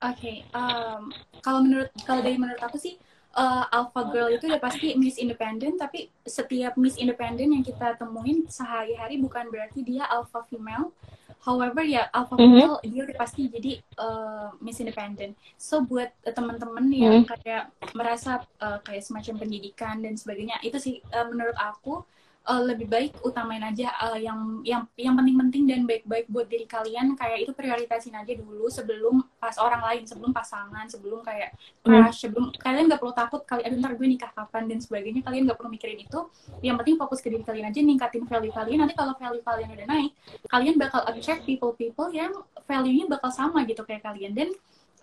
okay. 0.00 0.48
um, 0.56 1.12
kalau 1.44 1.60
menurut 1.60 1.92
kalau 2.08 2.24
dari 2.24 2.40
menurut 2.40 2.62
aku 2.64 2.80
sih 2.80 2.96
uh, 3.38 3.64
alpha 3.70 4.02
girl 4.10 4.28
itu 4.34 4.50
udah 4.50 4.62
pasti 4.62 4.98
Miss 4.98 5.16
Independent, 5.16 5.78
tapi 5.78 6.10
setiap 6.26 6.74
Miss 6.74 6.98
Independent 6.98 7.50
yang 7.54 7.64
kita 7.64 7.94
temuin 7.94 8.46
sehari-hari 8.50 9.22
bukan 9.22 9.46
berarti 9.48 9.86
dia 9.86 10.06
alpha 10.10 10.42
female. 10.50 10.90
However 11.38 11.86
ya 11.86 12.10
alpha 12.10 12.34
Mhm. 12.34 12.42
female 12.42 12.76
dia 12.82 13.02
udah 13.06 13.16
pasti 13.16 13.46
jadi 13.46 13.78
uh, 13.96 14.50
Miss 14.58 14.82
Independent. 14.82 15.38
So 15.54 15.86
buat 15.86 16.10
uh, 16.26 16.34
teman-teman 16.34 16.84
yang 16.90 17.22
Mhm. 17.22 17.30
kayak 17.30 17.70
merasa 17.94 18.42
uh, 18.58 18.82
kayak 18.82 19.06
semacam 19.06 19.46
pendidikan 19.46 20.02
dan 20.02 20.18
sebagainya, 20.18 20.58
itu 20.66 20.76
sih 20.82 20.94
uh, 21.14 21.26
menurut 21.30 21.56
aku 21.56 22.02
uh, 22.48 22.62
lebih 22.64 22.88
baik 22.88 23.20
utamain 23.20 23.60
aja 23.60 23.92
uh, 24.00 24.16
yang 24.16 24.64
yang 24.64 24.82
yang 24.96 25.14
penting-penting 25.14 25.68
dan 25.68 25.80
baik-baik 25.84 26.26
buat 26.32 26.48
diri 26.48 26.64
kalian. 26.64 27.12
Kayak 27.14 27.44
itu 27.44 27.52
prioritasin 27.52 28.16
aja 28.16 28.32
dulu 28.32 28.72
sebelum 28.72 29.20
pas 29.36 29.54
orang 29.60 29.84
lain 29.84 30.02
sebelum 30.08 30.32
pasangan 30.32 30.88
sebelum 30.88 31.20
kayak 31.20 31.52
Hmm. 31.88 32.04
crush 32.04 32.26
sebelum 32.26 32.52
kalian 32.52 32.84
nggak 32.90 33.00
perlu 33.00 33.14
takut 33.16 33.40
kali 33.48 33.64
aduh 33.64 33.80
ntar 33.80 33.96
gue 33.96 34.08
nikah 34.08 34.32
kapan 34.32 34.64
dan 34.66 34.78
sebagainya. 34.80 35.20
Kalian 35.20 35.42
nggak 35.44 35.58
perlu 35.60 35.70
mikirin 35.70 36.00
itu. 36.00 36.20
Yang 36.64 36.76
penting 36.84 36.96
fokus 36.96 37.18
ke 37.20 37.28
diri 37.28 37.44
kalian 37.44 37.66
aja 37.68 37.80
ningkatin 37.84 38.24
value 38.24 38.52
kalian. 38.52 38.78
Nanti 38.82 38.94
kalau 38.96 39.14
value 39.16 39.44
kalian 39.44 39.68
udah 39.72 39.86
naik 39.86 40.12
kalian 40.48 40.74
bakal 40.80 41.04
attract 41.04 41.44
people-people 41.44 42.08
yang 42.10 42.32
value-nya 42.64 43.08
bakal 43.08 43.30
sama 43.32 43.64
gitu 43.68 43.84
kayak 43.84 44.04
kalian. 44.04 44.32
Dan 44.32 44.48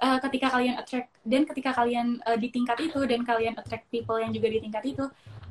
uh, 0.02 0.20
ketika 0.20 0.48
kalian 0.52 0.76
attract 0.80 1.10
dan 1.24 1.42
ketika 1.48 1.72
kalian 1.76 2.20
uh, 2.26 2.38
di 2.38 2.48
tingkat 2.52 2.78
itu 2.82 3.00
dan 3.08 3.22
kalian 3.24 3.54
attract 3.56 3.88
people 3.92 4.18
yang 4.20 4.32
juga 4.34 4.48
di 4.52 4.60
tingkat 4.64 4.84
itu 4.86 5.06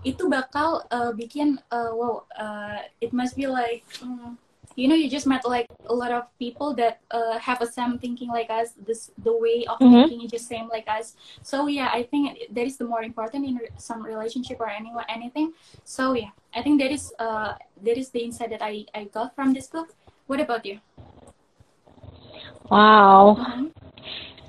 itu 0.05 0.29
bakal 0.29 0.85
uh, 0.93 1.11
bikin 1.17 1.57
uh, 1.73 1.91
wow 1.97 2.29
uh, 2.37 2.79
it 3.01 3.11
must 3.17 3.33
be 3.35 3.49
like 3.49 3.83
mm, 4.05 4.37
you 4.77 4.87
know 4.89 4.95
you 4.95 5.09
just 5.09 5.27
met 5.27 5.41
like 5.49 5.67
a 5.89 5.95
lot 5.95 6.13
of 6.13 6.29
people 6.39 6.75
that 6.77 7.01
uh, 7.11 7.39
have 7.41 7.61
a 7.63 7.67
same 7.67 7.97
thinking 7.99 8.29
like 8.29 8.51
us 8.53 8.77
this 8.85 9.11
the 9.25 9.33
way 9.33 9.65
of 9.65 9.81
Mhm. 9.81 10.05
thinking 10.09 10.21
is 10.29 10.31
just 10.31 10.47
same 10.49 10.69
like 10.69 10.85
us 10.87 11.17
so 11.41 11.67
yeah 11.67 11.89
i 11.93 12.03
think 12.05 12.37
that 12.53 12.67
is 12.69 12.77
the 12.77 12.85
more 12.85 13.03
important 13.03 13.45
in 13.49 13.57
some 13.81 14.05
relationship 14.05 14.61
or 14.61 14.69
any 14.69 14.93
anything 15.09 15.53
so 15.85 16.13
yeah 16.13 16.33
i 16.53 16.61
think 16.61 16.81
that 16.81 16.93
is 16.93 17.13
uh 17.19 17.57
that 17.81 17.97
is 17.97 18.11
the 18.13 18.21
insight 18.21 18.51
that 18.53 18.63
i 18.63 18.85
i 18.93 19.09
got 19.09 19.33
from 19.35 19.57
this 19.57 19.69
book 19.73 19.95
what 20.29 20.41
about 20.41 20.65
you 20.67 20.81
Wow. 22.71 23.37
Mhm. 23.39 23.71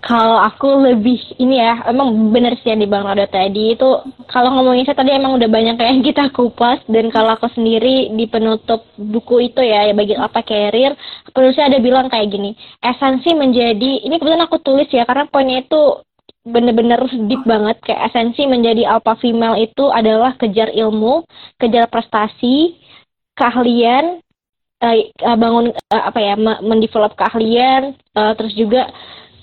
Kalau 0.05 0.37
aku 0.37 0.85
lebih 0.85 1.17
ini 1.41 1.57
ya, 1.57 1.81
emang 1.89 2.29
bener 2.29 2.53
sih 2.61 2.69
yang 2.69 2.77
di 2.77 2.85
Bang 2.85 3.09
Rado 3.09 3.25
tadi 3.25 3.73
itu 3.73 3.89
kalau 4.29 4.53
ngomongin 4.53 4.85
saya 4.85 5.01
tadi 5.01 5.17
emang 5.17 5.33
udah 5.33 5.49
banyak 5.49 5.81
kayak 5.81 6.05
kita 6.05 6.29
kupas 6.29 6.77
dan 6.85 7.09
kalau 7.09 7.33
aku 7.33 7.49
sendiri 7.49 8.13
di 8.13 8.29
penutup 8.29 8.85
buku 8.93 9.49
itu 9.49 9.65
ya, 9.65 9.89
ya 9.89 9.97
bagi 9.97 10.13
apa 10.13 10.45
carrier, 10.45 10.93
penulisnya 11.33 11.73
ada 11.73 11.81
bilang 11.81 12.05
kayak 12.05 12.29
gini, 12.29 12.53
esensi 12.85 13.33
menjadi, 13.33 14.05
ini 14.05 14.21
kebetulan 14.21 14.45
aku 14.45 14.61
tulis 14.61 14.85
ya 14.93 15.09
karena 15.09 15.25
poinnya 15.25 15.65
itu 15.65 15.81
bener-bener 16.45 17.01
deep 17.25 17.41
banget 17.41 17.81
kayak 17.81 18.13
esensi 18.13 18.45
menjadi 18.45 18.85
alpha 18.85 19.17
female 19.17 19.57
itu 19.57 19.89
adalah 19.89 20.37
kejar 20.37 20.69
ilmu, 20.69 21.25
kejar 21.57 21.89
prestasi, 21.89 22.77
keahlian, 23.33 24.21
eh, 24.85 25.09
bangun 25.17 25.73
eh, 25.73 26.03
apa 26.05 26.19
ya, 26.21 26.33
me- 26.37 26.61
mendevelop 26.61 27.17
keahlian, 27.17 27.97
eh, 27.97 28.33
terus 28.37 28.53
juga 28.53 28.93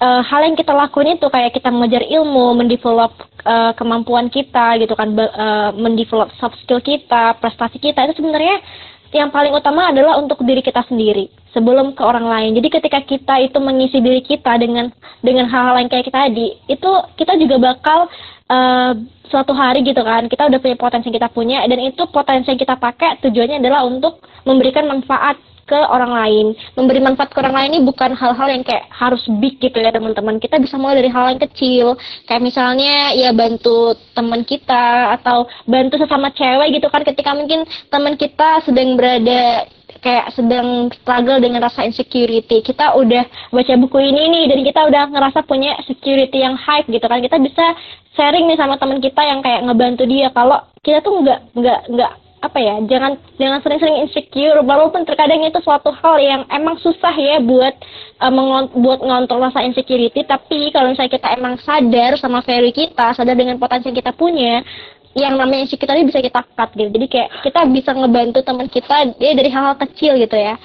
eh, 0.03 0.21
hal 0.27 0.41
yang 0.43 0.59
kita 0.59 0.75
lakuin 0.75 1.15
itu 1.15 1.27
kayak 1.31 1.55
kita 1.55 1.71
mengejar 1.71 2.03
ilmu, 2.03 2.59
mendevelop 2.59 3.15
eh, 3.47 3.73
kemampuan 3.79 4.27
kita 4.27 4.83
gitu 4.83 4.95
kan, 4.99 5.15
ba- 5.15 5.31
eh, 5.33 5.71
mendevelop 5.79 6.35
soft 6.43 6.59
skill 6.67 6.83
kita, 6.83 7.39
prestasi 7.39 7.79
kita 7.79 8.11
itu 8.11 8.19
sebenarnya 8.19 8.59
yang 9.13 9.29
paling 9.29 9.53
utama 9.53 9.93
adalah 9.93 10.17
untuk 10.17 10.41
diri 10.41 10.65
kita 10.65 10.83
sendiri 10.89 11.29
sebelum 11.53 11.93
ke 11.93 12.01
orang 12.01 12.25
lain. 12.25 12.57
Jadi 12.57 12.69
ketika 12.81 12.99
kita 13.05 13.35
itu 13.45 13.61
mengisi 13.61 14.01
diri 14.01 14.25
kita 14.25 14.57
dengan 14.57 14.89
dengan 15.21 15.47
hal-hal 15.53 15.85
yang 15.85 15.91
kayak 15.93 16.09
kita 16.09 16.19
tadi, 16.27 16.49
itu 16.67 16.91
kita 17.21 17.33
juga 17.39 17.57
bakal 17.73 17.99
eh, 18.51 18.93
suatu 19.31 19.57
hari 19.57 19.81
gitu 19.81 20.03
kan, 20.05 20.29
kita 20.29 20.45
udah 20.45 20.61
punya 20.61 20.77
potensi 20.77 21.09
yang 21.09 21.17
kita 21.17 21.31
punya 21.33 21.59
dan 21.65 21.79
itu 21.81 22.03
potensi 22.13 22.53
yang 22.53 22.61
kita 22.61 22.77
pakai 22.77 23.21
tujuannya 23.25 23.65
adalah 23.65 23.89
untuk 23.89 24.21
memberikan 24.45 24.85
manfaat 24.85 25.41
ke 25.67 25.79
orang 25.79 26.13
lain. 26.13 26.47
Memberi 26.75 27.01
manfaat 27.01 27.31
ke 27.33 27.39
orang 27.41 27.55
lain 27.55 27.69
ini 27.77 27.81
bukan 27.87 28.13
hal-hal 28.13 28.49
yang 28.51 28.63
kayak 28.67 28.87
harus 28.93 29.23
big 29.41 29.59
gitu 29.63 29.79
ya 29.79 29.95
teman-teman. 29.95 30.39
Kita 30.43 30.59
bisa 30.59 30.77
mulai 30.77 31.01
dari 31.03 31.11
hal 31.11 31.35
yang 31.35 31.43
kecil, 31.43 31.87
kayak 32.27 32.43
misalnya 32.43 33.15
ya 33.15 33.31
bantu 33.33 33.97
teman 34.13 34.43
kita 34.43 35.17
atau 35.21 35.47
bantu 35.65 35.99
sesama 35.99 36.31
cewek 36.35 36.79
gitu 36.79 36.87
kan 36.93 37.03
ketika 37.07 37.31
mungkin 37.33 37.65
teman 37.89 38.15
kita 38.19 38.63
sedang 38.67 38.95
berada 38.99 39.67
kayak 40.03 40.35
sedang 40.35 40.91
struggle 40.91 41.39
dengan 41.39 41.63
rasa 41.63 41.87
insecurity. 41.87 42.61
Kita 42.61 42.99
udah 42.99 43.25
baca 43.55 43.75
buku 43.79 43.99
ini 44.03 44.23
nih 44.29 44.45
dan 44.51 44.61
kita 44.67 44.81
udah 44.91 45.03
ngerasa 45.15 45.47
punya 45.47 45.79
security 45.87 46.43
yang 46.43 46.59
high 46.59 46.83
gitu 46.85 47.07
kan. 47.07 47.23
Kita 47.23 47.39
bisa 47.39 47.65
sharing 48.19 48.51
nih 48.51 48.59
sama 48.59 48.77
teman 48.77 48.99
kita 48.99 49.23
yang 49.23 49.41
kayak 49.41 49.63
ngebantu 49.65 50.05
dia 50.05 50.29
kalau 50.35 50.59
kita 50.83 51.01
tuh 51.01 51.23
nggak 51.23 51.41
nggak 51.55 51.81
nggak 51.95 52.13
apa 52.43 52.59
ya 52.59 52.75
jangan 52.91 53.15
jangan 53.39 53.63
sering-sering 53.63 54.03
insecure 54.03 54.59
walaupun 54.67 55.07
terkadang 55.07 55.47
itu 55.47 55.63
suatu 55.63 55.95
hal 55.95 56.19
yang 56.19 56.43
emang 56.51 56.75
susah 56.83 57.15
ya 57.15 57.39
buat 57.39 57.71
eh, 58.19 58.33
mengon- 58.35 58.75
buat 58.75 58.99
ngontrol 58.99 59.47
rasa 59.47 59.63
insecurity 59.63 60.27
tapi 60.27 60.75
kalau 60.75 60.91
misalnya 60.91 61.15
kita 61.15 61.39
emang 61.39 61.55
sadar 61.63 62.19
sama 62.19 62.43
value 62.43 62.75
kita 62.75 63.15
sadar 63.15 63.39
dengan 63.39 63.63
potensi 63.63 63.87
yang 63.87 63.99
kita 64.03 64.11
punya 64.11 64.67
yang 65.13 65.37
namanya 65.37 65.69
insecurity 65.69 66.09
bisa 66.09 66.25
kita 66.25 66.41
cut 66.57 66.71
gitu. 66.73 66.89
Jadi 66.89 67.07
kayak 67.09 67.29
kita 67.45 67.61
bisa 67.69 67.91
ngebantu 67.93 68.41
teman 68.41 68.69
kita 68.69 69.13
dia 69.21 69.33
dari 69.37 69.53
hal-hal 69.53 69.77
kecil 69.77 70.17
gitu 70.17 70.37
ya. 70.37 70.57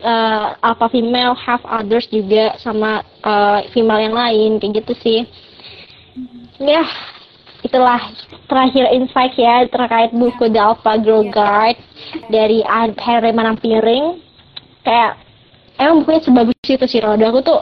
Eh, 0.00 0.46
alpha 0.64 0.88
female 0.88 1.36
have 1.36 1.60
others 1.66 2.08
juga 2.08 2.56
sama 2.62 3.02
eh, 3.02 3.60
female 3.74 4.00
yang 4.08 4.14
lain 4.16 4.50
kayak 4.62 4.72
gitu 4.82 4.92
sih. 5.02 5.20
Ya 6.62 6.86
itulah 7.60 8.00
terakhir 8.48 8.88
insight 8.92 9.34
ya 9.36 9.66
terkait 9.68 10.10
buku 10.16 10.48
The 10.48 10.60
Alpha 10.60 10.96
Girl 11.00 11.26
Guide 11.28 11.80
dari 12.32 12.64
Henry 12.96 13.32
Manampiring. 13.32 14.20
Kayak 14.80 15.20
emang 15.76 16.04
bukunya 16.04 16.20
sebagus 16.24 16.56
itu 16.64 16.86
sih 16.88 17.00
Rodo 17.00 17.24
aku 17.24 17.40
tuh 17.44 17.60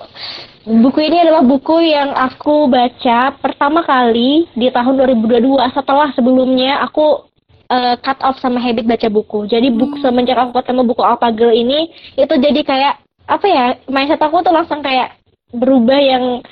buku 0.66 0.98
ini 1.02 1.22
adalah 1.22 1.42
buku 1.42 1.80
yang 1.86 2.12
aku 2.12 2.68
baca 2.68 3.34
pertama 3.38 3.82
kali 3.86 4.46
di 4.54 4.68
tahun 4.68 5.00
2022 5.00 5.54
setelah 5.74 6.12
sebelumnya 6.12 6.82
aku 6.84 7.26
eh, 7.70 7.96
cut 7.98 8.18
off 8.22 8.38
sama 8.38 8.58
habit 8.62 8.84
baca 8.84 9.08
buku. 9.08 9.48
Jadi 9.50 9.70
buku 9.72 9.98
semenjak 10.02 10.38
aku 10.38 10.62
ketemu 10.62 10.82
buku 10.86 11.02
Alpha 11.02 11.30
Girl 11.34 11.54
ini 11.54 11.90
itu 12.18 12.34
jadi 12.34 12.60
kayak 12.62 12.94
apa 13.28 13.46
ya 13.46 13.66
mindset 13.92 14.20
aku 14.24 14.40
tuh 14.40 14.54
langsung 14.56 14.80
kayak 14.80 15.18
berubah 15.52 15.96
yang 15.96 16.44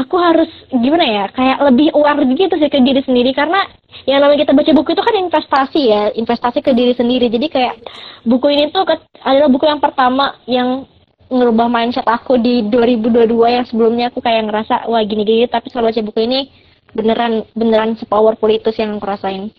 aku 0.00 0.16
harus 0.16 0.48
gimana 0.72 1.04
ya 1.04 1.24
kayak 1.28 1.58
lebih 1.68 1.92
aware 1.92 2.24
gitu 2.24 2.54
sih 2.56 2.66
ke 2.66 2.80
diri 2.80 3.04
sendiri. 3.04 3.30
Karena 3.30 3.60
yang 4.04 4.24
namanya 4.24 4.48
kita 4.48 4.52
baca 4.56 4.72
buku 4.72 4.90
itu 4.92 5.02
kan 5.02 5.14
investasi 5.14 5.80
ya 5.84 6.02
investasi 6.12 6.58
ke 6.60 6.72
diri 6.72 6.96
sendiri. 6.96 7.28
Jadi 7.28 7.46
kayak 7.46 7.74
buku 8.24 8.46
ini 8.48 8.72
tuh 8.72 8.84
ke- 8.84 9.04
adalah 9.20 9.48
buku 9.48 9.64
yang 9.64 9.78
pertama 9.78 10.36
yang 10.44 10.88
ngerubah 11.30 11.70
mindset 11.70 12.04
aku 12.04 12.36
di 12.36 12.66
2022 12.66 13.30
yang 13.46 13.62
sebelumnya 13.62 14.10
aku 14.10 14.18
kayak 14.18 14.50
ngerasa 14.50 14.90
wah 14.90 14.98
gini 15.00 15.22
gini 15.22 15.46
tapi 15.46 15.70
setelah 15.70 15.94
baca 15.94 16.02
buku 16.02 16.20
ini 16.26 16.50
beneran 16.90 17.46
beneran 17.54 17.94
sepowerful 17.94 18.50
itu 18.50 18.74
sih 18.74 18.82
yang 18.82 18.98
aku 18.98 19.06
rasain. 19.06 19.54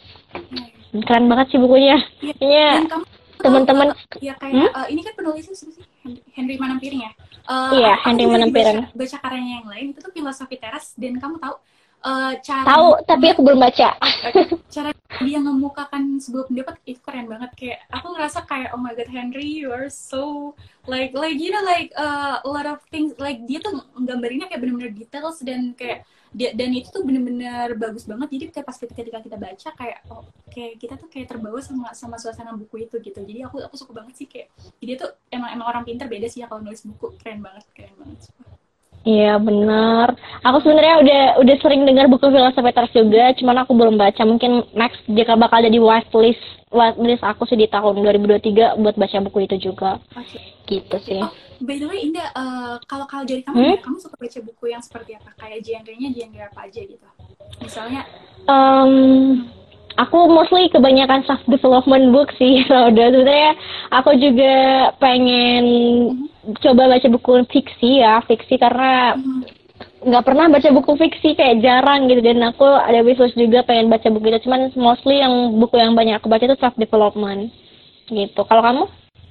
Keren 0.91 1.31
banget 1.31 1.55
sih 1.55 1.59
bukunya. 1.59 1.95
Iya. 2.43 2.83
kamu 2.83 3.05
teman-teman 3.41 3.87
ya 4.21 4.35
kayak 4.37 4.53
Hmm? 4.53 4.69
eh, 4.69 4.87
ini 4.91 5.01
kan 5.01 5.13
penulisnya 5.17 5.55
sih 5.55 5.71
Henry, 6.33 6.55
Manampiring 6.57 7.01
ya? 7.05 7.11
Eh, 7.45 7.71
Iya, 7.77 7.93
Henry 8.05 8.25
Manampiring. 8.25 8.79
baca, 8.89 8.97
baca 8.97 9.17
karyanya 9.21 9.53
yang 9.61 9.67
lain 9.69 9.85
itu 9.93 9.99
tuh 10.01 10.13
filosofi 10.13 10.55
teras 10.57 10.93
dan 10.97 11.17
kamu 11.21 11.37
tahu 11.37 11.55
eh, 12.01 12.33
cara 12.41 12.65
tahu 12.65 12.87
tapi 13.05 13.25
aku 13.29 13.41
belum 13.45 13.59
baca. 13.61 13.89
Cara 14.71 14.95
dia 15.19 15.37
memukakan 15.43 16.15
sebuah 16.15 16.47
pendapat 16.47 16.79
itu 16.87 17.03
keren 17.03 17.27
banget. 17.27 17.51
Kayak 17.59 17.79
aku 17.91 18.15
ngerasa 18.15 18.39
kayak 18.47 18.71
oh 18.71 18.79
my 18.79 18.95
god 18.95 19.11
Henry 19.11 19.43
you 19.43 19.67
are 19.67 19.91
so 19.91 20.55
like 20.87 21.11
like 21.11 21.35
you 21.35 21.51
know 21.51 21.59
like 21.67 21.91
uh, 21.99 22.39
a 22.39 22.49
lot 22.49 22.63
of 22.63 22.79
things 22.87 23.11
like 23.19 23.43
dia 23.45 23.59
tuh 23.59 23.83
nggambarinnya 23.99 24.47
kayak 24.47 24.63
bener-bener 24.63 24.95
details 24.95 25.43
dan 25.43 25.75
kayak 25.75 26.07
dia 26.31 26.55
dan 26.55 26.71
itu 26.71 26.87
tuh 26.87 27.03
bener-bener 27.03 27.75
bagus 27.75 28.07
banget 28.07 28.27
jadi 28.31 28.45
kayak 28.55 28.65
pas 28.65 28.77
ketika 28.79 29.19
kita 29.19 29.37
baca 29.37 29.69
kayak 29.75 29.99
oh 30.07 30.23
kayak 30.47 30.79
kita 30.79 30.93
tuh 30.95 31.11
kayak 31.11 31.27
terbawa 31.27 31.59
sama 31.59 31.91
sama 31.91 32.15
suasana 32.15 32.55
buku 32.55 32.87
itu 32.87 32.95
gitu 33.03 33.19
jadi 33.19 33.51
aku 33.51 33.59
aku 33.59 33.75
suka 33.75 33.91
banget 33.99 34.15
sih 34.15 34.27
kayak 34.31 34.47
dia 34.79 34.95
tuh 34.95 35.11
emang 35.27 35.51
emang 35.51 35.67
orang 35.67 35.83
pinter 35.83 36.07
beda 36.07 36.31
sih 36.31 36.39
ya 36.39 36.47
kalau 36.47 36.63
nulis 36.63 36.87
buku 36.87 37.19
keren 37.19 37.43
banget 37.43 37.67
keren 37.75 37.95
banget 37.99 38.31
Iya 39.01 39.41
benar. 39.41 40.13
Aku 40.45 40.61
sebenarnya 40.61 41.01
udah 41.01 41.21
udah 41.41 41.55
sering 41.57 41.89
dengar 41.89 42.05
buku 42.05 42.29
filosofi 42.29 42.69
teras 42.69 42.93
juga, 42.93 43.33
cuman 43.33 43.65
aku 43.65 43.73
belum 43.73 43.97
baca. 43.97 44.21
Mungkin 44.21 44.77
next 44.77 45.01
jika 45.09 45.33
bakal 45.33 45.65
jadi 45.65 45.81
whitelist 45.81 46.41
whitelist 46.69 47.25
aku 47.25 47.49
sih 47.49 47.57
di 47.57 47.65
tahun 47.65 47.97
2023 48.05 48.77
buat 48.77 48.95
baca 49.01 49.17
buku 49.25 49.49
itu 49.49 49.73
juga. 49.73 49.97
oke 50.13 50.39
Gitu 50.69 50.95
sih. 51.01 51.17
Oh, 51.17 51.33
by 51.61 51.77
the 51.77 51.87
way, 51.87 51.99
Indah, 52.03 52.27
eh, 52.33 52.73
kalau 52.89 53.05
kalau 53.05 53.23
dari 53.23 53.45
kamu, 53.45 53.57
Hmm? 53.57 53.77
Kamu 53.79 53.97
suka 54.01 54.15
baca 54.17 54.39
buku 54.41 54.65
yang 54.69 54.81
seperti 54.81 55.15
apa? 55.15 55.29
Kayak 55.37 55.61
genre-nya 55.63 56.09
genre 56.11 56.43
apa 56.49 56.59
aja 56.67 56.81
gitu? 56.81 57.07
Misalnya, 57.61 58.01
Em, 58.49 59.45
aku 59.95 60.17
mostly 60.25 60.65
kebanyakan 60.73 61.21
self 61.29 61.45
development 61.45 62.09
book 62.09 62.33
sih, 62.41 62.65
Roda. 62.71 63.13
Sebenarnya 63.13 63.53
aku 63.93 64.11
juga 64.17 64.53
pengen 64.97 65.63
coba 66.57 66.89
baca 66.89 67.07
buku 67.07 67.45
fiksi 67.53 68.01
ya, 68.01 68.17
fiksi 68.25 68.57
karena 68.57 69.13
nggak 70.01 70.25
pernah 70.25 70.49
baca 70.49 70.69
buku 70.73 70.97
fiksi 70.97 71.37
kayak 71.37 71.61
jarang 71.61 72.09
gitu 72.09 72.25
dan 72.25 72.41
aku 72.41 72.65
ada 72.65 73.05
wishlist 73.05 73.37
juga 73.37 73.61
pengen 73.61 73.85
baca 73.85 74.09
buku 74.09 74.33
itu 74.33 74.49
cuman 74.49 74.73
mostly 74.73 75.21
yang 75.21 75.53
buku 75.61 75.77
yang 75.77 75.93
banyak 75.93 76.17
aku 76.17 76.25
baca 76.25 76.41
itu 76.41 76.57
self 76.57 76.73
development 76.73 77.53
gitu 78.09 78.41
kalau 78.49 78.65
kamu 78.65 78.83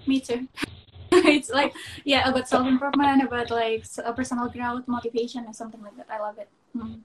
me 0.07 0.23
too 0.23 0.39
it's 1.37 1.51
like 1.51 1.73
yeah 2.05 2.29
about 2.29 2.49
self 2.49 2.67
improvement 2.67 3.23
about 3.23 3.51
like 3.51 3.85
personal 4.17 4.49
growth 4.49 4.87
motivation 4.89 5.45
and 5.45 5.55
something 5.55 5.81
like 5.83 5.97
that 5.97 6.09
I 6.09 6.19
love 6.21 6.39
it 6.39 6.49
hmm. 6.73 7.03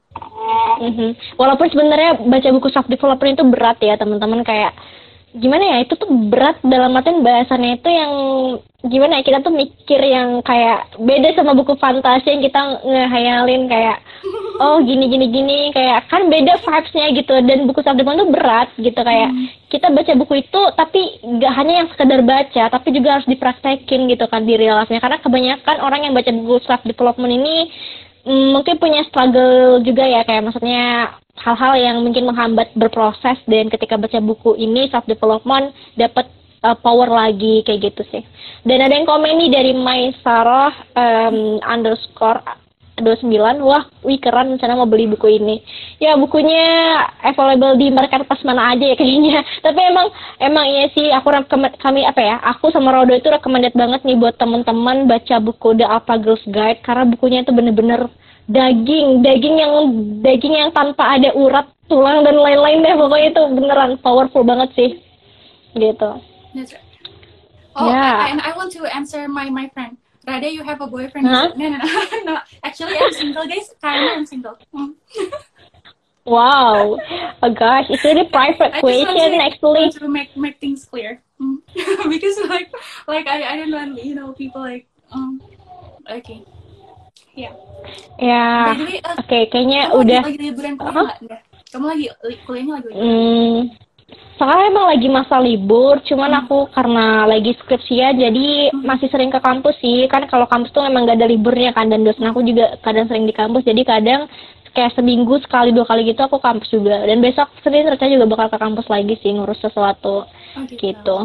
mm-hmm. 0.82 1.12
walaupun 1.36 1.68
sebenarnya 1.72 2.24
baca 2.26 2.48
buku 2.56 2.70
self 2.72 2.88
development 2.88 3.36
itu 3.40 3.46
berat 3.50 3.78
ya 3.84 4.00
teman-teman 4.00 4.46
kayak 4.48 4.74
gimana 5.36 5.64
ya 5.64 5.78
itu 5.84 5.94
tuh 6.00 6.08
berat 6.32 6.56
dalam 6.64 6.96
artian 6.96 7.20
bahasannya 7.20 7.76
itu 7.76 7.90
yang 7.92 8.14
gimana 8.86 9.20
ya 9.20 9.24
kita 9.26 9.40
tuh 9.42 9.52
mikir 9.52 9.98
yang 10.00 10.40
kayak 10.46 10.94
beda 11.02 11.34
sama 11.34 11.58
buku 11.58 11.74
fantasi 11.76 12.38
yang 12.38 12.44
kita 12.46 12.62
ngehayalin 12.86 13.66
kayak 13.66 13.98
oh 14.62 14.78
gini 14.86 15.10
gini 15.10 15.28
gini 15.34 15.60
kayak 15.74 16.06
kan 16.08 16.30
beda 16.30 16.62
vibesnya 16.62 17.12
gitu 17.18 17.36
dan 17.44 17.66
buku 17.66 17.82
self 17.82 17.98
development 17.98 18.22
tuh 18.22 18.32
berat 18.32 18.70
gitu 18.78 19.02
kayak 19.02 19.30
hmm. 19.34 19.48
kita 19.74 19.88
baca 19.90 20.12
buku 20.16 20.34
itu 20.46 20.62
tapi 20.78 21.02
gak 21.42 21.54
hanya 21.58 21.74
yang 21.84 21.88
sekedar 21.92 22.22
baca 22.22 22.64
tapi 22.72 22.88
juga 22.94 23.20
harus 23.20 23.28
dipraktekin 23.28 24.08
gitu 24.08 24.26
kan 24.30 24.46
di 24.46 24.54
real 24.56 24.78
life-nya 24.78 25.02
karena 25.02 25.18
kebanyakan 25.20 25.78
orang 25.82 26.02
yang 26.06 26.14
baca 26.14 26.30
buku 26.32 26.64
self 26.64 26.82
development 26.86 27.34
ini 27.34 27.74
mungkin 28.26 28.82
punya 28.82 29.06
struggle 29.08 29.80
juga 29.86 30.04
ya 30.04 30.26
kayak 30.26 30.50
maksudnya 30.50 31.14
hal-hal 31.38 31.74
yang 31.78 31.98
mungkin 32.02 32.26
menghambat 32.26 32.74
berproses 32.74 33.38
dan 33.46 33.70
ketika 33.70 33.96
baca 34.02 34.18
buku 34.18 34.58
ini 34.58 34.90
self 34.90 35.06
development 35.06 35.76
dapat 35.94 36.26
uh, 36.66 36.74
power 36.74 37.06
lagi 37.06 37.62
kayak 37.62 37.94
gitu 37.94 38.02
sih. 38.10 38.24
Dan 38.66 38.82
ada 38.82 38.98
yang 38.98 39.06
komen 39.06 39.38
nih 39.38 39.52
dari 39.54 39.72
My 39.78 40.10
Sarah 40.26 40.74
um, 40.98 41.62
underscore 41.62 42.42
29 42.96 43.60
wah 43.60 43.84
wih 44.08 44.16
keren 44.24 44.56
rencana 44.56 44.80
mau 44.80 44.88
beli 44.88 45.12
buku 45.12 45.36
ini. 45.36 45.60
Ya 46.00 46.16
bukunya 46.16 46.64
available 47.28 47.76
di 47.76 47.92
marketplace 47.92 48.48
mana 48.48 48.72
aja 48.72 48.86
ya 48.88 48.96
kayaknya. 49.00 49.44
Tapi 49.60 49.80
emang 49.84 50.08
emang 50.40 50.66
iya 50.68 50.88
sih 50.96 51.12
aku 51.12 51.28
kami 51.84 52.08
apa 52.08 52.22
ya 52.24 52.36
aku 52.40 52.72
sama 52.72 52.96
Rodo 52.96 53.12
itu 53.12 53.28
recommended 53.28 53.76
banget 53.76 54.08
nih 54.08 54.16
buat 54.16 54.40
teman-teman 54.40 55.12
baca 55.12 55.36
buku 55.44 55.76
The 55.76 55.84
Alpha 55.84 56.16
Girls 56.16 56.44
Guide 56.48 56.80
karena 56.88 57.04
bukunya 57.04 57.44
itu 57.44 57.52
bener-bener 57.52 58.08
daging 58.48 59.26
daging 59.26 59.56
yang 59.60 59.74
daging 60.24 60.56
yang 60.56 60.72
tanpa 60.72 61.20
ada 61.20 61.36
urat 61.36 61.68
tulang 61.92 62.24
dan 62.24 62.40
lain-lain 62.40 62.80
deh. 62.80 62.96
Pokoknya 62.96 63.28
itu 63.36 63.44
beneran 63.60 63.92
powerful 64.00 64.48
banget 64.48 64.72
sih. 64.72 64.92
Gitu. 65.76 66.10
Oh 67.76 67.92
yeah. 67.92 68.32
and 68.32 68.40
I 68.40 68.56
want 68.56 68.72
to 68.80 68.88
answer 68.88 69.28
my 69.28 69.52
my 69.52 69.68
friend 69.76 70.00
Rada 70.28 70.50
you 70.50 70.64
have 70.64 70.82
a 70.82 70.88
boyfriend 70.88 71.28
huh? 71.28 71.54
no 71.56 71.70
no 71.70 71.78
no 71.78 71.88
no 72.28 72.34
actually 72.64 72.98
I'm 72.98 73.14
single 73.14 73.46
guys 73.46 73.70
karena 73.82 74.10
I'm 74.18 74.26
single 74.26 74.58
hmm. 74.74 74.98
Wow, 76.26 76.98
oh 76.98 77.54
gosh, 77.54 77.86
it's 77.94 78.02
really 78.02 78.26
private 78.26 78.74
I 78.74 78.80
question 78.82 79.14
to, 79.14 79.46
actually. 79.46 79.94
To 79.94 80.10
make 80.10 80.34
make 80.34 80.58
things 80.58 80.82
clear, 80.82 81.22
hmm. 81.38 81.62
because 82.10 82.42
like 82.50 82.74
like 83.06 83.30
I 83.30 83.46
I 83.46 83.54
don't 83.62 83.70
know 83.70 83.86
you 83.94 84.18
know 84.18 84.34
people 84.34 84.66
like 84.66 84.90
um 85.14 85.38
okay 86.10 86.42
Ya. 87.36 87.52
Ya. 88.16 88.72
Oke, 88.72 89.28
okay, 89.28 89.44
kayaknya 89.52 89.92
kamu 89.92 90.00
udah. 90.00 90.22
Lagi 90.24 90.40
liburan 90.40 90.74
kuliah 90.80 90.96
uh 90.96 91.04
-huh. 91.04 91.40
Kamu 91.68 91.86
lagi 91.92 92.06
kuliahnya 92.48 92.74
lagi 92.80 92.88
liburan? 92.88 93.04
Hmm, 93.12 93.60
soalnya 94.36 94.66
emang 94.68 94.86
lagi 94.92 95.08
masa 95.08 95.40
libur, 95.40 96.04
cuman 96.04 96.32
hmm. 96.32 96.42
aku 96.46 96.58
karena 96.76 97.24
lagi 97.24 97.56
skripsian 97.56 98.20
jadi 98.20 98.48
hmm. 98.72 98.84
masih 98.84 99.08
sering 99.08 99.32
ke 99.32 99.40
kampus 99.40 99.76
sih. 99.80 100.08
Kan 100.12 100.28
kalau 100.28 100.46
kampus 100.46 100.76
tuh 100.76 100.84
emang 100.84 101.08
gak 101.08 101.20
ada 101.20 101.28
liburnya 101.28 101.72
kan 101.72 101.88
dan 101.88 102.04
dosen 102.04 102.28
aku 102.28 102.44
juga 102.44 102.76
kadang 102.84 103.08
sering 103.08 103.26
di 103.28 103.36
kampus. 103.36 103.64
Jadi 103.64 103.82
kadang 103.88 104.28
kayak 104.76 104.92
seminggu 104.92 105.40
sekali 105.40 105.72
dua 105.72 105.88
kali 105.88 106.04
gitu 106.12 106.22
aku 106.28 106.38
kampus 106.44 106.68
juga. 106.68 107.08
Dan 107.08 107.24
besok 107.24 107.48
Senin 107.64 107.88
ternyata 107.88 108.12
juga 108.12 108.26
bakal 108.28 108.48
ke 108.52 108.58
kampus 108.60 108.88
lagi 108.92 109.16
sih 109.24 109.32
ngurus 109.32 109.60
sesuatu 109.64 110.28
oh, 110.28 110.64
gitu. 110.68 110.84
gitu. 110.92 111.18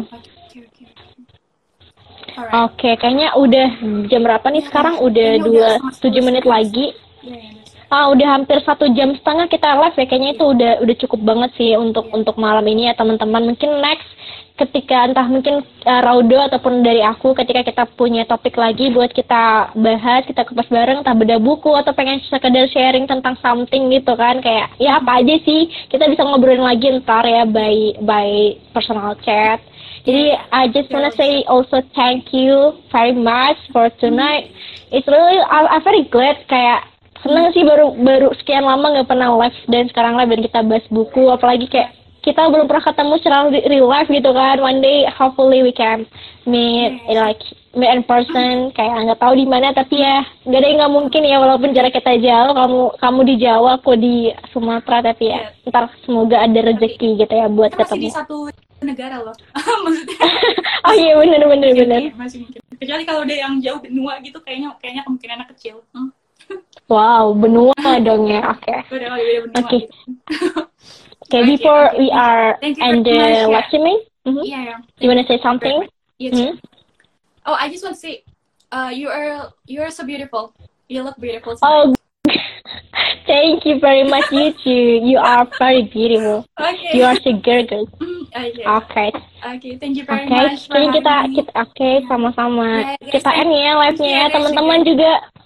Oke, 2.31 2.87
okay, 2.87 2.93
kayaknya 2.95 3.35
udah 3.35 3.67
jam 4.07 4.23
berapa 4.23 4.47
nih 4.47 4.63
sekarang? 4.71 5.03
Udah 5.03 5.29
dua 5.43 5.69
tujuh 5.99 6.23
menit 6.23 6.47
lagi. 6.47 6.95
Ah, 7.91 8.07
udah 8.07 8.39
hampir 8.39 8.55
satu 8.63 8.87
jam 8.95 9.11
setengah 9.19 9.51
kita 9.51 9.67
live 9.75 9.99
ya. 9.99 10.05
Kayaknya 10.07 10.31
itu 10.39 10.45
udah 10.47 10.71
udah 10.79 10.95
cukup 10.95 11.21
banget 11.27 11.51
sih 11.59 11.75
untuk 11.75 12.07
untuk 12.15 12.39
malam 12.39 12.63
ini 12.63 12.87
ya 12.87 12.95
teman-teman. 12.95 13.51
Mungkin 13.51 13.83
next 13.83 14.07
ketika 14.55 15.11
entah 15.11 15.27
mungkin 15.27 15.59
uh, 15.83 16.01
Raudo 16.05 16.39
ataupun 16.39 16.87
dari 16.87 17.03
aku 17.03 17.35
ketika 17.35 17.67
kita 17.67 17.83
punya 17.99 18.23
topik 18.23 18.55
lagi 18.55 18.95
buat 18.95 19.11
kita 19.11 19.75
bahas, 19.75 20.23
kita 20.23 20.47
kupas 20.47 20.71
bareng, 20.71 21.03
entah 21.03 21.11
beda 21.11 21.35
buku 21.43 21.67
atau 21.75 21.91
pengen 21.91 22.23
sekedar 22.31 22.71
sharing 22.71 23.11
tentang 23.11 23.35
something 23.43 23.91
gitu 23.91 24.15
kan 24.15 24.39
kayak 24.39 24.71
ya 24.79 25.03
apa 25.03 25.19
aja 25.19 25.35
sih 25.43 25.67
kita 25.91 26.07
bisa 26.07 26.23
ngobrolin 26.23 26.63
lagi 26.63 26.95
ntar 27.03 27.27
ya 27.27 27.43
by 27.43 27.99
by 28.07 28.55
personal 28.71 29.19
chat 29.25 29.59
jadi 30.05 30.33
I 30.49 30.71
just 30.71 30.89
wanna 30.89 31.11
say 31.13 31.43
also 31.45 31.83
thank 31.93 32.33
you 32.33 32.79
very 32.89 33.13
much 33.13 33.57
for 33.69 33.91
tonight. 34.01 34.49
It's 34.89 35.05
really 35.05 35.37
I, 35.43 35.77
I'm 35.77 35.83
very 35.83 36.09
glad 36.09 36.41
kayak 36.49 36.90
seneng 37.21 37.53
sih 37.53 37.63
baru 37.65 37.93
baru 37.97 38.29
sekian 38.41 38.65
lama 38.65 38.97
nggak 38.97 39.09
pernah 39.09 39.29
live 39.37 39.57
dan 39.69 39.85
sekarang 39.89 40.17
live 40.17 40.31
dan 40.33 40.41
kita 40.41 40.59
bahas 40.65 40.85
buku. 40.89 41.23
Apalagi 41.29 41.65
kayak 41.69 41.93
kita 42.21 42.53
belum 42.53 42.69
pernah 42.69 42.85
ketemu 42.85 43.13
secara 43.17 43.49
real 43.49 43.89
life 43.89 44.09
gitu 44.09 44.29
kan. 44.29 44.57
One 44.61 44.79
day 44.81 45.09
hopefully 45.09 45.65
we 45.65 45.73
can 45.73 46.05
meet 46.45 47.01
like 47.09 47.41
meet 47.73 47.89
in 47.89 48.05
person. 48.05 48.69
Kayak 48.77 49.09
nggak 49.09 49.21
tahu 49.21 49.33
di 49.33 49.45
mana 49.49 49.73
tapi 49.73 50.01
ya 50.01 50.21
nggak 50.45 50.59
ada 50.61 50.67
yang 50.69 50.77
nggak 50.85 50.93
mungkin 50.93 51.21
ya 51.25 51.37
walaupun 51.41 51.73
jarak 51.73 51.93
kita 51.97 52.13
jauh. 52.21 52.53
Kamu 52.53 52.79
kamu 53.01 53.19
di 53.25 53.35
Jawa 53.41 53.81
aku 53.81 53.97
di 53.97 54.29
Sumatera 54.53 55.01
tapi 55.01 55.33
ya 55.33 55.49
ntar 55.65 55.89
semoga 56.05 56.45
ada 56.45 56.59
rezeki 56.61 57.17
gitu 57.17 57.33
ya 57.33 57.49
buat 57.49 57.73
ketemu. 57.73 58.05
di 58.05 58.13
satu 58.13 58.37
negara 58.85 59.17
loh. 59.21 59.33
Maksudnya 59.85 60.17
oh 60.89 60.93
iya 60.93 61.13
benar 61.17 61.41
benar 61.49 61.69
benar 61.73 62.01
masih 62.17 62.45
mungkin. 62.45 62.61
Kecuali 62.77 63.03
kalau 63.05 63.21
udah 63.25 63.37
yang 63.37 63.53
jauh 63.61 63.81
benua 63.81 64.21
gitu 64.21 64.37
kayaknya 64.45 64.77
kayaknya 64.77 65.01
kemungkinannya 65.09 65.45
kecil. 65.57 65.81
Hmm. 65.93 66.13
Wow 66.91 67.31
benua 67.31 67.91
dong 68.03 68.27
ya 68.27 68.51
oke 68.51 68.67
okay. 68.67 68.79
oke 68.91 69.59
okay. 69.59 69.81
okay 71.23 71.41
before 71.47 71.91
we 71.95 72.11
are 72.11 72.59
end 72.61 73.07
the 73.07 73.47
live 73.47 73.65
streaming 73.71 73.99
mm 74.27 74.31
-hmm. 74.35 74.43
yeah, 74.43 74.61
yeah. 74.75 74.79
you 74.99 75.07
wanna 75.07 75.25
say 75.27 75.39
something 75.39 75.87
yes. 76.19 76.33
mm 76.33 76.39
-hmm. 76.39 76.53
oh 77.47 77.55
I 77.55 77.71
just 77.71 77.83
want 77.83 77.95
to 77.95 78.01
say 78.01 78.27
uh, 78.75 78.91
you 78.91 79.07
are 79.07 79.51
you 79.67 79.79
are 79.79 79.91
so 79.91 80.03
beautiful 80.03 80.51
you 80.91 81.03
look 81.03 81.15
beautiful 81.17 81.55
tonight. 81.55 81.95
oh 81.95 81.95
Thank 83.25 83.65
you 83.65 83.79
very 83.79 84.03
much, 84.03 84.31
you 84.31 84.51
too. 84.63 84.99
You 85.07 85.17
are 85.17 85.47
very 85.57 85.83
beautiful. 85.83 86.45
Okay. 86.59 86.97
You 86.97 87.03
are 87.03 87.15
so 87.15 87.31
good. 87.37 87.71
Okay. 87.71 88.65
Okay. 88.65 89.11
Okay, 89.41 89.77
thank 89.77 89.97
you 89.97 90.05
very 90.05 90.25
okay. 90.25 90.35
much. 90.35 90.69
Oke, 90.69 90.99
kita 90.99 91.13
kita 91.33 91.51
oke 91.57 91.71
okay, 91.73 91.93
sama-sama. 92.05 92.93
Yeah, 92.97 93.09
kita 93.09 93.29
end 93.33 93.51
ya 93.55 93.73
live-nya 93.77 94.09
ya. 94.09 94.25
Teman-teman 94.29 94.79
juga 94.85 95.11
mm-hmm. 95.17 95.40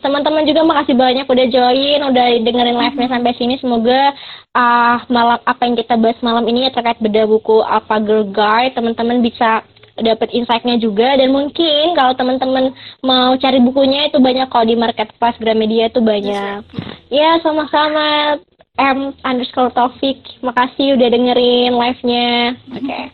Teman-teman 0.00 0.48
juga 0.48 0.64
makasih 0.64 0.96
banyak 0.96 1.26
udah 1.28 1.46
join, 1.52 2.00
udah 2.08 2.26
dengerin 2.40 2.78
live-nya 2.80 3.08
sampai 3.12 3.32
sini. 3.36 3.60
Semoga 3.60 4.16
uh, 4.56 4.96
malam 5.12 5.38
apa 5.44 5.62
yang 5.68 5.76
kita 5.76 5.94
bahas 6.00 6.16
malam 6.24 6.48
ini 6.48 6.66
ya 6.66 6.70
terkait 6.72 6.96
beda 7.04 7.28
buku 7.28 7.60
apa 7.60 8.00
Girl 8.00 8.24
Guide, 8.32 8.72
teman-teman 8.72 9.20
bisa 9.20 9.60
dapat 9.96 10.28
insight-nya 10.32 10.76
juga 10.76 11.16
dan 11.16 11.32
mungkin 11.32 11.96
kalau 11.96 12.12
teman-teman 12.12 12.72
mau 13.00 13.32
cari 13.40 13.60
bukunya 13.64 14.12
itu 14.12 14.20
banyak 14.20 14.48
kalau 14.52 14.68
di 14.68 14.76
marketplace 14.76 15.40
Gramedia 15.40 15.88
itu 15.88 16.00
banyak. 16.04 16.60
Ya 17.08 17.40
sama-sama 17.40 18.36
M 18.76 19.16
underscore 19.24 19.72
Taufik. 19.72 20.20
Makasih 20.44 21.00
udah 21.00 21.08
dengerin 21.08 21.72
live-nya. 21.76 22.56
Oke. 22.72 22.84
Okay. 22.84 23.04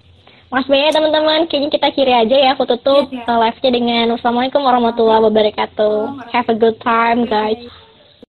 Mas 0.53 0.69
banyak 0.69 0.93
teman-teman. 0.93 1.49
Kayaknya 1.49 1.71
kita 1.73 1.89
kiri 1.97 2.13
aja 2.13 2.37
ya. 2.37 2.53
Aku 2.53 2.69
tutup 2.69 3.09
yeah, 3.09 3.25
yeah. 3.25 3.41
live-nya 3.41 3.71
dengan 3.73 4.07
Assalamualaikum 4.21 4.61
warahmatullahi 4.61 5.25
wabarakatuh. 5.25 6.29
Have 6.29 6.53
a 6.53 6.57
good 6.61 6.77
time 6.85 7.25
guys. 7.25 7.57